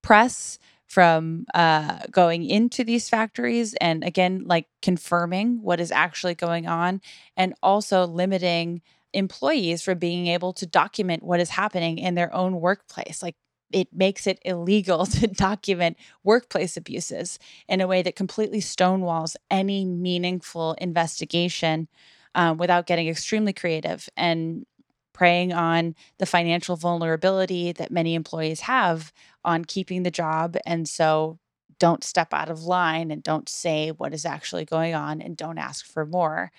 press 0.02 0.58
from 0.86 1.46
uh, 1.54 2.00
going 2.10 2.44
into 2.44 2.84
these 2.84 3.08
factories 3.08 3.74
and 3.80 4.04
again 4.04 4.44
like 4.46 4.66
confirming 4.82 5.62
what 5.62 5.80
is 5.80 5.92
actually 5.92 6.34
going 6.34 6.66
on 6.66 7.00
and 7.36 7.54
also 7.62 8.06
limiting 8.06 8.82
employees 9.12 9.82
from 9.82 9.98
being 9.98 10.26
able 10.26 10.52
to 10.52 10.66
document 10.66 11.22
what 11.22 11.40
is 11.40 11.50
happening 11.50 11.98
in 11.98 12.14
their 12.14 12.32
own 12.34 12.60
workplace 12.60 13.22
like 13.22 13.36
it 13.72 13.88
makes 13.92 14.26
it 14.26 14.38
illegal 14.44 15.06
to 15.06 15.26
document 15.26 15.96
workplace 16.24 16.76
abuses 16.76 17.38
in 17.68 17.80
a 17.80 17.86
way 17.86 18.02
that 18.02 18.16
completely 18.16 18.60
stonewalls 18.60 19.36
any 19.50 19.84
meaningful 19.84 20.74
investigation 20.74 21.88
um, 22.34 22.56
without 22.56 22.86
getting 22.86 23.08
extremely 23.08 23.52
creative 23.52 24.08
and 24.16 24.64
preying 25.12 25.52
on 25.52 25.94
the 26.18 26.26
financial 26.26 26.76
vulnerability 26.76 27.72
that 27.72 27.90
many 27.90 28.14
employees 28.14 28.60
have 28.60 29.12
on 29.44 29.64
keeping 29.64 30.02
the 30.02 30.10
job. 30.10 30.56
And 30.64 30.88
so 30.88 31.38
don't 31.78 32.04
step 32.04 32.32
out 32.32 32.48
of 32.48 32.62
line 32.62 33.10
and 33.10 33.22
don't 33.22 33.48
say 33.48 33.90
what 33.90 34.14
is 34.14 34.24
actually 34.24 34.64
going 34.64 34.94
on 34.94 35.20
and 35.20 35.36
don't 35.36 35.58
ask 35.58 35.84
for 35.84 36.06
more 36.06 36.50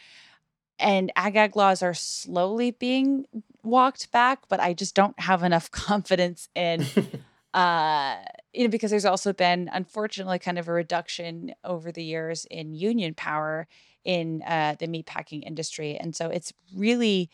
and 0.80 1.12
agag 1.16 1.56
laws 1.56 1.82
are 1.82 1.94
slowly 1.94 2.72
being 2.72 3.26
walked 3.64 4.12
back, 4.12 4.48
but 4.50 4.60
I 4.60 4.74
just 4.74 4.96
don't 4.96 5.20
have 5.20 5.44
enough 5.44 5.72
confidence 5.72 6.50
in 6.56 6.86
uh 7.54 8.16
you 8.52 8.64
know 8.64 8.70
because 8.70 8.90
there's 8.90 9.06
also 9.06 9.32
been 9.32 9.70
unfortunately 9.72 10.40
kind 10.40 10.58
of 10.58 10.68
a 10.68 10.74
reduction 10.74 11.54
over 11.64 11.92
the 11.92 12.04
years 12.04 12.48
in 12.50 12.74
union 12.74 13.14
power 13.14 13.68
in 14.04 14.42
uh 14.48 14.76
the 14.80 14.88
meatpacking 14.88 15.44
industry. 15.46 15.96
And 15.96 16.16
so 16.16 16.30
it's 16.30 16.52
really 16.76 17.30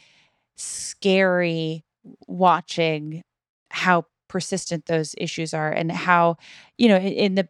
scary 0.57 1.85
watching 2.27 3.23
how 3.71 4.05
persistent 4.27 4.85
those 4.85 5.15
issues 5.17 5.53
are 5.53 5.71
and 5.71 5.91
how 5.91 6.37
you 6.77 6.87
know 6.87 6.97
in 6.97 7.35
the 7.35 7.47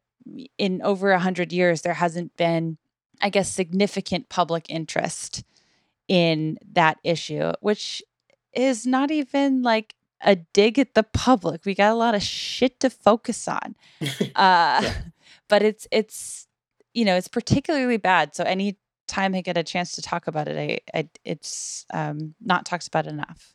in 0.57 0.81
over 0.81 1.11
a 1.11 1.19
hundred 1.19 1.51
years 1.51 1.81
there 1.81 1.93
hasn't 1.93 2.35
been 2.37 2.77
i 3.21 3.29
guess 3.29 3.51
significant 3.51 4.29
public 4.29 4.65
interest 4.69 5.43
in 6.09 6.57
that 6.73 6.97
issue, 7.05 7.53
which 7.61 8.03
is 8.53 8.85
not 8.85 9.11
even 9.11 9.61
like 9.61 9.95
a 10.21 10.35
dig 10.35 10.77
at 10.77 10.95
the 10.95 11.03
public. 11.03 11.63
We 11.65 11.73
got 11.75 11.91
a 11.91 11.95
lot 11.95 12.15
of 12.15 12.21
shit 12.21 12.81
to 12.81 12.89
focus 12.89 13.47
on. 13.47 13.75
Uh, 14.35 14.81
yeah. 14.83 14.93
But 15.47 15.63
it's, 15.63 15.87
it's, 15.91 16.47
you 16.93 17.05
know, 17.05 17.15
it's 17.15 17.27
particularly 17.27 17.97
bad. 17.97 18.35
So 18.35 18.43
any 18.43 18.77
time 19.09 19.35
I 19.35 19.41
get 19.41 19.57
a 19.57 19.63
chance 19.63 19.93
to 19.93 20.01
talk 20.01 20.27
about 20.27 20.47
it, 20.47 20.57
I, 20.57 20.97
I 20.97 21.09
it's 21.25 21.85
um, 21.93 22.35
not 22.39 22.65
talked 22.65 22.87
about 22.87 23.07
enough. 23.07 23.53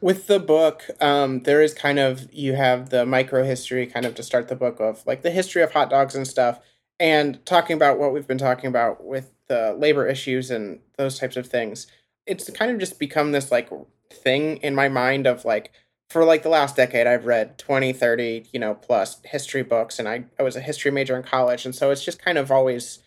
With 0.00 0.26
the 0.26 0.40
book, 0.40 0.84
um, 1.00 1.42
there 1.42 1.62
is 1.62 1.74
kind 1.74 1.98
of 1.98 2.32
you 2.32 2.54
have 2.54 2.90
the 2.90 3.04
micro 3.04 3.44
history 3.44 3.86
kind 3.86 4.06
of 4.06 4.14
to 4.16 4.22
start 4.22 4.48
the 4.48 4.56
book 4.56 4.80
of 4.80 5.06
like 5.06 5.22
the 5.22 5.30
history 5.30 5.62
of 5.62 5.72
hot 5.72 5.90
dogs 5.90 6.14
and 6.14 6.26
stuff, 6.26 6.60
and 7.00 7.44
talking 7.46 7.74
about 7.74 7.98
what 7.98 8.12
we've 8.12 8.28
been 8.28 8.38
talking 8.38 8.68
about 8.68 9.04
with 9.04 9.32
the 9.48 9.74
labor 9.76 10.06
issues 10.06 10.50
and 10.50 10.80
those 10.98 11.18
types 11.18 11.36
of 11.36 11.46
things, 11.46 11.86
it's 12.26 12.48
kind 12.50 12.70
of 12.70 12.78
just 12.78 13.00
become 13.00 13.32
this 13.32 13.50
like 13.50 13.70
thing 14.12 14.58
in 14.58 14.74
my 14.74 14.88
mind 14.88 15.26
of 15.26 15.44
like 15.44 15.72
for 16.10 16.24
like 16.24 16.42
the 16.42 16.48
last 16.50 16.76
decade 16.76 17.06
I've 17.06 17.24
read 17.24 17.56
20, 17.56 17.92
30, 17.94 18.46
you 18.52 18.60
know, 18.60 18.74
plus 18.74 19.20
history 19.24 19.62
books 19.62 19.98
and 19.98 20.08
I, 20.08 20.24
I 20.38 20.42
was 20.42 20.56
a 20.56 20.60
history 20.60 20.90
major 20.90 21.16
in 21.16 21.22
college 21.22 21.64
and 21.64 21.74
so 21.74 21.90
it's 21.90 22.04
just 22.04 22.22
kind 22.22 22.36
of 22.36 22.52
always 22.52 22.98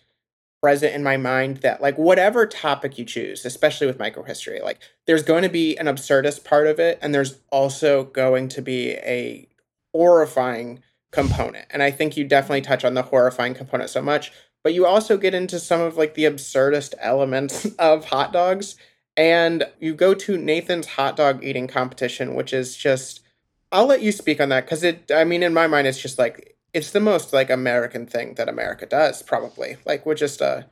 present 0.60 0.94
in 0.94 1.02
my 1.02 1.16
mind 1.16 1.58
that 1.58 1.80
like 1.80 1.96
whatever 1.96 2.46
topic 2.46 2.98
you 2.98 3.04
choose, 3.04 3.44
especially 3.44 3.86
with 3.86 3.98
microhistory, 3.98 4.60
like 4.60 4.80
there's 5.06 5.22
going 5.22 5.42
to 5.42 5.48
be 5.48 5.76
an 5.76 5.86
absurdist 5.86 6.42
part 6.42 6.66
of 6.66 6.80
it 6.80 6.98
and 7.00 7.14
there's 7.14 7.38
also 7.52 8.04
going 8.04 8.48
to 8.48 8.60
be 8.60 8.92
a 8.92 9.46
horrifying 9.92 10.82
component. 11.14 11.66
And 11.70 11.82
I 11.82 11.90
think 11.90 12.16
you 12.16 12.24
definitely 12.24 12.62
touch 12.62 12.84
on 12.84 12.94
the 12.94 13.02
horrifying 13.02 13.54
component 13.54 13.90
so 13.90 14.02
much, 14.02 14.32
but 14.62 14.74
you 14.74 14.84
also 14.84 15.16
get 15.16 15.34
into 15.34 15.58
some 15.58 15.80
of 15.80 15.96
like 15.96 16.14
the 16.14 16.24
absurdist 16.24 16.94
elements 16.98 17.66
of 17.78 18.06
hot 18.06 18.32
dogs 18.32 18.76
and 19.16 19.64
you 19.78 19.94
go 19.94 20.14
to 20.14 20.36
Nathan's 20.36 20.88
hot 20.88 21.16
dog 21.16 21.44
eating 21.44 21.68
competition, 21.68 22.34
which 22.34 22.52
is 22.52 22.76
just 22.76 23.20
I'll 23.70 23.86
let 23.86 24.02
you 24.02 24.12
speak 24.12 24.40
on 24.40 24.48
that 24.50 24.64
because 24.64 24.82
it 24.82 25.10
I 25.14 25.24
mean 25.24 25.42
in 25.42 25.54
my 25.54 25.66
mind 25.66 25.86
it's 25.86 26.00
just 26.00 26.18
like 26.18 26.56
it's 26.72 26.90
the 26.90 27.00
most 27.00 27.32
like 27.32 27.50
American 27.50 28.06
thing 28.06 28.34
that 28.34 28.48
America 28.48 28.86
does, 28.86 29.22
probably. 29.22 29.76
Like 29.86 30.04
we're 30.04 30.14
just 30.14 30.40
a 30.40 30.66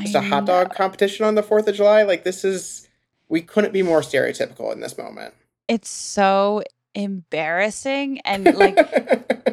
just 0.00 0.14
a 0.14 0.20
hot 0.20 0.44
dog 0.44 0.74
competition 0.74 1.24
on 1.24 1.34
the 1.34 1.42
Fourth 1.42 1.66
of 1.66 1.74
July. 1.74 2.02
Like 2.02 2.24
this 2.24 2.44
is 2.44 2.88
we 3.28 3.42
couldn't 3.42 3.72
be 3.72 3.82
more 3.82 4.00
stereotypical 4.00 4.72
in 4.72 4.80
this 4.80 4.96
moment. 4.96 5.34
It's 5.66 5.90
so 5.90 6.62
embarrassing 6.94 8.20
and 8.20 8.44
like 8.54 8.78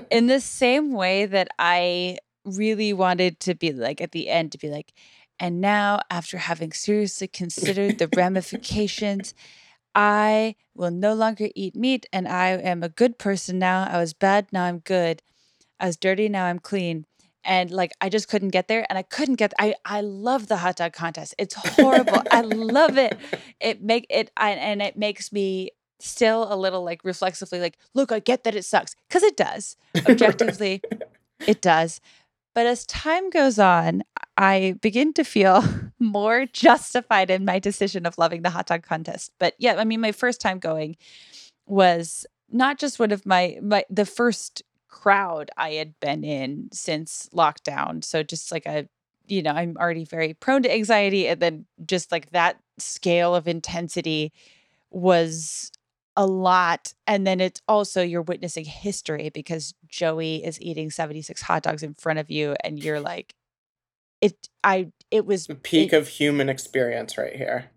in 0.12 0.28
the 0.28 0.40
same 0.40 0.94
way 0.94 1.26
that 1.26 1.50
I 1.60 2.18
really 2.44 2.94
wanted 2.94 3.40
to 3.42 3.56
be 3.56 3.74
like 3.74 4.02
at 4.02 4.12
the 4.12 4.30
end 4.30 4.52
to 4.52 4.58
be 4.58 4.70
like 4.70 4.94
and 5.40 5.60
now, 5.60 6.00
after 6.10 6.38
having 6.38 6.72
seriously 6.72 7.28
considered 7.28 7.98
the 7.98 8.08
ramifications, 8.16 9.34
I 9.94 10.56
will 10.74 10.92
no 10.92 11.14
longer 11.14 11.50
eat 11.56 11.76
meat 11.76 12.06
and 12.14 12.28
I 12.28 12.50
am 12.50 12.84
a 12.84 12.90
good 12.90 13.18
person 13.18 13.60
now. 13.60 13.88
I 13.90 13.98
was 13.98 14.14
bad, 14.14 14.48
now 14.52 14.64
I'm 14.66 14.80
good. 14.80 15.22
I 15.80 15.88
was 15.88 15.98
dirty, 15.98 16.30
now 16.30 16.46
I'm 16.46 16.60
clean. 16.60 17.06
And 17.44 17.70
like 17.70 17.92
I 18.02 18.10
just 18.10 18.28
couldn't 18.28 18.50
get 18.50 18.68
there 18.68 18.86
and 18.90 18.98
I 18.98 19.04
couldn't 19.04 19.36
get 19.36 19.54
I 19.60 19.76
I 19.86 20.02
love 20.02 20.48
the 20.48 20.58
hot 20.58 20.78
dog 20.78 20.94
contest. 20.94 21.36
It's 21.38 21.54
horrible. 21.54 22.24
I 22.32 22.42
love 22.42 22.98
it. 22.98 23.18
It 23.62 23.82
make 23.82 24.06
it 24.10 24.32
I, 24.36 24.52
and 24.52 24.82
it 24.82 24.98
makes 24.98 25.32
me 25.32 25.72
still 26.06 26.52
a 26.52 26.56
little 26.56 26.84
like 26.84 27.04
reflexively 27.04 27.60
like, 27.60 27.78
look, 27.94 28.12
I 28.12 28.20
get 28.20 28.44
that 28.44 28.56
it 28.56 28.66
sucks 28.66 28.96
cuz 29.10 29.24
it 29.24 29.38
does. 29.38 29.78
Objectively, 30.08 30.82
it 31.48 31.62
does. 31.62 32.02
But 32.54 32.66
as 32.66 32.86
time 32.86 33.30
goes 33.30 33.60
on, 33.60 34.04
I 34.38 34.76
begin 34.82 35.14
to 35.14 35.24
feel 35.24 35.64
more 36.00 36.46
justified 36.46 37.30
in 37.30 37.44
my 37.44 37.60
decision 37.60 38.06
of 38.06 38.18
loving 38.18 38.44
the 38.44 38.50
hot 38.50 38.68
dog 38.68 38.84
contest. 38.84 39.32
But 39.40 39.56
yeah, 39.60 39.76
I 39.76 39.84
mean, 39.84 40.00
my 40.02 40.14
first 40.14 40.40
time 40.40 40.60
going 40.60 40.96
was 41.66 42.26
not 42.50 42.80
just 42.80 43.00
one 43.00 43.12
of 43.12 43.26
my 43.26 43.58
my 43.62 43.84
the 43.90 44.06
first 44.06 44.64
crowd 44.88 45.52
I 45.58 45.72
had 45.72 46.00
been 46.00 46.24
in 46.24 46.70
since 46.72 47.30
lockdown. 47.34 48.04
So 48.04 48.24
just 48.24 48.52
like 48.52 48.66
a 48.66 48.88
you 49.28 49.42
know, 49.42 49.52
I'm 49.52 49.76
already 49.78 50.06
very 50.06 50.34
prone 50.34 50.64
to 50.64 50.74
anxiety 50.74 51.28
and 51.28 51.42
then 51.42 51.66
just 51.86 52.12
like 52.12 52.32
that 52.32 52.58
scale 52.78 53.36
of 53.36 53.48
intensity 53.48 54.32
was 54.92 55.72
a 56.16 56.26
lot. 56.26 56.94
And 57.08 57.26
then 57.26 57.42
it's 57.42 57.62
also 57.68 58.02
you're 58.02 58.22
witnessing 58.22 58.66
history 58.66 59.30
because 59.30 59.74
Joey 59.88 60.44
is 60.44 60.62
eating 60.62 60.90
76 60.92 61.42
hot 61.42 61.64
dogs 61.64 61.84
in 61.84 61.94
front 61.94 62.20
of 62.20 62.32
you 62.32 62.56
and 62.64 62.82
you're 62.82 63.00
like, 63.00 63.36
it, 64.22 64.50
I, 64.64 64.92
it 65.12 65.26
was 65.26 65.48
the 65.48 65.56
peak 65.56 65.94
it, 65.94 65.98
of 65.98 66.08
human 66.08 66.50
experience 66.50 67.18
right 67.18 67.36
here. 67.36 67.72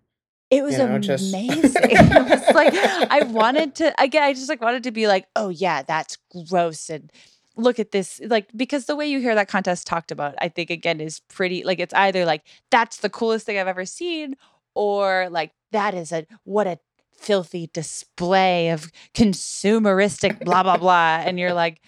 It 0.49 0.63
was 0.63 0.73
you 0.73 0.79
know, 0.79 0.95
amazing. 0.95 1.61
Just... 1.61 1.75
it 1.79 2.29
was 2.29 2.55
like, 2.55 2.73
I 2.73 3.23
wanted 3.23 3.75
to, 3.75 4.01
again, 4.01 4.23
I 4.23 4.33
just 4.33 4.49
like 4.49 4.61
wanted 4.61 4.83
to 4.83 4.91
be 4.91 5.07
like, 5.07 5.27
oh 5.35 5.49
yeah, 5.49 5.83
that's 5.83 6.17
gross. 6.47 6.89
And, 6.89 7.11
look 7.57 7.77
at 7.77 7.91
this 7.91 8.21
like 8.27 8.47
because 8.55 8.85
the 8.85 8.95
way 8.95 9.05
you 9.05 9.19
hear 9.19 9.35
that 9.35 9.49
contest 9.49 9.85
talked 9.85 10.11
about 10.11 10.33
i 10.39 10.47
think 10.47 10.69
again 10.69 11.01
is 11.01 11.19
pretty 11.27 11.63
like 11.63 11.79
it's 11.79 11.93
either 11.93 12.23
like 12.23 12.43
that's 12.71 12.97
the 12.97 13.09
coolest 13.09 13.45
thing 13.45 13.59
i've 13.59 13.67
ever 13.67 13.85
seen 13.85 14.35
or 14.75 15.27
like 15.29 15.51
that 15.71 15.93
is 15.93 16.13
a 16.13 16.25
what 16.45 16.67
a 16.67 16.79
filthy 17.19 17.69
display 17.73 18.69
of 18.69 18.91
consumeristic 19.13 20.43
blah 20.43 20.63
blah 20.63 20.77
blah 20.77 21.21
and 21.25 21.39
you're 21.39 21.53
like 21.53 21.81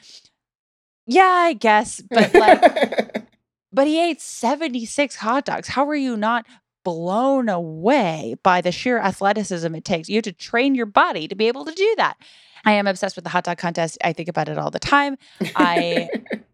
yeah 1.07 1.23
i 1.23 1.53
guess 1.53 2.01
but 2.09 2.33
like 2.33 3.27
but 3.73 3.87
he 3.87 4.01
ate 4.01 4.21
76 4.21 5.15
hot 5.15 5.45
dogs. 5.45 5.69
How 5.69 5.87
are 5.87 5.95
you 5.95 6.17
not 6.17 6.45
blown 6.83 7.47
away 7.49 8.35
by 8.43 8.61
the 8.61 8.71
sheer 8.71 8.97
athleticism 8.97 9.73
it 9.75 9.85
takes? 9.85 10.09
You 10.09 10.17
have 10.17 10.23
to 10.23 10.31
train 10.33 10.75
your 10.75 10.85
body 10.85 11.27
to 11.27 11.35
be 11.35 11.47
able 11.47 11.65
to 11.65 11.73
do 11.73 11.93
that. 11.97 12.17
I 12.65 12.73
am 12.73 12.87
obsessed 12.87 13.15
with 13.15 13.23
the 13.23 13.29
hot 13.29 13.45
dog 13.45 13.57
contest. 13.57 13.97
I 14.03 14.13
think 14.13 14.29
about 14.29 14.49
it 14.49 14.57
all 14.57 14.71
the 14.71 14.79
time. 14.79 15.17
I 15.55 16.09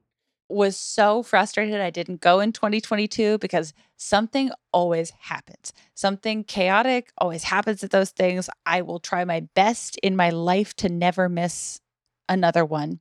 was 0.49 0.77
so 0.77 1.23
frustrated 1.23 1.81
I 1.81 1.89
didn't 1.89 2.21
go 2.21 2.39
in 2.39 2.51
2022 2.51 3.37
because 3.39 3.73
something 3.97 4.51
always 4.71 5.11
happens. 5.19 5.73
Something 5.93 6.43
chaotic 6.43 7.11
always 7.17 7.43
happens 7.43 7.83
at 7.83 7.91
those 7.91 8.11
things. 8.11 8.49
I 8.65 8.81
will 8.81 8.99
try 8.99 9.25
my 9.25 9.41
best 9.55 9.97
in 9.97 10.15
my 10.15 10.29
life 10.29 10.73
to 10.77 10.89
never 10.89 11.27
miss 11.27 11.81
another 12.29 12.63
one. 12.63 12.99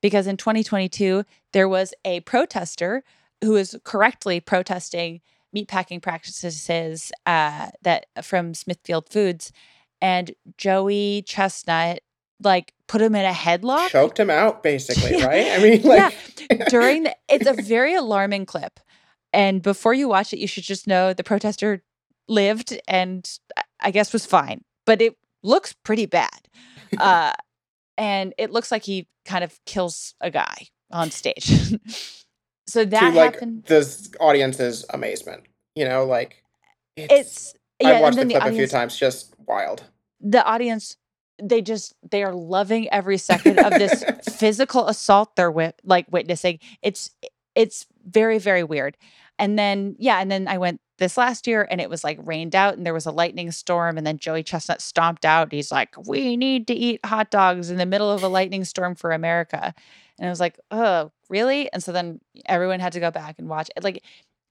Because 0.00 0.26
in 0.28 0.36
2022, 0.36 1.24
there 1.52 1.68
was 1.68 1.92
a 2.04 2.20
protester 2.20 3.02
who 3.42 3.52
was 3.52 3.76
correctly 3.84 4.40
protesting 4.40 5.20
meatpacking 5.54 6.02
practices 6.02 7.12
uh, 7.26 7.68
that 7.82 8.06
from 8.22 8.54
Smithfield 8.54 9.08
Foods, 9.08 9.52
and 10.00 10.32
Joey 10.56 11.24
Chestnut 11.26 12.00
like 12.42 12.72
put 12.86 13.00
him 13.00 13.14
in 13.14 13.24
a 13.24 13.32
headlock, 13.32 13.88
choked 13.88 14.18
him 14.18 14.30
out, 14.30 14.62
basically, 14.62 15.22
right? 15.24 15.48
I 15.52 15.58
mean, 15.58 15.82
like 15.82 16.14
yeah. 16.50 16.64
during 16.68 17.04
the, 17.04 17.16
it's 17.28 17.46
a 17.46 17.54
very 17.54 17.94
alarming 17.94 18.46
clip, 18.46 18.80
and 19.32 19.62
before 19.62 19.94
you 19.94 20.08
watch 20.08 20.32
it, 20.32 20.38
you 20.38 20.46
should 20.46 20.64
just 20.64 20.86
know 20.86 21.12
the 21.12 21.24
protester 21.24 21.82
lived 22.28 22.78
and 22.86 23.28
I 23.80 23.90
guess 23.90 24.12
was 24.12 24.26
fine, 24.26 24.62
but 24.86 25.00
it 25.00 25.16
looks 25.42 25.74
pretty 25.84 26.06
bad, 26.06 26.48
uh, 26.98 27.32
and 27.96 28.34
it 28.38 28.50
looks 28.50 28.70
like 28.70 28.84
he 28.84 29.08
kind 29.24 29.44
of 29.44 29.58
kills 29.66 30.14
a 30.20 30.30
guy 30.30 30.68
on 30.90 31.10
stage. 31.10 31.46
so 32.66 32.84
that 32.84 33.00
to, 33.00 33.16
like, 33.16 33.34
happened. 33.34 33.64
The 33.64 34.16
audience's 34.20 34.84
amazement, 34.90 35.44
you 35.74 35.84
know, 35.84 36.04
like 36.04 36.42
it's. 36.96 37.12
it's 37.12 37.54
yeah, 37.80 37.90
I've 37.90 38.00
watched 38.00 38.16
the 38.16 38.22
clip 38.22 38.28
the 38.28 38.40
audience, 38.40 38.56
a 38.56 38.58
few 38.58 38.66
times. 38.66 38.98
Just 38.98 39.34
wild. 39.46 39.84
The 40.20 40.44
audience 40.44 40.96
they 41.42 41.62
just 41.62 41.94
they 42.10 42.22
are 42.22 42.34
loving 42.34 42.88
every 42.90 43.18
second 43.18 43.58
of 43.58 43.72
this 43.72 44.04
physical 44.36 44.88
assault 44.88 45.36
they're 45.36 45.50
with 45.50 45.74
like 45.84 46.06
witnessing. 46.10 46.58
It's 46.82 47.10
it's 47.54 47.86
very 48.04 48.38
very 48.38 48.64
weird. 48.64 48.96
And 49.38 49.58
then 49.58 49.94
yeah 49.98 50.20
and 50.20 50.30
then 50.30 50.48
i 50.48 50.58
went 50.58 50.80
this 50.98 51.16
last 51.16 51.46
year 51.46 51.66
and 51.70 51.80
it 51.80 51.88
was 51.88 52.02
like 52.02 52.18
rained 52.24 52.56
out 52.56 52.76
and 52.76 52.84
there 52.84 52.92
was 52.92 53.06
a 53.06 53.12
lightning 53.12 53.52
storm 53.52 53.96
and 53.96 54.04
then 54.04 54.18
joey 54.18 54.42
chestnut 54.42 54.82
stomped 54.82 55.24
out 55.24 55.52
he's 55.52 55.70
like 55.70 55.94
we 56.08 56.36
need 56.36 56.66
to 56.66 56.74
eat 56.74 56.98
hot 57.06 57.30
dogs 57.30 57.70
in 57.70 57.76
the 57.76 57.86
middle 57.86 58.10
of 58.10 58.24
a 58.24 58.28
lightning 58.28 58.64
storm 58.64 58.96
for 58.96 59.12
america. 59.12 59.72
And 60.18 60.26
i 60.26 60.30
was 60.30 60.40
like 60.40 60.58
oh 60.72 61.12
really? 61.28 61.72
And 61.72 61.82
so 61.82 61.92
then 61.92 62.20
everyone 62.46 62.80
had 62.80 62.92
to 62.94 63.00
go 63.00 63.10
back 63.10 63.36
and 63.38 63.48
watch 63.48 63.70
it. 63.76 63.84
Like 63.84 64.02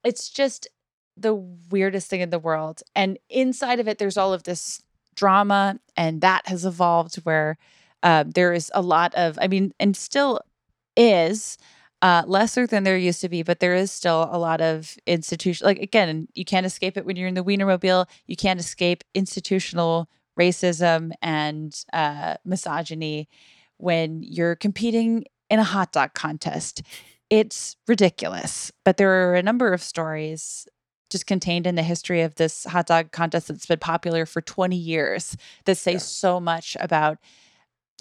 it's 0.04 0.30
just 0.30 0.68
the 1.16 1.34
weirdest 1.34 2.10
thing 2.10 2.22
in 2.22 2.30
the 2.30 2.40
world. 2.40 2.82
And 2.96 3.18
inside 3.30 3.80
of 3.80 3.88
it 3.88 3.98
there's 3.98 4.18
all 4.18 4.34
of 4.34 4.44
this 4.44 4.82
drama, 5.18 5.80
and 5.97 6.22
that 6.22 6.47
has 6.47 6.63
evolved 6.63 7.15
where 7.26 7.57
uh, 8.03 8.24
there 8.26 8.53
is 8.53 8.72
a 8.74 8.82
lot 8.82 9.13
of, 9.15 9.38
I 9.41 9.47
mean, 9.47 9.74
and 9.80 9.97
still 9.97 10.39
is 10.95 11.57
uh, 12.01 12.24
lesser 12.28 12.68
than 12.68 12.84
there 12.84 12.97
used 12.97 13.22
to 13.22 13.30
be, 13.30 13.43
but 13.43 13.59
there 13.59 13.76
is 13.76 13.91
still 13.91 14.30
a 14.32 14.38
lot 14.38 14.61
of 14.61 14.95
institution. 15.05 15.65
Like 15.65 15.80
again, 15.80 16.28
you 16.36 16.45
can't 16.45 16.65
escape 16.65 16.95
it 16.95 17.05
when 17.05 17.15
you're 17.15 17.28
in 17.28 17.34
the 17.34 17.43
Wienermobile. 17.43 18.07
You 18.28 18.36
can't 18.36 18.59
escape 18.59 19.03
institutional 19.13 20.07
racism 20.39 21.11
and 21.22 21.76
uh, 21.91 22.36
misogyny 22.45 23.28
when 23.78 24.22
you're 24.24 24.55
competing 24.55 25.26
in 25.49 25.59
a 25.59 25.63
hot 25.63 25.91
dog 25.91 26.13
contest. 26.13 26.84
It's 27.30 27.76
ridiculous, 27.88 28.72
but 28.86 28.97
there 28.97 29.30
are 29.30 29.36
a 29.36 29.43
number 29.43 29.74
of 29.74 29.82
stories 29.82 30.68
just 31.10 31.28
contained 31.28 31.68
in 31.68 31.76
the 31.76 31.84
history 31.84 32.22
of 32.22 32.36
this 32.36 32.64
hot 32.66 32.88
dog 32.88 33.12
contest 33.12 33.47
that's 33.47 33.66
been 33.66 33.80
popular 33.80 34.26
for 34.26 34.41
20 34.41 34.76
years 34.76 35.38
that 35.66 35.78
say 35.78 35.93
yeah. 35.93 35.97
so 35.97 36.39
much 36.39 36.76
about 36.80 37.18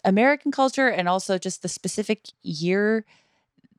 American 0.04 0.52
culture 0.52 0.88
and 0.88 1.08
also 1.08 1.38
just 1.38 1.62
the 1.62 1.68
specific 1.68 2.26
year 2.42 3.04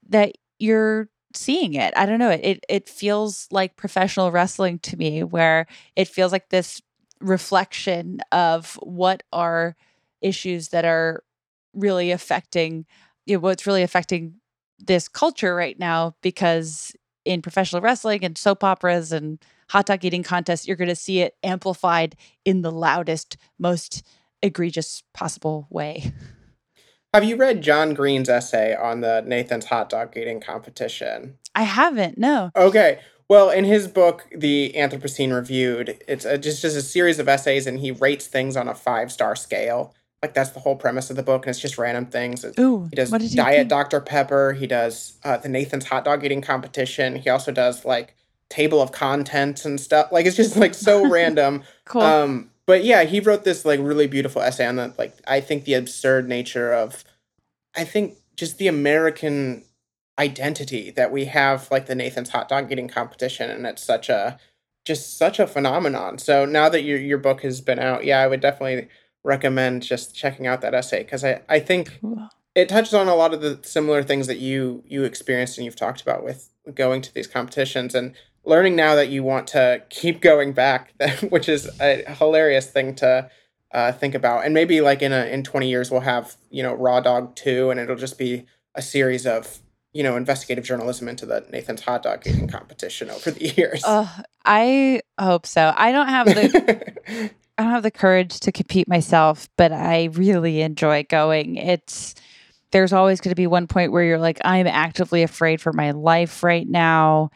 that 0.10 0.38
you're 0.60 1.10
seeing 1.34 1.74
it. 1.74 1.94
I 1.96 2.06
don't 2.06 2.20
know. 2.20 2.30
It 2.30 2.64
it 2.68 2.90
feels 2.90 3.48
like 3.52 3.76
professional 3.76 4.32
wrestling 4.32 4.80
to 4.80 4.98
me 4.98 5.24
where 5.24 5.68
it 5.96 6.08
feels 6.08 6.32
like 6.32 6.50
this 6.50 6.82
reflection 7.20 8.20
of 8.32 8.76
what 8.82 9.24
are 9.34 9.76
issues 10.22 10.70
that 10.70 10.86
are 10.86 11.24
really 11.74 12.12
affecting 12.12 12.86
you 13.26 13.36
know, 13.36 13.40
what's 13.40 13.68
really 13.68 13.84
affecting 13.84 14.36
this 14.80 15.08
culture 15.08 15.54
right 15.56 15.78
now 15.78 16.16
because 16.22 16.96
in 17.28 17.42
professional 17.42 17.82
wrestling 17.82 18.24
and 18.24 18.38
soap 18.38 18.64
operas 18.64 19.12
and 19.12 19.40
hot 19.70 19.86
dog 19.86 20.04
eating 20.06 20.24
contests, 20.24 20.68
you're 20.68 20.78
going 20.78 20.88
to 20.88 20.96
see 20.96 21.20
it 21.20 21.36
amplified 21.44 22.16
in 22.46 22.62
the 22.62 22.72
loudest, 22.72 23.38
most 23.60 24.06
egregious 24.42 25.04
possible 25.14 25.68
way. 25.70 26.12
Have 27.14 27.24
you 27.24 27.36
read 27.36 27.62
John 27.62 27.94
Green's 27.94 28.30
essay 28.30 28.76
on 28.76 29.02
the 29.02 29.24
Nathan's 29.26 29.66
hot 29.66 29.90
dog 29.90 30.16
eating 30.16 30.40
competition? 30.40 31.38
I 31.56 31.64
haven't. 31.64 32.18
No. 32.18 32.52
Okay. 32.56 33.00
Well, 33.30 33.50
in 33.50 33.66
his 33.66 33.88
book, 33.88 34.26
The 34.34 34.74
Anthropocene 34.76 35.34
Reviewed, 35.34 36.02
it's 36.08 36.24
a, 36.24 36.38
just 36.38 36.62
just 36.62 36.78
a 36.78 36.82
series 36.82 37.20
of 37.20 37.28
essays, 37.28 37.68
and 37.68 37.80
he 37.80 37.92
rates 37.92 38.28
things 38.28 38.56
on 38.56 38.68
a 38.68 38.76
five 38.76 39.12
star 39.12 39.36
scale. 39.36 39.94
Like 40.22 40.34
that's 40.34 40.50
the 40.50 40.60
whole 40.60 40.76
premise 40.76 41.10
of 41.10 41.16
the 41.16 41.24
book, 41.24 41.46
and 41.46 41.52
it's 41.52 41.60
just 41.60 41.78
random 41.78 42.08
things. 42.08 42.44
Ooh, 42.60 42.88
he 42.90 42.96
does 42.96 43.12
what 43.12 43.22
did 43.22 43.30
he 43.30 43.36
Diet? 43.36 43.68
Dr 43.68 44.02
Pepper. 44.02 44.54
He 44.54 44.66
does 44.66 45.18
uh, 45.24 45.38
the 45.38 45.50
Nathan's 45.50 45.86
hot 45.86 46.06
dog 46.06 46.24
eating 46.24 46.42
competition. 46.42 47.18
He 47.18 47.30
also 47.30 47.52
does 47.52 47.86
like 47.86 48.16
table 48.50 48.82
of 48.82 48.92
contents 48.92 49.66
and 49.66 49.80
stuff. 49.80 50.12
Like 50.12 50.26
it's 50.26 50.36
just 50.36 50.56
like 50.56 50.74
so 50.74 51.08
random. 51.10 51.64
Cool. 51.86 52.02
Um, 52.02 52.52
but 52.66 52.84
yeah, 52.84 53.04
he 53.04 53.20
wrote 53.20 53.44
this 53.44 53.64
like 53.64 53.80
really 53.80 54.08
beautiful 54.08 54.42
essay 54.42 54.66
on 54.66 54.76
the 54.76 54.94
like 54.98 55.16
I 55.28 55.40
think 55.40 55.66
the 55.66 55.76
absurd 55.76 56.28
nature 56.28 56.74
of 56.74 57.04
I 57.76 57.84
think 57.84 58.16
just 58.36 58.58
the 58.58 58.68
American 58.68 59.64
identity 60.20 60.92
that 60.92 61.12
we 61.12 61.26
have 61.26 61.70
like 61.70 61.86
the 61.86 61.96
Nathan's 61.96 62.30
hot 62.30 62.50
dog 62.50 62.72
eating 62.72 62.88
competition 62.88 63.50
and 63.52 63.66
it's 63.66 63.84
such 63.84 64.10
a 64.10 64.40
just 64.86 65.18
such 65.18 65.40
a 65.40 65.48
phenomenon. 65.48 66.18
So 66.18 66.46
now 66.46 66.70
that 66.70 66.84
your 66.84 66.98
your 66.98 67.18
book 67.18 67.42
has 67.42 67.62
been 67.62 67.80
out, 67.80 68.06
yeah, 68.06 68.20
I 68.20 68.28
would 68.28 68.42
definitely 68.42 68.88
recommend 69.28 69.84
just 69.84 70.16
checking 70.16 70.48
out 70.48 70.62
that 70.62 70.74
essay 70.74 71.04
because 71.04 71.24
I 71.24 71.42
I 71.50 71.60
think 71.60 72.00
Cool. 72.02 72.30
it 72.56 72.70
touches 72.70 72.94
on 72.94 73.08
a 73.08 73.16
lot 73.16 73.34
of 73.34 73.42
the 73.42 73.60
similar 73.64 74.02
things 74.02 74.26
that 74.28 74.38
you 74.40 74.84
you 74.88 75.04
experienced 75.04 75.58
and 75.58 75.66
you've 75.66 75.76
talked 75.76 76.02
about 76.02 76.24
with 76.24 76.50
going 76.74 77.02
to 77.02 77.14
these 77.14 77.28
competitions 77.28 77.94
and 77.94 78.14
learning 78.46 78.76
now 78.76 78.96
that 78.96 79.10
you 79.10 79.24
want 79.24 79.46
to 79.48 79.84
keep 79.90 80.22
going 80.22 80.54
back 80.54 80.94
which 81.30 81.50
is 81.50 81.70
a 81.82 82.04
hilarious 82.16 82.68
thing 82.72 82.96
to 82.96 83.30
uh, 83.74 83.92
think 83.92 84.16
about 84.16 84.46
and 84.46 84.54
maybe 84.54 84.80
like 84.80 85.02
in 85.02 85.12
a 85.12 85.26
in 85.26 85.44
20 85.44 85.70
years 85.70 85.92
we'll 85.92 86.00
have 86.02 86.36
you 86.50 86.64
know 86.64 86.74
raw 86.74 87.00
dog 87.02 87.36
2 87.36 87.70
and 87.70 87.80
it'll 87.82 87.98
just 87.98 88.18
be 88.18 88.46
a 88.76 88.82
series 88.82 89.26
of 89.28 89.60
you 89.94 90.04
know 90.04 90.16
investigative 90.16 90.64
journalism 90.64 91.08
into 91.10 91.26
the 91.26 91.46
nathan's 91.52 91.82
hot 91.82 92.02
dog 92.04 92.26
eating 92.26 92.48
competition 92.48 93.10
over 93.10 93.30
the 93.32 93.48
years 93.58 93.84
Uh, 93.86 94.08
I 94.46 95.02
hope 95.20 95.46
so. 95.46 95.74
I 95.76 95.92
don't 95.92 96.08
have 96.08 96.26
the 96.28 97.32
I 97.58 97.64
don't 97.64 97.72
have 97.72 97.84
the 97.84 97.92
courage 97.92 98.40
to 98.42 98.52
compete 98.52 98.88
myself, 98.88 99.50
but 99.58 99.72
I 99.72 100.06
really 100.14 100.62
enjoy 100.62 101.04
going. 101.10 101.56
It's 101.56 102.14
there's 102.72 102.94
always 102.94 103.22
going 103.22 103.32
to 103.32 103.36
be 103.36 103.48
one 103.48 103.66
point 103.68 103.92
where 103.92 104.04
you're 104.04 104.20
like, 104.20 104.40
I'm 104.44 104.68
actively 104.68 105.24
afraid 105.24 105.62
for 105.62 105.72
my 105.74 105.92
life 105.92 106.44
right 106.44 106.68
now. 106.68 107.32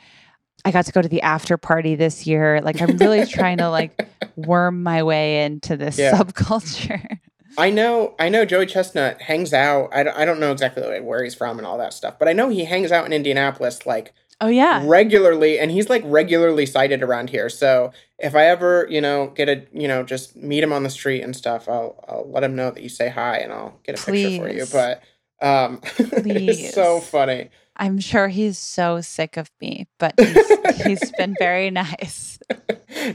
I 0.65 0.71
got 0.71 0.85
to 0.85 0.91
go 0.91 1.01
to 1.01 1.07
the 1.07 1.21
after 1.21 1.57
party 1.57 1.95
this 1.95 2.27
year. 2.27 2.61
Like 2.61 2.81
I'm 2.81 2.97
really 2.97 3.25
trying 3.27 3.57
to 3.57 3.69
like 3.69 3.99
worm 4.35 4.83
my 4.83 5.03
way 5.03 5.43
into 5.45 5.77
this 5.77 5.97
Yeah. 5.97 6.11
subculture. 6.11 7.17
I 7.57 7.69
know, 7.69 8.15
I 8.19 8.29
know. 8.29 8.45
Joey 8.45 8.65
Chestnut 8.65 9.21
hangs 9.21 9.53
out. 9.53 9.89
I 9.93 10.03
don't, 10.03 10.15
I 10.17 10.23
don't 10.25 10.39
know 10.39 10.51
exactly 10.51 10.99
where 11.01 11.23
he's 11.23 11.35
from 11.35 11.57
and 11.57 11.65
all 11.67 11.77
that 11.79 11.93
stuff, 11.93 12.17
but 12.19 12.27
I 12.27 12.33
know 12.33 12.49
he 12.49 12.63
hangs 12.65 12.91
out 12.91 13.05
in 13.05 13.11
Indianapolis 13.13 13.85
like 13.85 14.13
Oh 14.41 14.47
yeah. 14.47 14.83
regularly, 14.85 15.59
and 15.59 15.69
he's 15.69 15.89
like 15.89 16.01
regularly 16.05 16.65
sighted 16.65 17.03
around 17.03 17.29
here. 17.29 17.47
So 17.47 17.91
if 18.17 18.35
I 18.35 18.45
ever, 18.47 18.87
you 18.89 18.99
know, 18.99 19.27
get 19.27 19.47
a, 19.47 19.67
you 19.71 19.87
know, 19.87 20.03
just 20.03 20.35
meet 20.35 20.63
him 20.63 20.73
on 20.73 20.81
the 20.83 20.89
street 20.89 21.21
and 21.21 21.35
stuff, 21.35 21.69
I'll, 21.69 22.03
I'll 22.07 22.29
let 22.29 22.43
him 22.43 22.55
know 22.55 22.71
that 22.71 22.81
you 22.81 22.89
say 22.89 23.09
hi, 23.09 23.37
and 23.37 23.53
I'll 23.53 23.79
get 23.83 24.01
a 24.01 24.03
picture 24.03 24.37
for 24.37 24.49
you. 24.49 24.65
But 24.71 25.03
um, 25.41 25.79
it's 25.97 26.73
so 26.73 26.99
funny. 26.99 27.49
I'm 27.77 27.99
sure 27.99 28.27
he's 28.27 28.57
so 28.57 28.99
sick 28.99 29.37
of 29.37 29.49
me, 29.61 29.87
but 29.99 30.13
he's, 30.19 30.83
he's 30.83 31.11
been 31.11 31.35
very 31.39 31.69
nice. 31.69 32.39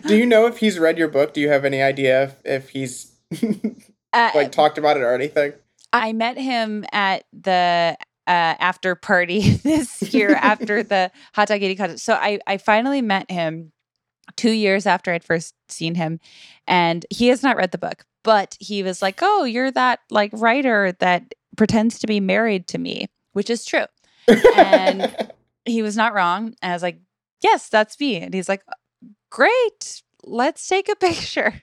Do 0.07 0.17
you 0.17 0.27
know 0.27 0.47
if 0.47 0.59
he's 0.59 0.79
read 0.79 0.97
your 0.97 1.09
book? 1.09 1.35
Do 1.35 1.41
you 1.41 1.49
have 1.49 1.65
any 1.65 1.83
idea 1.83 2.23
if, 2.25 2.37
if 2.45 2.69
he's 2.71 3.13
Uh, 4.13 4.31
like 4.35 4.51
talked 4.51 4.79
about 4.79 4.97
it 4.97 5.01
or 5.01 5.13
anything? 5.15 5.53
I 5.93 6.15
met 6.15 6.39
him 6.39 6.87
at 6.91 7.25
the 7.35 7.99
uh, 8.27 8.55
after 8.59 8.95
party 8.95 9.51
this 9.63 10.03
year 10.15 10.35
after 10.35 10.83
the 10.83 11.11
hot 11.35 11.49
dog 11.49 11.63
eating 11.63 11.77
contest. 11.77 12.05
So 12.05 12.15
I, 12.15 12.39
I 12.47 12.57
finally 12.59 13.03
met 13.03 13.31
him 13.31 13.73
two 14.37 14.51
years 14.51 14.87
after 14.87 15.13
I'd 15.13 15.25
first 15.25 15.55
seen 15.69 15.95
him, 15.95 16.19
and 16.67 17.07
he 17.11 17.29
has 17.29 17.43
not 17.43 17.57
read 17.57 17.71
the 17.73 17.79
book, 17.79 18.05
but 18.25 18.57
he 18.61 18.83
was 18.83 19.01
like, 19.03 19.21
"Oh, 19.23 19.45
you're 19.45 19.71
that 19.71 20.01
like 20.11 20.31
writer 20.35 20.93
that 20.99 21.35
pretends 21.57 21.99
to 22.01 22.07
be 22.07 22.21
married 22.21 22.67
to 22.69 22.79
me," 22.79 23.07
which 23.33 23.51
is 23.51 23.65
true. 23.65 23.85
And- 24.57 25.31
He 25.69 25.83
was 25.83 25.97
not 25.97 26.15
wrong. 26.15 26.55
And 26.63 26.71
I 26.71 26.77
was 26.77 26.83
like, 26.85 27.01
"Yes, 27.43 27.69
that's 27.69 27.99
me." 27.99 28.19
And 28.19 28.33
he's 28.33 28.49
like, 28.49 28.63
"Great, 29.33 30.03
let's 30.23 30.69
take 30.69 30.89
a 30.89 30.95
picture." 30.95 31.61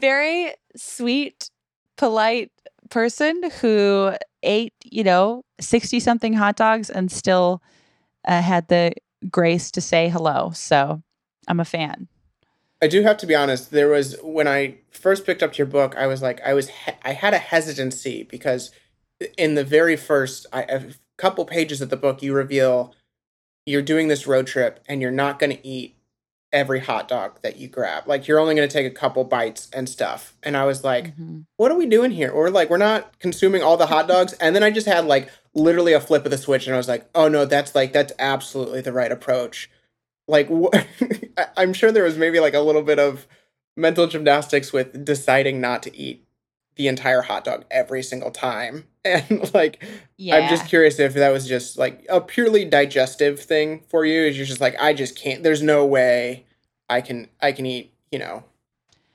very 0.00 0.52
sweet, 0.76 1.50
polite 1.96 2.50
person 2.90 3.50
who 3.60 4.12
ate, 4.42 4.74
you 4.84 5.04
know, 5.04 5.42
60 5.60 6.00
something 6.00 6.32
hot 6.32 6.56
dogs 6.56 6.90
and 6.90 7.10
still 7.10 7.62
uh, 8.26 8.42
had 8.42 8.68
the 8.68 8.92
grace 9.30 9.70
to 9.72 9.80
say 9.80 10.08
hello. 10.08 10.50
So 10.54 11.02
I'm 11.48 11.60
a 11.60 11.64
fan. 11.64 12.08
I 12.82 12.86
do 12.86 13.02
have 13.02 13.18
to 13.18 13.26
be 13.26 13.34
honest. 13.34 13.70
There 13.70 13.88
was 13.88 14.16
when 14.22 14.48
I 14.48 14.76
first 14.90 15.26
picked 15.26 15.42
up 15.42 15.58
your 15.58 15.66
book, 15.66 15.94
I 15.96 16.06
was 16.06 16.22
like, 16.22 16.40
I 16.42 16.54
was, 16.54 16.68
he- 16.68 16.92
I 17.02 17.12
had 17.12 17.34
a 17.34 17.38
hesitancy 17.38 18.22
because 18.22 18.70
in 19.36 19.54
the 19.54 19.64
very 19.64 19.96
first, 19.96 20.46
I, 20.52 20.62
a 20.62 20.82
couple 21.18 21.44
pages 21.44 21.80
of 21.82 21.90
the 21.90 21.96
book, 21.96 22.22
you 22.22 22.32
reveal 22.34 22.94
you're 23.66 23.82
doing 23.82 24.08
this 24.08 24.26
road 24.26 24.46
trip 24.46 24.80
and 24.88 25.02
you're 25.02 25.10
not 25.10 25.38
going 25.38 25.54
to 25.54 25.66
eat 25.66 25.96
every 26.52 26.80
hot 26.80 27.06
dog 27.08 27.38
that 27.42 27.56
you 27.58 27.68
grab. 27.68 28.04
Like 28.06 28.26
you're 28.26 28.38
only 28.40 28.54
going 28.54 28.68
to 28.68 28.72
take 28.72 28.86
a 28.86 28.94
couple 28.94 29.22
bites 29.24 29.68
and 29.72 29.88
stuff. 29.88 30.34
And 30.42 30.56
I 30.56 30.64
was 30.64 30.82
like, 30.82 31.16
Mhm. 31.16 31.44
what 31.56 31.70
are 31.70 31.76
we 31.76 31.86
doing 31.86 32.10
here? 32.10 32.30
Or 32.30 32.50
like 32.50 32.70
we're 32.70 32.76
not 32.76 33.18
consuming 33.20 33.62
all 33.62 33.76
the 33.76 33.86
hot 33.86 34.08
dogs. 34.08 34.32
And 34.34 34.54
then 34.56 34.62
I 34.64 34.70
just 34.70 34.86
had 34.88 35.04
like 35.04 35.28
literally 35.54 35.92
a 35.92 36.00
flip 36.00 36.24
of 36.24 36.30
the 36.30 36.38
switch, 36.38 36.66
and 36.66 36.74
I 36.74 36.78
was 36.78 36.88
like, 36.88 37.08
oh 37.14 37.28
no, 37.28 37.44
that's 37.44 37.74
like 37.74 37.92
that's 37.92 38.12
absolutely 38.18 38.80
the 38.80 38.92
right 38.92 39.12
approach. 39.12 39.70
Like 40.28 40.48
wh- 40.50 40.74
I'm 41.56 41.72
sure 41.72 41.92
there 41.92 42.04
was 42.04 42.16
maybe 42.18 42.40
like 42.40 42.54
a 42.54 42.60
little 42.60 42.82
bit 42.82 42.98
of 42.98 43.26
mental 43.76 44.06
gymnastics 44.06 44.72
with 44.72 45.04
deciding 45.04 45.60
not 45.60 45.82
to 45.84 45.96
eat 45.96 46.24
the 46.76 46.88
entire 46.88 47.22
hot 47.22 47.44
dog 47.44 47.64
every 47.70 48.02
single 48.02 48.30
time. 48.30 48.84
And 49.02 49.54
like 49.54 49.82
Yeah. 50.18 50.36
I'm 50.36 50.50
just 50.50 50.68
curious 50.68 50.98
if 50.98 51.14
that 51.14 51.30
was 51.30 51.48
just 51.48 51.78
like 51.78 52.04
a 52.10 52.20
purely 52.20 52.66
digestive 52.66 53.40
thing 53.40 53.82
for 53.88 54.04
you. 54.04 54.24
Is 54.24 54.36
you're 54.36 54.44
just 54.44 54.60
like 54.60 54.76
I 54.78 54.92
just 54.92 55.16
can't. 55.16 55.42
There's 55.42 55.62
no 55.62 55.86
way 55.86 56.44
I 56.90 57.00
can 57.00 57.28
I 57.40 57.52
can 57.52 57.64
eat 57.64 57.94
you 58.12 58.18
know 58.18 58.44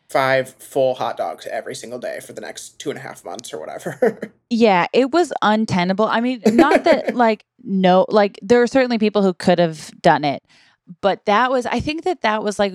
five 0.10 0.50
full 0.60 0.96
hot 0.96 1.18
dogs 1.18 1.46
every 1.48 1.76
single 1.76 2.00
day 2.00 2.20
for 2.20 2.34
the 2.34 2.42
next 2.42 2.80
two 2.80 2.90
and 2.90 2.98
a 2.98 3.02
half 3.02 3.26
months 3.26 3.54
or 3.54 3.60
whatever. 3.60 4.34
yeah, 4.50 4.88
it 4.94 5.12
was 5.12 5.34
untenable. 5.42 6.06
I 6.06 6.20
mean, 6.20 6.42
not 6.48 6.84
that 6.86 7.16
like 7.26 7.46
no, 7.64 8.06
like 8.10 8.40
there 8.42 8.62
are 8.62 8.68
certainly 8.68 8.98
people 8.98 9.22
who 9.22 9.34
could 9.34 9.60
have 9.60 9.92
done 10.02 10.24
it, 10.24 10.44
but 11.02 11.26
that 11.26 11.52
was 11.52 11.66
I 11.66 11.80
think 11.80 12.06
that 12.06 12.22
that 12.22 12.44
was 12.44 12.58
like 12.58 12.74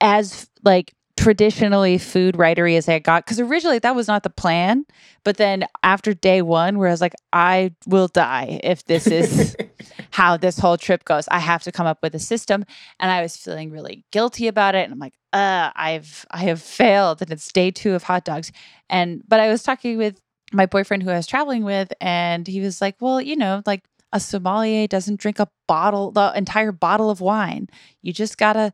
as 0.00 0.48
like 0.64 0.94
traditionally 1.18 1.98
food 1.98 2.36
writery 2.36 2.76
as 2.76 2.88
I 2.88 3.00
got 3.00 3.24
because 3.24 3.40
originally 3.40 3.80
that 3.80 3.96
was 3.96 4.06
not 4.06 4.22
the 4.22 4.30
plan, 4.30 4.86
but 5.24 5.36
then 5.36 5.66
after 5.82 6.14
day 6.14 6.42
one, 6.42 6.78
where 6.78 6.86
I 6.86 6.92
was 6.92 7.00
like, 7.00 7.14
I 7.32 7.72
will 7.88 8.06
die 8.06 8.60
if 8.62 8.84
this 8.84 9.08
is 9.08 9.56
how 10.12 10.36
this 10.36 10.60
whole 10.60 10.76
trip 10.76 11.04
goes. 11.04 11.26
I 11.28 11.40
have 11.40 11.64
to 11.64 11.72
come 11.72 11.88
up 11.88 11.98
with 12.04 12.14
a 12.14 12.20
system, 12.20 12.64
and 13.00 13.10
I 13.10 13.20
was 13.20 13.36
feeling 13.36 13.72
really 13.72 14.04
guilty 14.12 14.46
about 14.46 14.76
it. 14.76 14.84
And 14.84 14.92
I'm 14.92 15.00
like, 15.00 15.14
uh, 15.32 15.70
I've 15.74 16.24
I 16.30 16.38
have 16.44 16.62
failed, 16.62 17.20
and 17.20 17.32
it's 17.32 17.50
day 17.50 17.72
two 17.72 17.94
of 17.94 18.04
hot 18.04 18.24
dogs. 18.24 18.52
And 18.88 19.24
but 19.26 19.40
I 19.40 19.48
was 19.48 19.64
talking 19.64 19.98
with 19.98 20.20
my 20.52 20.66
boyfriend 20.66 21.02
who 21.02 21.10
I 21.10 21.16
was 21.16 21.26
traveling 21.26 21.64
with, 21.64 21.92
and 22.00 22.46
he 22.46 22.60
was 22.60 22.80
like, 22.80 22.94
well, 23.00 23.20
you 23.20 23.34
know, 23.34 23.60
like 23.66 23.82
a 24.12 24.20
sommelier 24.20 24.86
doesn't 24.86 25.18
drink 25.18 25.40
a 25.40 25.48
bottle, 25.66 26.12
the 26.12 26.32
entire 26.36 26.70
bottle 26.70 27.10
of 27.10 27.20
wine. 27.20 27.68
You 28.02 28.12
just 28.12 28.38
gotta 28.38 28.72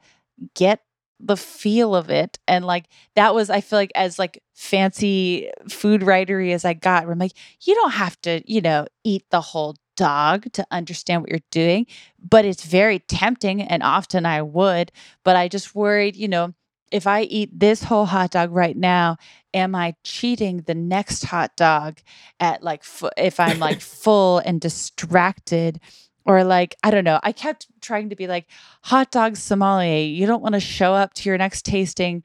get 0.54 0.82
the 1.24 1.36
feel 1.36 1.94
of 1.94 2.10
it 2.10 2.38
and 2.46 2.64
like 2.64 2.84
that 3.16 3.34
was 3.34 3.48
i 3.50 3.60
feel 3.60 3.78
like 3.78 3.92
as 3.94 4.18
like 4.18 4.42
fancy 4.52 5.50
food 5.68 6.02
writery 6.02 6.52
as 6.52 6.64
i 6.64 6.74
got 6.74 7.04
where 7.04 7.12
i'm 7.12 7.18
like 7.18 7.32
you 7.62 7.74
don't 7.74 7.92
have 7.92 8.20
to 8.20 8.42
you 8.46 8.60
know 8.60 8.86
eat 9.04 9.24
the 9.30 9.40
whole 9.40 9.74
dog 9.96 10.50
to 10.52 10.66
understand 10.70 11.22
what 11.22 11.30
you're 11.30 11.38
doing 11.50 11.86
but 12.18 12.44
it's 12.44 12.64
very 12.64 12.98
tempting 13.00 13.62
and 13.62 13.82
often 13.82 14.26
i 14.26 14.42
would 14.42 14.92
but 15.24 15.36
i 15.36 15.48
just 15.48 15.74
worried 15.74 16.16
you 16.16 16.28
know 16.28 16.52
if 16.90 17.06
i 17.06 17.22
eat 17.22 17.48
this 17.58 17.84
whole 17.84 18.04
hot 18.04 18.30
dog 18.32 18.50
right 18.52 18.76
now 18.76 19.16
am 19.54 19.74
i 19.74 19.94
cheating 20.02 20.58
the 20.66 20.74
next 20.74 21.24
hot 21.24 21.56
dog 21.56 21.98
at 22.40 22.62
like 22.62 22.84
if 23.16 23.40
i'm 23.40 23.58
like 23.58 23.80
full 24.02 24.38
and 24.40 24.60
distracted 24.60 25.80
or 26.24 26.44
like 26.44 26.76
i 26.82 26.90
don't 26.90 27.04
know 27.04 27.20
i 27.22 27.32
kept 27.32 27.66
trying 27.80 28.08
to 28.08 28.16
be 28.16 28.26
like 28.26 28.46
hot 28.82 29.10
dog 29.10 29.36
sommelier 29.36 30.04
you 30.04 30.26
don't 30.26 30.42
want 30.42 30.54
to 30.54 30.60
show 30.60 30.94
up 30.94 31.14
to 31.14 31.28
your 31.28 31.38
next 31.38 31.64
tasting 31.64 32.22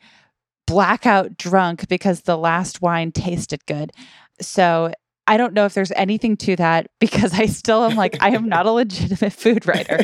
blackout 0.66 1.36
drunk 1.38 1.88
because 1.88 2.22
the 2.22 2.38
last 2.38 2.82
wine 2.82 3.12
tasted 3.12 3.66
good 3.66 3.92
so 4.42 4.92
I 5.30 5.38
don't 5.38 5.54
know 5.54 5.66
if 5.66 5.76
there's 5.76 5.92
anything 5.92 6.38
to 6.38 6.56
that 6.56 6.90
because 7.00 7.34
I 7.34 7.46
still 7.46 7.84
am 7.84 7.96
like, 7.96 8.18
I 8.20 8.32
am 8.32 8.50
not 8.50 8.66
a 8.66 8.72
legitimate 8.72 9.32
food 9.32 9.68
writer. 9.68 9.98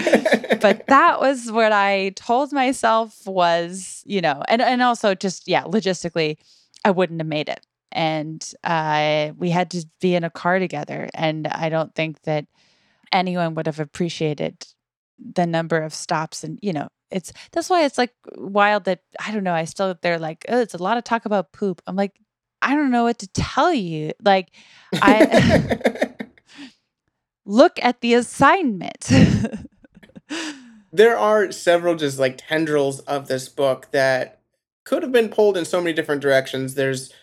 but 0.62 0.86
that 0.88 1.20
was 1.20 1.52
what 1.52 1.72
I 1.72 2.10
told 2.10 2.54
myself 2.54 3.26
was, 3.26 4.04
you 4.06 4.22
know, 4.22 4.44
and, 4.48 4.62
and 4.62 4.84
also 4.84 5.16
just, 5.16 5.48
yeah, 5.48 5.64
logistically, 5.64 6.38
I 6.86 6.92
wouldn't 6.92 7.20
have 7.20 7.28
made 7.28 7.50
it. 7.50 7.66
And 7.92 8.48
uh, 8.64 9.32
we 9.36 9.50
had 9.50 9.72
to 9.72 9.86
be 10.00 10.14
in 10.14 10.24
a 10.24 10.30
car 10.30 10.60
together. 10.60 11.10
And 11.16 11.48
I 11.48 11.70
don't 11.70 11.96
think 11.96 12.22
that 12.24 12.46
anyone 13.12 13.56
would 13.56 13.66
have 13.66 13.80
appreciated 13.80 14.66
the 15.18 15.46
number 15.46 15.82
of 15.82 15.94
stops 15.94 16.44
and, 16.44 16.60
you 16.62 16.74
know, 16.74 16.88
it's 17.12 17.32
that's 17.52 17.70
why 17.70 17.86
it's 17.86 17.98
like 17.98 18.14
wild 18.36 18.86
that 18.86 19.02
I 19.20 19.32
don't 19.32 19.44
know. 19.44 19.54
I 19.54 19.66
still 19.66 19.96
they're 20.02 20.20
like, 20.20 20.46
oh, 20.50 20.60
it's 20.60 20.74
a 20.74 20.82
lot 20.82 20.98
of 20.98 21.04
talk 21.04 21.26
about 21.26 21.54
poop. 21.54 21.82
I'm 21.88 21.96
like, 21.96 22.20
I 22.62 22.76
don't 22.76 22.92
know 22.92 23.04
what 23.04 23.20
to 23.20 23.28
tell 23.28 23.74
you. 23.74 24.12
Like, 24.24 24.52
I 24.94 26.14
look 27.46 27.80
at 27.82 28.02
the 28.02 28.16
assignment. 28.16 29.10
there 30.92 31.18
are 31.18 31.52
several 31.52 31.96
just 31.96 32.20
like 32.20 32.38
tendrils 32.38 33.00
of 33.02 33.28
this 33.28 33.50
book 33.50 33.88
that 33.92 34.42
could 34.84 35.04
have 35.04 35.12
been 35.12 35.30
pulled 35.30 35.58
in 35.58 35.66
so 35.66 35.80
many 35.80 35.94
different 35.94 36.22
directions. 36.22 36.76
There's, 36.76 37.14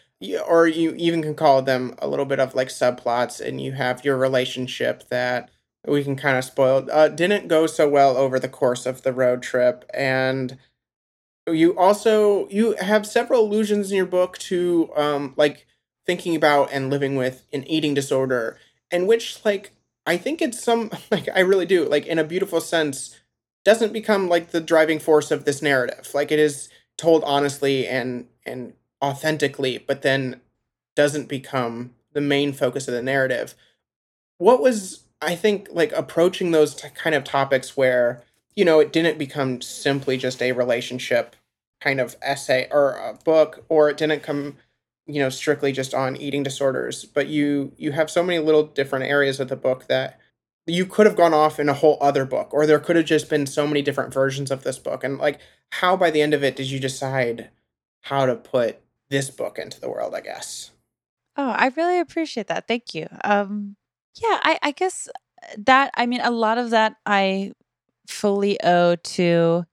or 0.46 0.68
you 0.68 0.94
even 0.96 1.22
can 1.22 1.34
call 1.34 1.62
them 1.62 1.94
a 1.98 2.08
little 2.08 2.24
bit 2.24 2.40
of 2.40 2.54
like 2.54 2.68
subplots, 2.68 3.40
and 3.40 3.60
you 3.60 3.72
have 3.72 4.04
your 4.04 4.16
relationship 4.16 5.08
that 5.08 5.50
we 5.86 6.04
can 6.04 6.16
kind 6.16 6.36
of 6.36 6.44
spoil. 6.44 6.88
Uh, 6.90 7.08
didn't 7.08 7.48
go 7.48 7.66
so 7.66 7.88
well 7.88 8.16
over 8.16 8.38
the 8.38 8.48
course 8.48 8.86
of 8.86 9.02
the 9.02 9.12
road 9.12 9.42
trip, 9.42 9.84
and 9.92 10.58
you 11.46 11.76
also 11.76 12.48
you 12.48 12.76
have 12.80 13.06
several 13.06 13.42
allusions 13.42 13.90
in 13.90 13.96
your 13.96 14.06
book 14.06 14.38
to 14.38 14.90
um 14.94 15.34
like 15.36 15.66
thinking 16.06 16.36
about 16.36 16.68
and 16.72 16.90
living 16.90 17.16
with 17.16 17.44
an 17.52 17.66
eating 17.68 17.94
disorder 17.94 18.58
and 18.90 19.08
which 19.08 19.44
like 19.44 19.72
i 20.06 20.16
think 20.16 20.40
it's 20.40 20.62
some 20.62 20.90
like 21.10 21.28
i 21.34 21.40
really 21.40 21.66
do 21.66 21.84
like 21.88 22.06
in 22.06 22.18
a 22.18 22.24
beautiful 22.24 22.60
sense 22.60 23.18
doesn't 23.64 23.92
become 23.92 24.28
like 24.28 24.50
the 24.50 24.60
driving 24.60 24.98
force 24.98 25.30
of 25.30 25.44
this 25.44 25.62
narrative 25.62 26.10
like 26.14 26.30
it 26.30 26.38
is 26.38 26.68
told 26.96 27.24
honestly 27.24 27.86
and 27.86 28.26
and 28.46 28.74
authentically 29.02 29.78
but 29.78 30.02
then 30.02 30.40
doesn't 30.94 31.28
become 31.28 31.92
the 32.12 32.20
main 32.20 32.52
focus 32.52 32.86
of 32.86 32.94
the 32.94 33.02
narrative 33.02 33.54
what 34.38 34.62
was 34.62 35.04
i 35.22 35.34
think 35.34 35.68
like 35.70 35.92
approaching 35.92 36.50
those 36.50 36.74
t- 36.74 36.88
kind 36.94 37.14
of 37.14 37.24
topics 37.24 37.76
where 37.76 38.22
you 38.54 38.64
know, 38.64 38.80
it 38.80 38.92
didn't 38.92 39.18
become 39.18 39.60
simply 39.60 40.16
just 40.16 40.42
a 40.42 40.52
relationship 40.52 41.36
kind 41.80 42.00
of 42.00 42.16
essay 42.22 42.68
or 42.70 42.92
a 42.92 43.18
book, 43.24 43.64
or 43.68 43.88
it 43.88 43.96
didn't 43.96 44.22
come, 44.22 44.56
you 45.06 45.20
know, 45.20 45.28
strictly 45.28 45.72
just 45.72 45.94
on 45.94 46.16
eating 46.16 46.42
disorders. 46.42 47.04
But 47.04 47.28
you 47.28 47.72
you 47.76 47.92
have 47.92 48.10
so 48.10 48.22
many 48.22 48.38
little 48.38 48.64
different 48.64 49.06
areas 49.06 49.40
of 49.40 49.48
the 49.48 49.56
book 49.56 49.86
that 49.88 50.18
you 50.66 50.86
could 50.86 51.06
have 51.06 51.16
gone 51.16 51.34
off 51.34 51.58
in 51.58 51.68
a 51.68 51.74
whole 51.74 51.98
other 52.00 52.24
book, 52.24 52.52
or 52.52 52.66
there 52.66 52.78
could 52.78 52.96
have 52.96 53.06
just 53.06 53.28
been 53.28 53.46
so 53.46 53.66
many 53.66 53.82
different 53.82 54.12
versions 54.14 54.50
of 54.50 54.64
this 54.64 54.78
book. 54.78 55.02
And 55.02 55.18
like, 55.18 55.40
how 55.70 55.96
by 55.96 56.10
the 56.10 56.22
end 56.22 56.34
of 56.34 56.44
it 56.44 56.56
did 56.56 56.70
you 56.70 56.78
decide 56.78 57.50
how 58.02 58.26
to 58.26 58.36
put 58.36 58.80
this 59.08 59.30
book 59.30 59.58
into 59.58 59.80
the 59.80 59.90
world? 59.90 60.14
I 60.14 60.20
guess. 60.20 60.70
Oh, 61.36 61.48
I 61.48 61.72
really 61.76 61.98
appreciate 61.98 62.48
that. 62.48 62.68
Thank 62.68 62.94
you. 62.94 63.08
Um, 63.24 63.76
yeah, 64.16 64.38
I, 64.42 64.58
I 64.62 64.70
guess 64.72 65.08
that 65.58 65.90
I 65.94 66.06
mean 66.06 66.20
a 66.20 66.30
lot 66.30 66.58
of 66.58 66.70
that 66.70 66.96
I 67.06 67.52
fully 68.06 68.62
owe 68.62 68.96
to 68.96 69.64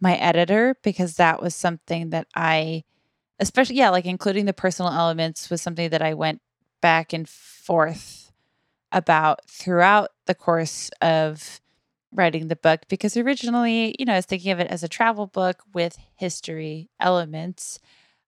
my 0.00 0.14
editor 0.16 0.76
because 0.82 1.16
that 1.16 1.42
was 1.42 1.54
something 1.54 2.10
that 2.10 2.26
I, 2.34 2.84
especially, 3.40 3.76
yeah, 3.76 3.90
like 3.90 4.06
including 4.06 4.44
the 4.44 4.52
personal 4.52 4.92
elements 4.92 5.50
was 5.50 5.60
something 5.60 5.90
that 5.90 6.02
I 6.02 6.14
went 6.14 6.40
back 6.80 7.12
and 7.12 7.28
forth 7.28 8.32
about 8.92 9.40
throughout 9.48 10.10
the 10.26 10.34
course 10.34 10.90
of 11.02 11.60
writing 12.12 12.48
the 12.48 12.56
book 12.56 12.82
because 12.88 13.16
originally, 13.16 13.94
you 13.98 14.04
know, 14.06 14.14
I 14.14 14.16
was 14.16 14.26
thinking 14.26 14.52
of 14.52 14.60
it 14.60 14.68
as 14.68 14.82
a 14.82 14.88
travel 14.88 15.26
book 15.26 15.62
with 15.74 15.98
history 16.16 16.88
elements, 17.00 17.78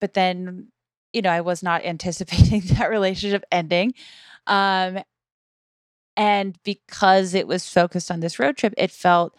but 0.00 0.14
then, 0.14 0.68
you 1.12 1.22
know, 1.22 1.30
I 1.30 1.40
was 1.40 1.62
not 1.62 1.84
anticipating 1.86 2.60
that 2.74 2.90
relationship 2.90 3.44
ending. 3.52 3.94
Um, 4.46 5.00
and 6.20 6.58
because 6.64 7.32
it 7.32 7.48
was 7.48 7.66
focused 7.66 8.10
on 8.10 8.20
this 8.20 8.38
road 8.38 8.58
trip, 8.58 8.74
it 8.76 8.90
felt 8.90 9.34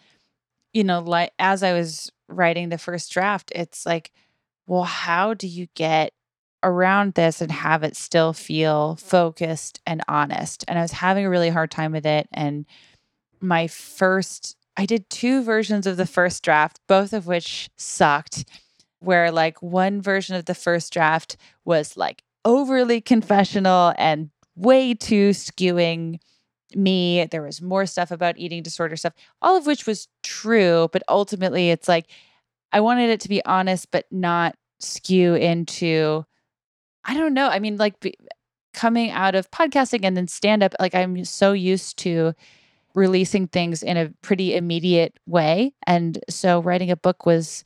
you 0.72 0.84
know, 0.84 1.00
like 1.00 1.32
as 1.38 1.62
I 1.62 1.72
was 1.72 2.10
writing 2.28 2.68
the 2.68 2.78
first 2.78 3.12
draft, 3.12 3.52
it's 3.54 3.84
like, 3.84 4.10
well, 4.66 4.84
how 4.84 5.34
do 5.34 5.46
you 5.46 5.66
get 5.74 6.12
around 6.62 7.14
this 7.14 7.40
and 7.40 7.52
have 7.52 7.82
it 7.82 7.96
still 7.96 8.32
feel 8.32 8.96
focused 8.96 9.80
and 9.86 10.02
honest? 10.08 10.64
And 10.66 10.78
I 10.78 10.82
was 10.82 10.92
having 10.92 11.26
a 11.26 11.30
really 11.30 11.50
hard 11.50 11.70
time 11.70 11.92
with 11.92 12.06
it. 12.06 12.28
And 12.32 12.64
my 13.40 13.66
first, 13.66 14.56
I 14.76 14.86
did 14.86 15.10
two 15.10 15.42
versions 15.42 15.86
of 15.86 15.96
the 15.96 16.06
first 16.06 16.42
draft, 16.42 16.80
both 16.88 17.12
of 17.12 17.26
which 17.26 17.68
sucked. 17.76 18.44
Where, 19.00 19.32
like, 19.32 19.60
one 19.60 20.00
version 20.00 20.36
of 20.36 20.44
the 20.44 20.54
first 20.54 20.92
draft 20.92 21.36
was 21.64 21.96
like 21.96 22.22
overly 22.44 23.00
confessional 23.00 23.92
and 23.98 24.30
way 24.54 24.94
too 24.94 25.30
skewing 25.30 26.20
me. 26.76 27.26
There 27.26 27.42
was 27.42 27.62
more 27.62 27.86
stuff 27.86 28.10
about 28.10 28.38
eating 28.38 28.62
disorder 28.62 28.96
stuff, 28.96 29.14
all 29.40 29.56
of 29.56 29.66
which 29.66 29.86
was 29.86 30.08
true. 30.22 30.88
But 30.92 31.02
ultimately, 31.08 31.70
it's 31.70 31.88
like 31.88 32.06
I 32.72 32.80
wanted 32.80 33.10
it 33.10 33.20
to 33.20 33.28
be 33.28 33.44
honest, 33.44 33.90
but 33.90 34.06
not 34.10 34.56
skew 34.80 35.34
into, 35.34 36.24
I 37.04 37.14
don't 37.14 37.34
know. 37.34 37.48
I 37.48 37.58
mean, 37.58 37.76
like 37.76 38.00
be, 38.00 38.14
coming 38.72 39.10
out 39.10 39.34
of 39.34 39.50
podcasting 39.50 40.04
and 40.04 40.16
then 40.16 40.26
stand 40.26 40.62
up, 40.62 40.74
like 40.80 40.94
I'm 40.94 41.24
so 41.24 41.52
used 41.52 41.98
to 41.98 42.34
releasing 42.94 43.46
things 43.48 43.82
in 43.82 43.96
a 43.96 44.12
pretty 44.22 44.54
immediate 44.54 45.18
way. 45.26 45.74
And 45.86 46.22
so 46.28 46.60
writing 46.60 46.90
a 46.90 46.96
book 46.96 47.26
was 47.26 47.64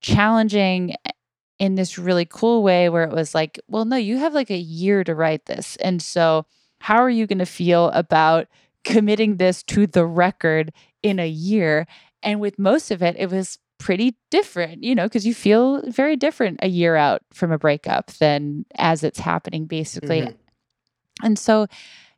challenging 0.00 0.94
eh, 1.04 1.10
in 1.58 1.74
this 1.74 1.98
really 1.98 2.24
cool 2.24 2.62
way 2.62 2.88
where 2.88 3.04
it 3.04 3.12
was 3.12 3.34
like, 3.34 3.60
well, 3.68 3.84
no, 3.84 3.96
you 3.96 4.18
have 4.18 4.34
like 4.34 4.50
a 4.50 4.56
year 4.56 5.04
to 5.04 5.14
write 5.14 5.46
this. 5.46 5.76
And 5.76 6.02
so, 6.02 6.46
how 6.82 6.96
are 6.96 7.10
you 7.10 7.28
going 7.28 7.38
to 7.38 7.46
feel 7.46 7.90
about 7.90 8.48
committing 8.82 9.36
this 9.36 9.62
to 9.62 9.86
the 9.86 10.04
record 10.04 10.72
in 11.00 11.20
a 11.20 11.28
year? 11.28 11.86
And 12.24 12.40
with 12.40 12.58
most 12.58 12.90
of 12.90 13.02
it, 13.02 13.14
it 13.16 13.30
was 13.30 13.58
pretty 13.78 14.16
different, 14.32 14.82
you 14.82 14.92
know, 14.92 15.04
because 15.04 15.24
you 15.24 15.32
feel 15.32 15.80
very 15.88 16.16
different 16.16 16.58
a 16.60 16.68
year 16.68 16.96
out 16.96 17.22
from 17.32 17.52
a 17.52 17.58
breakup 17.58 18.10
than 18.14 18.66
as 18.74 19.04
it's 19.04 19.20
happening, 19.20 19.66
basically. 19.66 20.22
Mm-hmm. 20.22 21.24
And 21.24 21.38
so, 21.38 21.68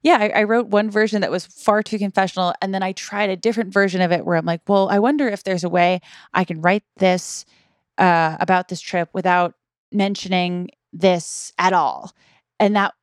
yeah, 0.03 0.17
I, 0.19 0.41
I, 0.41 0.43
wrote 0.45 0.69
one 0.69 0.91
version 0.91 1.21
that 1.21 1.31
was 1.31 1.45
far 1.45 1.83
too 1.83 1.99
confessional. 1.99 2.55
And 2.63 2.73
then 2.73 2.83
I 2.83 2.93
tried 2.93 3.29
a 3.29 3.37
different 3.37 3.73
version 3.73 4.01
of 4.01 4.13
it 4.13 4.25
where 4.25 4.37
I'm 4.37 4.47
like, 4.47 4.63
well, 4.67 4.89
I 4.89 4.99
wonder 4.99 5.29
if 5.29 5.45
there's 5.45 5.65
a 5.65 5.69
way 5.69 6.01
I 6.33 6.45
can 6.45 6.63
write 6.63 6.85
this 6.97 7.45
uh, 7.99 8.39
about 8.41 8.69
this 8.69 8.81
trip 8.81 9.11
without 9.13 9.55
mentioning 9.93 10.71
this 10.93 11.53
at 11.59 11.75
all. 11.75 12.13
And 12.59 12.77
that 12.77 12.95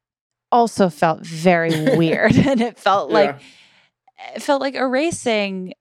also 0.52 0.89
felt 0.89 1.22
very 1.22 1.95
weird 1.97 2.36
and 2.47 2.62
it 2.62 2.78
felt 2.78 3.10
yeah. 3.10 3.16
like 3.16 3.41
it 4.36 4.41
felt 4.41 4.62
like 4.62 4.76
erasing 4.76 5.74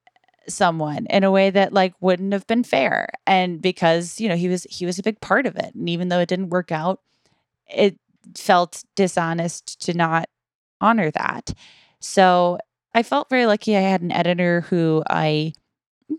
someone 0.49 1.07
in 1.07 1.25
a 1.25 1.31
way 1.31 1.51
that 1.51 1.73
like 1.73 1.95
wouldn't 2.01 2.33
have 2.33 2.47
been 2.47 2.65
fair. 2.65 3.09
And 3.27 3.61
because 3.61 4.21
you 4.21 4.29
know 4.29 4.37
he 4.37 4.49
was 4.49 4.65
he 4.71 4.87
was 4.87 4.99
a 4.99 5.03
big 5.03 5.21
part 5.21 5.47
of 5.47 5.57
it. 5.57 5.75
And 5.75 5.89
even 5.89 6.09
though 6.09 6.21
it 6.21 6.29
didn't 6.29 6.51
work 6.51 6.73
out 6.73 7.01
it 7.69 7.97
felt 8.37 8.83
dishonest 8.97 9.81
to 9.83 9.95
not 9.95 10.29
honor 10.81 11.11
that. 11.11 11.53
So 12.01 12.59
i 12.93 13.03
felt 13.03 13.31
very 13.31 13.47
lucky 13.47 13.77
i 13.77 13.81
had 13.81 14.03
an 14.03 14.11
editor 14.11 14.63
who 14.63 15.01
i 15.09 15.53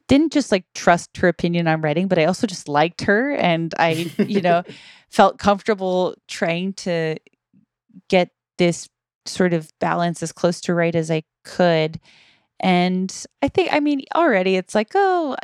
didn't 0.08 0.32
just 0.32 0.54
like 0.54 0.64
trust 0.74 1.18
her 1.18 1.28
opinion 1.28 1.68
on 1.68 1.82
writing 1.82 2.08
but 2.08 2.18
i 2.18 2.26
also 2.26 2.48
just 2.48 2.68
liked 2.68 3.02
her. 3.02 3.32
And 3.32 3.74
i 3.78 4.12
you 4.18 4.42
know 4.42 4.64
felt 5.10 5.38
comfortable 5.38 6.16
trying 6.28 6.74
to 6.74 7.18
get 8.08 8.30
this 8.62 8.88
sort 9.26 9.54
of 9.54 9.72
balance 9.80 10.22
as 10.22 10.32
close 10.32 10.62
to 10.62 10.76
right 10.76 10.94
as 10.94 11.10
I 11.10 11.24
could. 11.44 12.00
And 12.60 13.12
I 13.42 13.48
think, 13.48 13.74
I 13.74 13.80
mean, 13.80 14.04
already 14.14 14.56
it's 14.56 14.76
like, 14.76 14.92
oh, 14.94 15.36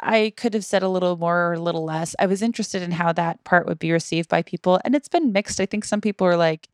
I 0.00 0.32
could 0.36 0.54
have 0.54 0.64
said 0.64 0.82
a 0.82 0.88
little 0.88 1.16
more 1.16 1.50
or 1.50 1.52
a 1.52 1.60
little 1.60 1.84
less. 1.84 2.16
I 2.18 2.26
was 2.26 2.42
interested 2.42 2.82
in 2.82 2.90
how 2.90 3.12
that 3.12 3.44
part 3.44 3.68
would 3.68 3.78
be 3.78 3.92
received 3.92 4.28
by 4.28 4.42
people. 4.42 4.80
And 4.84 4.96
it's 4.96 5.06
been 5.06 5.30
mixed. 5.30 5.60
I 5.60 5.66
think 5.66 5.84
some 5.84 6.00
people 6.00 6.26
are 6.26 6.36
like, 6.36 6.68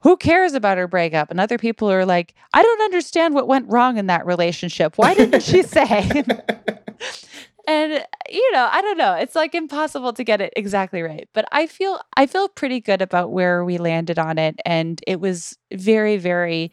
who 0.00 0.16
cares 0.16 0.54
about 0.54 0.76
her 0.76 0.88
breakup? 0.88 1.30
And 1.30 1.38
other 1.38 1.56
people 1.56 1.88
are 1.88 2.04
like, 2.04 2.34
I 2.52 2.60
don't 2.60 2.82
understand 2.82 3.34
what 3.34 3.46
went 3.46 3.70
wrong 3.70 3.96
in 3.96 4.08
that 4.08 4.26
relationship. 4.26 4.98
Why 4.98 5.14
didn't 5.14 5.44
she 5.44 5.62
say? 5.62 6.24
and 7.66 8.04
you 8.30 8.52
know 8.52 8.68
i 8.70 8.80
don't 8.80 8.98
know 8.98 9.14
it's 9.14 9.34
like 9.34 9.54
impossible 9.54 10.12
to 10.12 10.24
get 10.24 10.40
it 10.40 10.52
exactly 10.56 11.02
right 11.02 11.28
but 11.32 11.46
i 11.52 11.66
feel 11.66 12.00
i 12.16 12.26
feel 12.26 12.48
pretty 12.48 12.80
good 12.80 13.02
about 13.02 13.32
where 13.32 13.64
we 13.64 13.78
landed 13.78 14.18
on 14.18 14.38
it 14.38 14.58
and 14.64 15.00
it 15.06 15.20
was 15.20 15.58
very 15.72 16.16
very 16.16 16.72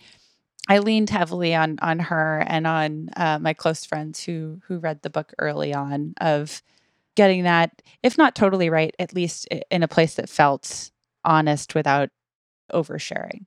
i 0.67 0.79
leaned 0.79 1.09
heavily 1.09 1.53
on 1.55 1.77
on 1.81 1.99
her 1.99 2.43
and 2.47 2.67
on 2.67 3.09
uh, 3.15 3.39
my 3.39 3.53
close 3.53 3.85
friends 3.85 4.23
who 4.23 4.59
who 4.67 4.79
read 4.79 5.01
the 5.01 5.09
book 5.09 5.33
early 5.39 5.73
on 5.73 6.13
of 6.19 6.61
getting 7.15 7.43
that 7.43 7.81
if 8.03 8.17
not 8.17 8.35
totally 8.35 8.69
right 8.69 8.95
at 8.99 9.13
least 9.13 9.47
in 9.69 9.83
a 9.83 9.87
place 9.87 10.15
that 10.15 10.29
felt 10.29 10.91
honest 11.23 11.75
without 11.75 12.09
oversharing 12.73 13.45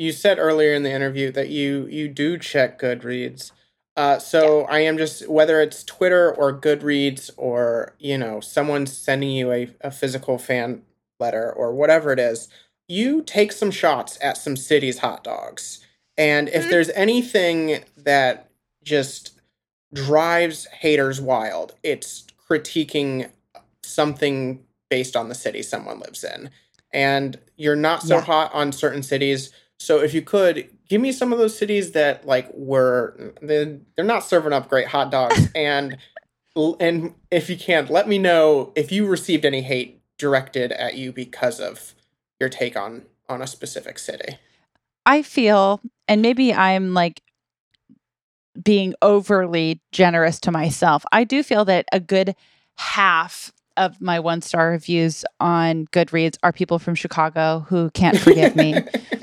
you 0.00 0.12
said 0.12 0.38
earlier 0.38 0.72
in 0.72 0.82
the 0.82 0.90
interview 0.90 1.30
that 1.30 1.50
you 1.50 1.86
you 1.90 2.08
do 2.08 2.38
check 2.38 2.80
Goodreads. 2.80 3.52
Uh, 3.96 4.18
so 4.18 4.62
I 4.64 4.80
am 4.80 4.96
just 4.96 5.28
whether 5.28 5.60
it's 5.60 5.84
Twitter 5.84 6.32
or 6.34 6.58
Goodreads 6.58 7.30
or 7.36 7.94
you 7.98 8.16
know 8.16 8.40
someone 8.40 8.86
sending 8.86 9.30
you 9.30 9.52
a, 9.52 9.68
a 9.80 9.90
physical 9.90 10.38
fan 10.38 10.82
letter 11.18 11.52
or 11.52 11.74
whatever 11.74 12.12
it 12.12 12.18
is, 12.18 12.48
you 12.88 13.22
take 13.22 13.52
some 13.52 13.70
shots 13.70 14.18
at 14.22 14.36
some 14.36 14.56
cities 14.56 14.98
hot 14.98 15.22
dogs. 15.24 15.84
And 16.16 16.48
if 16.48 16.64
Mhm. 16.66 16.70
there's 16.70 16.90
anything 16.90 17.84
that 17.96 18.48
just 18.82 19.32
drives 19.92 20.66
haters 20.66 21.20
wild, 21.20 21.74
it's 21.82 22.24
critiquing 22.48 23.30
something 23.82 24.64
based 24.88 25.16
on 25.16 25.28
the 25.28 25.34
city 25.34 25.62
someone 25.62 26.00
lives 26.00 26.24
in. 26.24 26.50
And 26.92 27.38
you're 27.56 27.76
not 27.76 28.02
so 28.02 28.16
Yeah. 28.16 28.22
hot 28.22 28.54
on 28.54 28.72
certain 28.72 29.02
cities. 29.02 29.50
So 29.78 30.00
if 30.00 30.14
you 30.14 30.22
could 30.22 30.68
give 30.90 31.00
me 31.00 31.12
some 31.12 31.32
of 31.32 31.38
those 31.38 31.56
cities 31.56 31.92
that 31.92 32.26
like 32.26 32.52
were 32.52 33.32
they're, 33.40 33.78
they're 33.96 34.04
not 34.04 34.24
serving 34.24 34.52
up 34.52 34.68
great 34.68 34.88
hot 34.88 35.10
dogs 35.10 35.48
and 35.54 35.96
and 36.80 37.14
if 37.30 37.48
you 37.48 37.56
can't 37.56 37.88
let 37.88 38.08
me 38.08 38.18
know 38.18 38.72
if 38.74 38.92
you 38.92 39.06
received 39.06 39.46
any 39.46 39.62
hate 39.62 40.02
directed 40.18 40.72
at 40.72 40.96
you 40.96 41.12
because 41.12 41.60
of 41.60 41.94
your 42.38 42.50
take 42.50 42.76
on 42.76 43.02
on 43.28 43.40
a 43.40 43.46
specific 43.46 43.98
city. 43.98 44.36
I 45.06 45.22
feel, 45.22 45.80
and 46.08 46.20
maybe 46.20 46.52
I'm 46.52 46.92
like 46.92 47.22
being 48.62 48.94
overly 49.00 49.80
generous 49.92 50.40
to 50.40 50.50
myself. 50.50 51.04
I 51.12 51.24
do 51.24 51.42
feel 51.42 51.64
that 51.66 51.86
a 51.92 52.00
good 52.00 52.34
half 52.76 53.52
of 53.76 54.00
my 54.00 54.20
one 54.20 54.42
star 54.42 54.70
reviews 54.70 55.24
on 55.38 55.86
Goodreads 55.86 56.36
are 56.42 56.52
people 56.52 56.78
from 56.78 56.94
Chicago 56.94 57.64
who 57.68 57.90
can't 57.90 58.18
forgive 58.18 58.56
me 58.56 58.82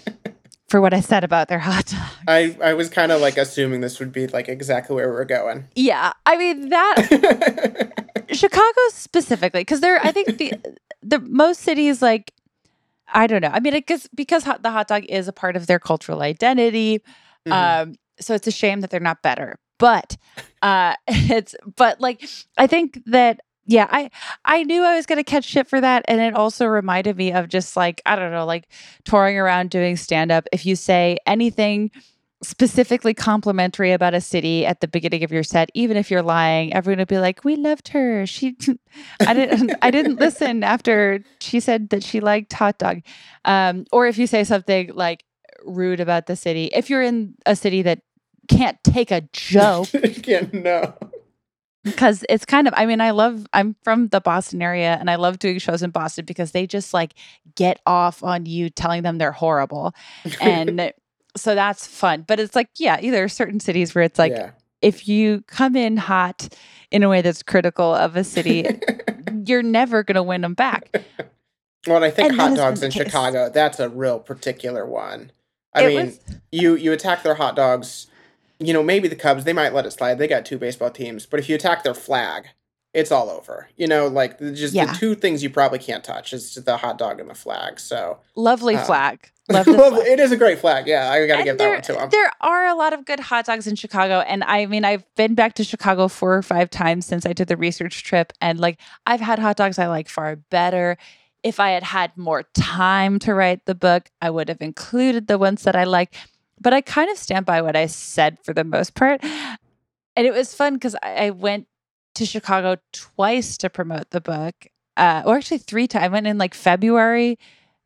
for 0.70 0.82
what 0.82 0.94
I 0.94 1.00
said 1.00 1.24
about 1.24 1.48
their 1.48 1.60
hot 1.60 1.86
dogs. 1.86 2.12
I 2.28 2.58
I 2.62 2.74
was 2.74 2.90
kind 2.90 3.12
of 3.12 3.22
like 3.22 3.38
assuming 3.38 3.82
this 3.82 4.00
would 4.00 4.12
be 4.12 4.28
like 4.28 4.48
exactly 4.50 4.96
where 4.96 5.10
we're 5.12 5.26
going. 5.26 5.66
yeah, 5.76 6.14
I 6.26 6.38
mean 6.38 6.70
that 6.70 8.26
Chicago 8.32 8.80
specifically, 8.90 9.62
because 9.62 9.80
there, 9.82 10.00
I 10.04 10.12
think 10.12 10.38
the 10.38 10.54
the 11.02 11.20
most 11.20 11.62
cities 11.62 12.02
like 12.02 12.34
I 13.14 13.28
don't 13.28 13.42
know. 13.42 13.52
I 13.54 13.60
mean, 13.62 13.74
I 13.74 13.80
guess 13.80 14.08
because 14.14 14.44
hot, 14.44 14.64
the 14.64 14.72
hot 14.72 14.88
dog 14.90 15.06
is 15.06 15.28
a 15.28 15.34
part 15.34 15.56
of 15.56 15.68
their 15.68 15.80
cultural 15.80 16.22
identity, 16.22 17.02
Mhm. 17.48 17.52
um, 17.54 17.96
so 18.20 18.34
it's 18.34 18.48
a 18.48 18.52
shame 18.52 18.82
that 18.82 18.90
they're 18.90 19.00
not 19.00 19.22
better. 19.22 19.58
But 19.80 20.18
uh, 20.62 20.96
it's 21.08 21.56
but 21.78 22.02
like 22.02 22.28
I 22.58 22.68
think 22.68 23.00
that 23.06 23.40
yeah, 23.68 23.88
I 23.92 24.10
I 24.46 24.64
knew 24.64 24.82
I 24.84 24.96
was 24.96 25.06
gonna 25.06 25.26
catch 25.26 25.44
shit 25.44 25.68
for 25.68 25.80
that, 25.82 26.06
and 26.08 26.22
it 26.22 26.34
also 26.34 26.66
reminded 26.66 27.18
me 27.18 27.34
of 27.34 27.50
just 27.50 27.76
like 27.76 28.02
I 28.06 28.16
don't 28.16 28.32
know, 28.32 28.46
like 28.46 28.70
touring 29.04 29.38
around 29.38 29.70
doing 29.70 29.98
stand 29.98 30.32
up. 30.32 30.48
If 30.54 30.66
you 30.66 30.76
say 30.76 31.18
anything 31.28 31.92
specifically 32.42 33.14
complimentary 33.14 33.92
about 33.92 34.14
a 34.14 34.22
city 34.22 34.66
at 34.66 34.80
the 34.80 34.88
beginning 34.88 35.24
of 35.24 35.32
your 35.32 35.44
set, 35.44 35.70
even 35.74 35.98
if 35.98 36.10
you're 36.10 36.22
lying, 36.22 36.74
everyone 36.74 37.00
would 37.00 37.10
be 37.10 37.20
like, 37.20 37.44
"We 37.44 37.58
loved 37.58 37.90
her. 37.90 38.26
She, 38.26 38.56
I 39.20 39.34
didn't, 39.34 39.74
I 39.82 39.92
didn't 39.92 40.20
listen 40.20 40.64
after 40.64 41.24
she 41.40 41.60
said 41.60 41.90
that 41.90 42.04
she 42.04 42.22
liked 42.22 42.54
hot 42.54 42.78
dog." 42.78 43.02
Um, 43.44 43.86
or 43.92 44.08
if 44.08 44.18
you 44.18 44.28
say 44.28 44.46
something 44.46 44.92
like 44.94 45.26
rude 45.66 46.00
about 46.00 46.28
the 46.28 46.38
city, 46.38 46.70
if 46.74 46.90
you're 46.90 47.04
in 47.04 47.36
a 47.46 47.56
city 47.56 47.82
that 47.82 48.00
can't 48.48 48.82
take 48.86 49.12
a 49.12 49.22
joke, 49.34 49.90
can't 50.24 50.54
no. 50.54 50.94
Because 51.84 52.26
it's 52.30 52.46
kind 52.46 52.68
of 52.68 52.74
i 52.78 52.86
mean 52.86 53.00
i 53.02 53.12
love 53.12 53.46
i'm 53.54 53.76
from 53.84 54.08
the 54.10 54.20
boston 54.22 54.62
area 54.62 54.98
and 55.00 55.10
i 55.10 55.16
love 55.16 55.40
doing 55.40 55.58
shows 55.60 55.82
in 55.84 55.90
boston 55.90 56.26
because 56.26 56.52
they 56.52 56.68
just 56.68 56.94
like 56.94 57.14
get 57.56 57.80
off 57.86 58.24
on 58.24 58.46
you 58.46 58.70
telling 58.70 59.04
them 59.04 59.18
they're 59.18 59.32
horrible 59.32 59.94
and 60.42 60.92
so 61.36 61.56
that's 61.56 61.88
fun 61.88 62.24
but 62.28 62.40
it's 62.40 62.56
like 62.56 62.70
yeah 62.78 63.00
there 63.00 63.24
are 63.24 63.30
certain 63.30 63.60
cities 63.60 63.94
where 63.96 64.04
it's 64.04 64.20
like 64.20 64.32
yeah. 64.32 64.52
if 64.82 65.08
you 65.08 65.42
come 65.48 65.76
in 65.76 65.98
hot 65.98 66.50
in 66.92 67.04
a 67.04 67.10
way 67.10 67.22
that's 67.22 67.44
critical 67.44 67.94
of 67.94 68.16
a 68.16 68.24
city 68.24 68.66
you're 69.46 69.64
never 69.64 70.04
going 70.04 70.16
to 70.16 70.24
win 70.24 70.42
them 70.42 70.54
back 70.54 70.90
well, 71.86 72.04
I 72.04 72.12
think 72.12 72.32
And 72.32 72.42
hot 72.42 72.58
dogs 72.58 72.84
in 72.84 72.92
case. 72.92 73.04
Chicago, 73.04 73.50
that's 73.50 73.80
a 73.80 73.88
real 73.88 74.20
particular 74.20 74.86
one. 74.86 75.32
I 75.74 75.84
It 75.84 75.88
mean, 75.88 76.06
was- 76.08 76.20
you 76.52 76.76
you 76.76 76.92
attack 76.92 77.24
their 77.24 77.36
hot 77.36 77.56
dogs, 77.56 78.08
you 78.60 78.74
know, 78.74 78.84
maybe 78.84 79.08
the 79.08 79.16
Cubs, 79.16 79.44
they 79.44 79.54
might 79.54 79.74
let 79.74 79.86
it 79.86 79.92
slide. 79.92 80.18
They 80.18 80.28
got 80.28 80.46
two 80.46 80.58
baseball 80.58 80.90
teams, 80.90 81.26
but 81.26 81.40
if 81.40 81.48
you 81.50 81.56
attack 81.56 81.84
their 81.84 81.94
flag, 81.94 82.48
it's 82.94 83.12
all 83.12 83.30
over. 83.30 83.70
You 83.76 83.88
know, 83.88 84.08
like 84.08 84.40
just 84.40 84.74
Yeah. 84.74 84.86
the 84.88 84.94
two 84.98 85.14
things 85.16 85.44
you 85.44 85.50
probably 85.50 85.80
can't 85.80 86.04
touch 86.04 86.34
is 86.34 86.56
the 86.56 86.78
hot 86.78 86.98
dog 86.98 87.20
and 87.20 87.30
the 87.30 87.36
flag. 87.36 87.80
So 87.80 88.20
lovely 88.36 88.76
Uh, 88.76 88.84
flag 88.86 89.30
love 89.50 89.66
flag. 89.66 90.08
it 90.08 90.20
is 90.20 90.32
a 90.32 90.38
great 90.38 90.58
flag. 90.60 90.88
Yeah, 90.88 91.12
I 91.12 91.26
got 91.28 91.38
to 91.38 91.44
give 91.44 91.58
that 91.60 91.70
one 91.70 91.82
to 91.84 91.94
them. 91.94 92.10
There 92.10 92.32
are 92.42 92.66
a 92.66 92.74
lot 92.74 92.94
of 92.94 93.06
good 93.06 93.20
hot 93.20 93.46
dogs 93.46 93.68
in 93.68 93.76
Chicago. 93.76 94.22
And 94.22 94.44
I 94.46 94.66
mean, 94.66 94.84
I've 94.84 95.04
been 95.16 95.36
back 95.36 95.54
to 95.56 95.64
Chicago 95.64 96.08
four 96.08 96.36
or 96.36 96.42
five 96.42 96.70
times 96.70 97.06
since 97.06 97.26
I 97.26 97.34
did 97.34 97.48
the 97.48 97.58
research 97.58 98.04
trip. 98.04 98.34
And 98.42 98.60
like, 98.60 98.80
I've 99.06 99.22
had 99.22 99.38
hot 99.40 99.58
dogs 99.58 99.78
I 99.78 99.88
like 99.88 100.10
far 100.10 100.36
better. 100.36 100.98
If 101.44 101.60
I 101.60 101.70
had 101.72 101.84
had 101.84 102.18
more 102.18 102.44
time 102.56 103.20
to 103.20 103.34
write 103.36 103.66
the 103.66 103.76
book, 103.76 104.10
I 104.22 104.30
would 104.32 104.50
have 104.50 104.62
included 104.62 105.28
the 105.28 105.38
ones 105.38 105.64
that 105.64 105.76
I 105.76 105.84
like. 105.84 106.16
But 106.60 106.74
I 106.74 106.82
kind 106.82 107.10
of 107.10 107.18
stand 107.18 107.46
by 107.46 107.62
what 107.62 107.76
I 107.76 107.86
said 107.86 108.38
for 108.44 108.54
the 108.54 108.64
most 108.64 108.96
part. 108.96 109.24
And 109.24 110.26
it 110.26 110.34
was 110.34 110.56
fun 110.56 110.74
because 110.74 110.96
I, 111.04 111.28
I 111.28 111.30
went 111.30 111.68
to 112.16 112.26
Chicago 112.26 112.78
twice 112.92 113.58
to 113.58 113.70
promote 113.70 114.10
the 114.10 114.22
book, 114.22 114.56
uh, 114.98 115.22
or 115.26 115.38
actually 115.38 115.60
three 115.60 115.88
times. 115.88 116.06
I 116.06 116.08
went 116.08 116.26
in 116.26 116.40
like 116.40 116.56
February, 116.56 117.38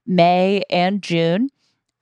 May, 0.08 0.64
and 0.70 1.02
June. 1.02 1.50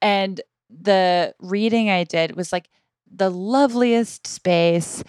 And 0.01 0.39
the 0.69 1.33
reading 1.39 1.89
I 1.89 2.03
did 2.03 2.35
was 2.35 2.53
like 2.53 2.69
the 3.11 3.31
loveliest 3.31 4.27
space. 4.27 5.03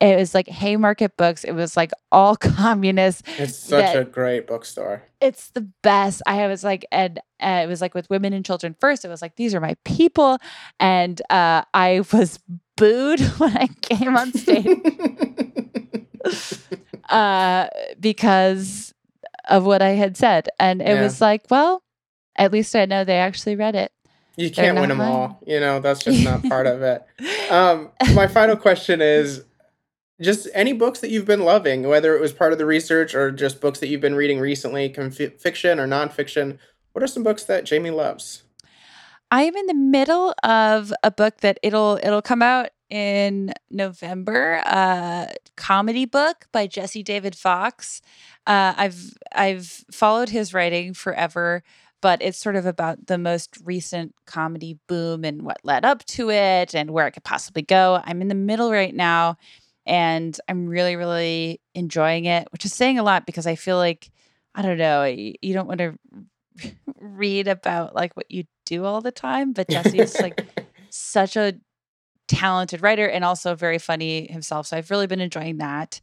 It 0.00 0.16
was 0.18 0.34
like 0.34 0.46
Haymarket 0.48 1.16
Books. 1.16 1.42
It 1.44 1.52
was 1.52 1.76
like 1.76 1.90
all 2.12 2.36
communist. 2.36 3.24
It's 3.38 3.56
such 3.56 3.84
that- 3.94 3.96
a 3.96 4.04
great 4.04 4.46
bookstore. 4.46 5.02
It's 5.22 5.48
the 5.50 5.66
best. 5.82 6.20
I 6.26 6.46
was 6.46 6.62
like, 6.62 6.84
and 6.92 7.18
uh, 7.40 7.62
it 7.64 7.68
was 7.68 7.80
like 7.80 7.94
with 7.94 8.08
women 8.10 8.34
and 8.34 8.44
children 8.44 8.76
first. 8.78 9.04
It 9.04 9.08
was 9.08 9.22
like 9.22 9.36
these 9.36 9.54
are 9.54 9.60
my 9.60 9.74
people, 9.84 10.38
and 10.78 11.20
uh, 11.30 11.62
I 11.72 12.02
was 12.12 12.38
booed 12.76 13.20
when 13.38 13.56
I 13.56 13.68
came 13.80 14.14
on 14.16 14.32
stage 14.34 14.66
uh, 17.08 17.68
because 17.98 18.92
of 19.48 19.64
what 19.64 19.82
I 19.82 19.90
had 19.90 20.16
said, 20.16 20.48
and 20.58 20.82
it 20.82 20.88
Yeah. 20.88 21.02
was 21.02 21.20
like, 21.20 21.42
well, 21.50 21.82
at 22.36 22.52
least 22.52 22.74
I 22.76 22.84
know 22.84 23.04
they 23.04 23.18
actually 23.18 23.56
read 23.56 23.74
it. 23.74 23.92
you 24.36 24.50
can't 24.50 24.78
win 24.78 24.90
them 24.90 25.00
all. 25.00 25.40
You 25.46 25.60
know, 25.60 25.80
that's 25.80 26.04
just 26.04 26.22
not 26.24 26.42
part 26.44 26.66
of 26.66 26.82
it. 26.82 27.02
Um, 27.50 27.90
my 28.14 28.26
final 28.26 28.56
question 28.56 29.00
is 29.00 29.42
just 30.20 30.48
any 30.54 30.72
books 30.72 31.00
that 31.00 31.10
you've 31.10 31.26
been 31.26 31.44
loving, 31.44 31.86
whether 31.86 32.16
it 32.16 32.20
was 32.20 32.32
part 32.32 32.52
of 32.52 32.58
the 32.58 32.66
research 32.66 33.14
or 33.14 33.30
just 33.30 33.60
books 33.60 33.80
that 33.80 33.88
you've 33.88 34.00
been 34.00 34.14
reading 34.14 34.40
recently, 34.40 34.88
con- 34.88 35.10
fiction 35.10 35.78
or 35.78 35.86
nonfiction. 35.86 36.58
What 36.92 37.02
are 37.02 37.08
some 37.08 37.22
books 37.22 37.44
that 37.44 37.64
Jamie 37.64 37.90
loves? 37.90 38.42
I 39.30 39.42
am 39.42 39.56
in 39.56 39.66
the 39.66 39.74
middle 39.74 40.34
of 40.42 40.92
a 41.02 41.10
book 41.10 41.38
that 41.40 41.58
it'll 41.62 41.98
it'll 42.02 42.22
come 42.22 42.42
out 42.42 42.70
in 42.88 43.52
November. 43.70 44.62
A 44.64 45.34
comedy 45.56 46.04
book 46.04 46.46
by 46.52 46.66
Jesse 46.66 47.02
David 47.02 47.34
Fox. 47.34 48.00
Uh, 48.46 48.72
I've 48.76 49.14
I've 49.32 49.84
followed 49.90 50.28
his 50.28 50.54
writing 50.54 50.94
forever, 50.94 51.62
but 52.00 52.22
it's 52.22 52.38
sort 52.38 52.56
of 52.56 52.66
about 52.66 53.08
the 53.08 53.18
most 53.18 53.58
recent 53.64 54.14
comedy 54.26 54.78
boom 54.86 55.24
and 55.24 55.42
what 55.42 55.58
led 55.64 55.84
up 55.84 56.04
to 56.04 56.30
it 56.30 56.74
and 56.74 56.90
where 56.90 57.06
it 57.06 57.12
could 57.12 57.24
possibly 57.24 57.62
go. 57.62 58.00
I'm 58.04 58.22
in 58.22 58.28
the 58.28 58.34
middle 58.34 58.70
right 58.70 58.94
now, 58.94 59.38
and 59.86 60.38
I'm 60.48 60.66
really 60.66 60.96
really 60.96 61.60
enjoying 61.74 62.24
it, 62.26 62.48
which 62.52 62.64
is 62.64 62.74
saying 62.74 62.98
a 62.98 63.02
lot 63.02 63.26
because 63.26 63.46
I 63.46 63.54
feel 63.54 63.76
like 63.76 64.10
I 64.54 64.62
don't 64.62 64.78
know 64.78 65.04
you, 65.04 65.54
don't 65.54 65.68
want 65.68 65.78
to 65.78 65.94
read 66.98 67.48
about 67.48 67.94
like 67.94 68.16
what 68.16 68.30
you 68.30 68.44
do 68.64 68.84
all 68.84 69.00
the 69.00 69.12
time, 69.12 69.52
but 69.52 69.68
Jesse 69.68 69.98
is 69.98 70.18
like 70.20 70.44
such 70.90 71.36
a 71.36 71.54
talented 72.28 72.82
writer 72.82 73.06
and 73.06 73.24
also 73.24 73.54
very 73.54 73.78
funny 73.78 74.26
himself. 74.30 74.66
So 74.66 74.76
I've 74.76 74.90
really 74.90 75.06
been 75.06 75.20
enjoying 75.20 75.58
that. 75.58 76.00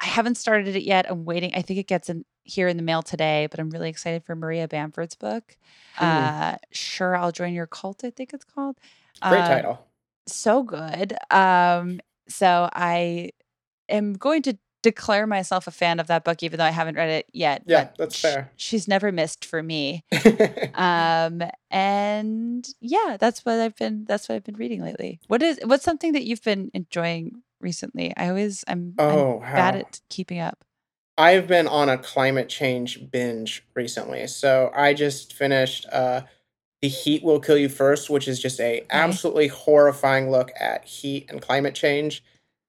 I 0.00 0.06
haven't 0.06 0.36
started 0.36 0.76
it 0.76 0.84
yet. 0.84 1.06
I'm 1.10 1.24
waiting. 1.24 1.52
I 1.54 1.62
think 1.62 1.78
it 1.80 1.88
gets 1.88 2.08
in 2.08 2.24
here 2.44 2.68
in 2.68 2.76
the 2.76 2.82
mail 2.82 3.02
today, 3.02 3.48
but 3.50 3.60
I'm 3.60 3.68
really 3.68 3.90
excited 3.90 4.24
for 4.24 4.34
Maria 4.36 4.68
Bamford's 4.68 5.16
book. 5.16 5.56
Hmm. 5.96 6.04
Uh, 6.04 6.54
sure, 6.72 7.16
I'll 7.16 7.32
join 7.32 7.52
your 7.52 7.66
cult. 7.66 8.04
I 8.04 8.10
think 8.10 8.32
it's 8.32 8.44
called. 8.44 8.78
Great 9.20 9.40
Uh, 9.40 9.48
title. 9.48 9.86
So 10.26 10.62
good. 10.62 11.14
Um, 11.30 12.00
so 12.28 12.68
I 12.72 13.30
am 13.88 14.14
going 14.14 14.42
to 14.42 14.58
declare 14.82 15.26
myself 15.26 15.66
a 15.66 15.70
fan 15.70 16.00
of 16.00 16.06
that 16.06 16.24
book, 16.24 16.42
even 16.42 16.58
though 16.58 16.64
I 16.64 16.70
haven't 16.70 16.96
read 16.96 17.10
it 17.10 17.26
yet. 17.32 17.62
Yeah, 17.66 17.88
that's 17.98 18.14
sh- 18.14 18.22
fair. 18.22 18.52
she's 18.56 18.88
never 18.88 19.12
missed 19.12 19.44
for 19.44 19.62
me 19.62 20.04
um 20.74 21.42
and 21.70 22.68
yeah 22.80 23.16
that's 23.18 23.44
what 23.44 23.58
i've 23.58 23.76
been 23.76 24.04
that's 24.06 24.28
what 24.28 24.36
i've 24.36 24.44
been 24.44 24.56
reading 24.56 24.82
lately 24.82 25.20
what 25.28 25.42
is 25.42 25.58
what's 25.64 25.84
something 25.84 26.12
that 26.12 26.24
you've 26.24 26.42
been 26.42 26.70
enjoying 26.74 27.42
recently 27.60 28.12
i 28.16 28.28
always 28.28 28.64
i'm, 28.68 28.94
oh, 28.98 29.40
I'm 29.40 29.54
bad 29.54 29.76
at 29.76 30.00
keeping 30.08 30.38
up 30.40 30.64
I've 31.18 31.48
been 31.48 31.66
on 31.66 31.88
a 31.88 31.98
climate 31.98 32.48
change 32.48 33.10
binge 33.10 33.66
recently. 33.74 34.28
So 34.28 34.70
I 34.72 34.94
just 34.94 35.32
finished 35.32 35.84
uh, 35.90 36.20
The 36.82 36.88
Heat 36.88 37.22
Will 37.24 37.40
Kill 37.40 37.58
You 37.58 37.68
First, 37.68 38.08
which 38.08 38.28
is 38.28 38.40
just 38.40 38.60
a 38.60 38.84
absolutely 38.90 39.48
horrifying 39.48 40.30
look 40.30 40.50
at 40.58 40.84
heat 40.84 41.26
and 41.28 41.42
climate 41.42 41.74
change. 41.74 42.22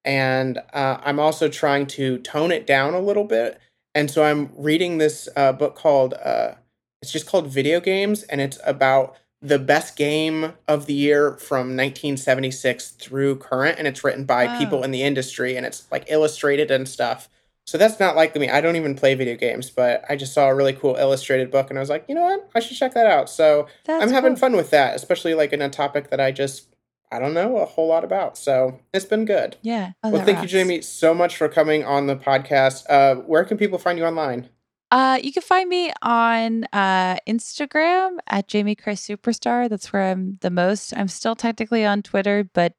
And 0.04 0.60
uh, 0.74 0.98
I'm 1.04 1.20
also 1.20 1.50
trying 1.50 1.86
to 1.88 2.18
tone 2.20 2.52
it 2.52 2.66
down 2.66 2.94
a 2.94 3.00
little 3.00 3.26
bit. 3.26 3.60
And 3.94 4.10
so 4.10 4.24
I'm 4.24 4.52
reading 4.56 4.98
this 4.98 5.28
uh, 5.36 5.52
book 5.52 5.76
called, 5.76 6.14
uh, 6.14 6.54
it's 7.02 7.12
just 7.12 7.28
called 7.28 7.48
Video 7.48 7.80
Games, 7.80 8.24
and 8.24 8.42
it's 8.42 8.60
about 8.66 9.16
the 9.42 9.60
best 9.60 9.96
game 9.96 10.54
of 10.68 10.86
the 10.86 10.94
year 10.94 11.34
from 11.34 11.76
1976 11.76 12.90
through 12.92 13.38
current. 13.38 13.78
And 13.78 13.88
it's 13.88 14.04
written 14.04 14.26
by 14.26 14.46
wow. 14.46 14.58
people 14.58 14.84
in 14.84 14.92
the 14.92 15.04
industry, 15.04 15.56
and 15.56 15.66
it's 15.66 15.90
like 15.92 16.06
illustrated 16.08 16.72
and 16.72 16.88
stuff. 16.88 17.30
So 17.70 17.78
that's 17.78 18.00
not 18.00 18.16
like 18.16 18.36
me. 18.36 18.50
I 18.50 18.62
don't 18.62 18.76
even 18.76 18.96
play 18.96 19.14
video 19.14 19.36
games, 19.36 19.70
but 19.70 20.04
I 20.10 20.16
just 20.16 20.34
saw 20.34 20.48
a 20.48 20.56
really 20.56 20.74
cool 20.74 20.96
illustrated 20.96 21.52
book 21.52 21.70
and 21.70 21.78
I 21.78 21.82
was 21.82 21.90
like, 21.90 22.04
you 22.10 22.16
know 22.16 22.24
what? 22.24 22.50
I 22.56 22.62
should 22.62 22.76
check 22.76 22.96
that 22.96 23.06
out. 23.06 23.30
So 23.30 23.68
that's 23.86 24.04
I'm 24.04 24.10
having 24.10 24.32
cool. 24.34 24.40
fun 24.40 24.56
with 24.56 24.72
that, 24.72 24.96
especially 24.96 25.36
like 25.36 25.54
in 25.54 25.62
a 25.62 25.70
topic 25.70 26.10
that 26.10 26.20
I 26.20 26.32
just 26.32 26.76
I 27.12 27.20
don't 27.20 27.36
know 27.36 27.58
a 27.58 27.66
whole 27.66 27.88
lot 27.88 28.04
about. 28.04 28.40
So 28.40 28.80
it's 28.92 29.06
been 29.06 29.26
good. 29.26 29.58
Yeah. 29.62 29.92
Oh, 30.04 30.10
well, 30.10 30.26
thank 30.26 30.40
rocks. 30.40 30.52
you, 30.52 30.60
Jamie, 30.60 30.82
so 30.82 31.14
much 31.14 31.38
for 31.38 31.48
coming 31.48 31.84
on 31.84 32.08
the 32.08 32.16
podcast. 32.16 32.86
Uh, 32.90 33.22
where 33.22 33.44
can 33.44 33.58
people 33.58 33.78
find 33.78 34.00
you 34.00 34.06
online? 34.06 34.50
Uh, 34.90 35.20
you 35.22 35.32
can 35.32 35.44
find 35.44 35.70
me 35.70 35.94
on 36.02 36.64
uh, 36.74 37.18
Instagram 37.28 38.18
at 38.26 38.48
Jamie 38.48 38.74
Christ 38.74 39.08
Superstar. 39.08 39.70
That's 39.70 39.94
where 39.94 40.10
I'm 40.10 40.40
the 40.42 40.50
most. 40.50 40.92
I'm 40.98 41.08
still 41.08 41.36
technically 41.36 41.86
on 41.86 42.02
Twitter, 42.02 42.50
but 42.52 42.74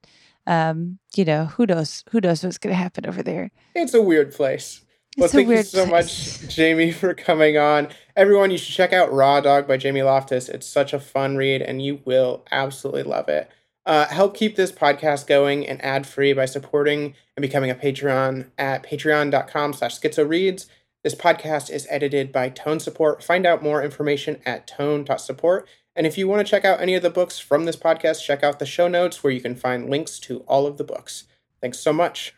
um, 0.46 0.98
you 1.14 1.24
know, 1.24 1.46
who 1.46 1.66
knows 1.66 2.04
who 2.10 2.20
knows 2.20 2.42
what's 2.42 2.58
gonna 2.58 2.74
happen 2.74 3.06
over 3.06 3.22
there. 3.22 3.50
It's 3.74 3.94
a 3.94 4.02
weird 4.02 4.32
place. 4.34 4.84
Well, 5.16 5.28
thank 5.28 5.48
you 5.48 5.62
so 5.62 5.86
place. 5.86 6.42
much, 6.42 6.54
Jamie, 6.54 6.92
for 6.92 7.14
coming 7.14 7.58
on. 7.58 7.88
Everyone, 8.16 8.50
you 8.50 8.58
should 8.58 8.74
check 8.74 8.92
out 8.92 9.12
Raw 9.12 9.40
Dog 9.40 9.66
by 9.66 9.76
Jamie 9.76 10.02
Loftus. 10.02 10.48
It's 10.48 10.66
such 10.66 10.92
a 10.92 11.00
fun 11.00 11.36
read, 11.36 11.62
and 11.62 11.82
you 11.82 12.00
will 12.04 12.44
absolutely 12.50 13.02
love 13.02 13.28
it. 13.28 13.50
Uh, 13.86 14.06
help 14.06 14.36
keep 14.36 14.56
this 14.56 14.70
podcast 14.70 15.26
going 15.26 15.66
and 15.66 15.82
ad 15.84 16.06
free 16.06 16.32
by 16.32 16.44
supporting 16.44 17.14
and 17.36 17.42
becoming 17.42 17.70
a 17.70 17.74
Patreon 17.74 18.50
at 18.56 18.84
patreon.com 18.84 19.72
slash 19.72 19.98
schizoreads. 19.98 20.66
This 21.02 21.14
podcast 21.14 21.70
is 21.70 21.86
edited 21.90 22.30
by 22.30 22.50
Tone 22.50 22.78
Support. 22.78 23.24
Find 23.24 23.46
out 23.46 23.62
more 23.62 23.82
information 23.82 24.40
at 24.44 24.66
tone.support. 24.66 25.66
And 26.00 26.06
if 26.06 26.16
you 26.16 26.26
want 26.26 26.46
to 26.46 26.50
check 26.50 26.64
out 26.64 26.80
any 26.80 26.94
of 26.94 27.02
the 27.02 27.10
books 27.10 27.38
from 27.38 27.66
this 27.66 27.76
podcast, 27.76 28.24
check 28.24 28.42
out 28.42 28.58
the 28.58 28.64
show 28.64 28.88
notes 28.88 29.22
where 29.22 29.34
you 29.34 29.42
can 29.42 29.54
find 29.54 29.90
links 29.90 30.18
to 30.20 30.38
all 30.48 30.66
of 30.66 30.78
the 30.78 30.82
books. 30.82 31.24
Thanks 31.60 31.78
so 31.78 31.92
much. 31.92 32.34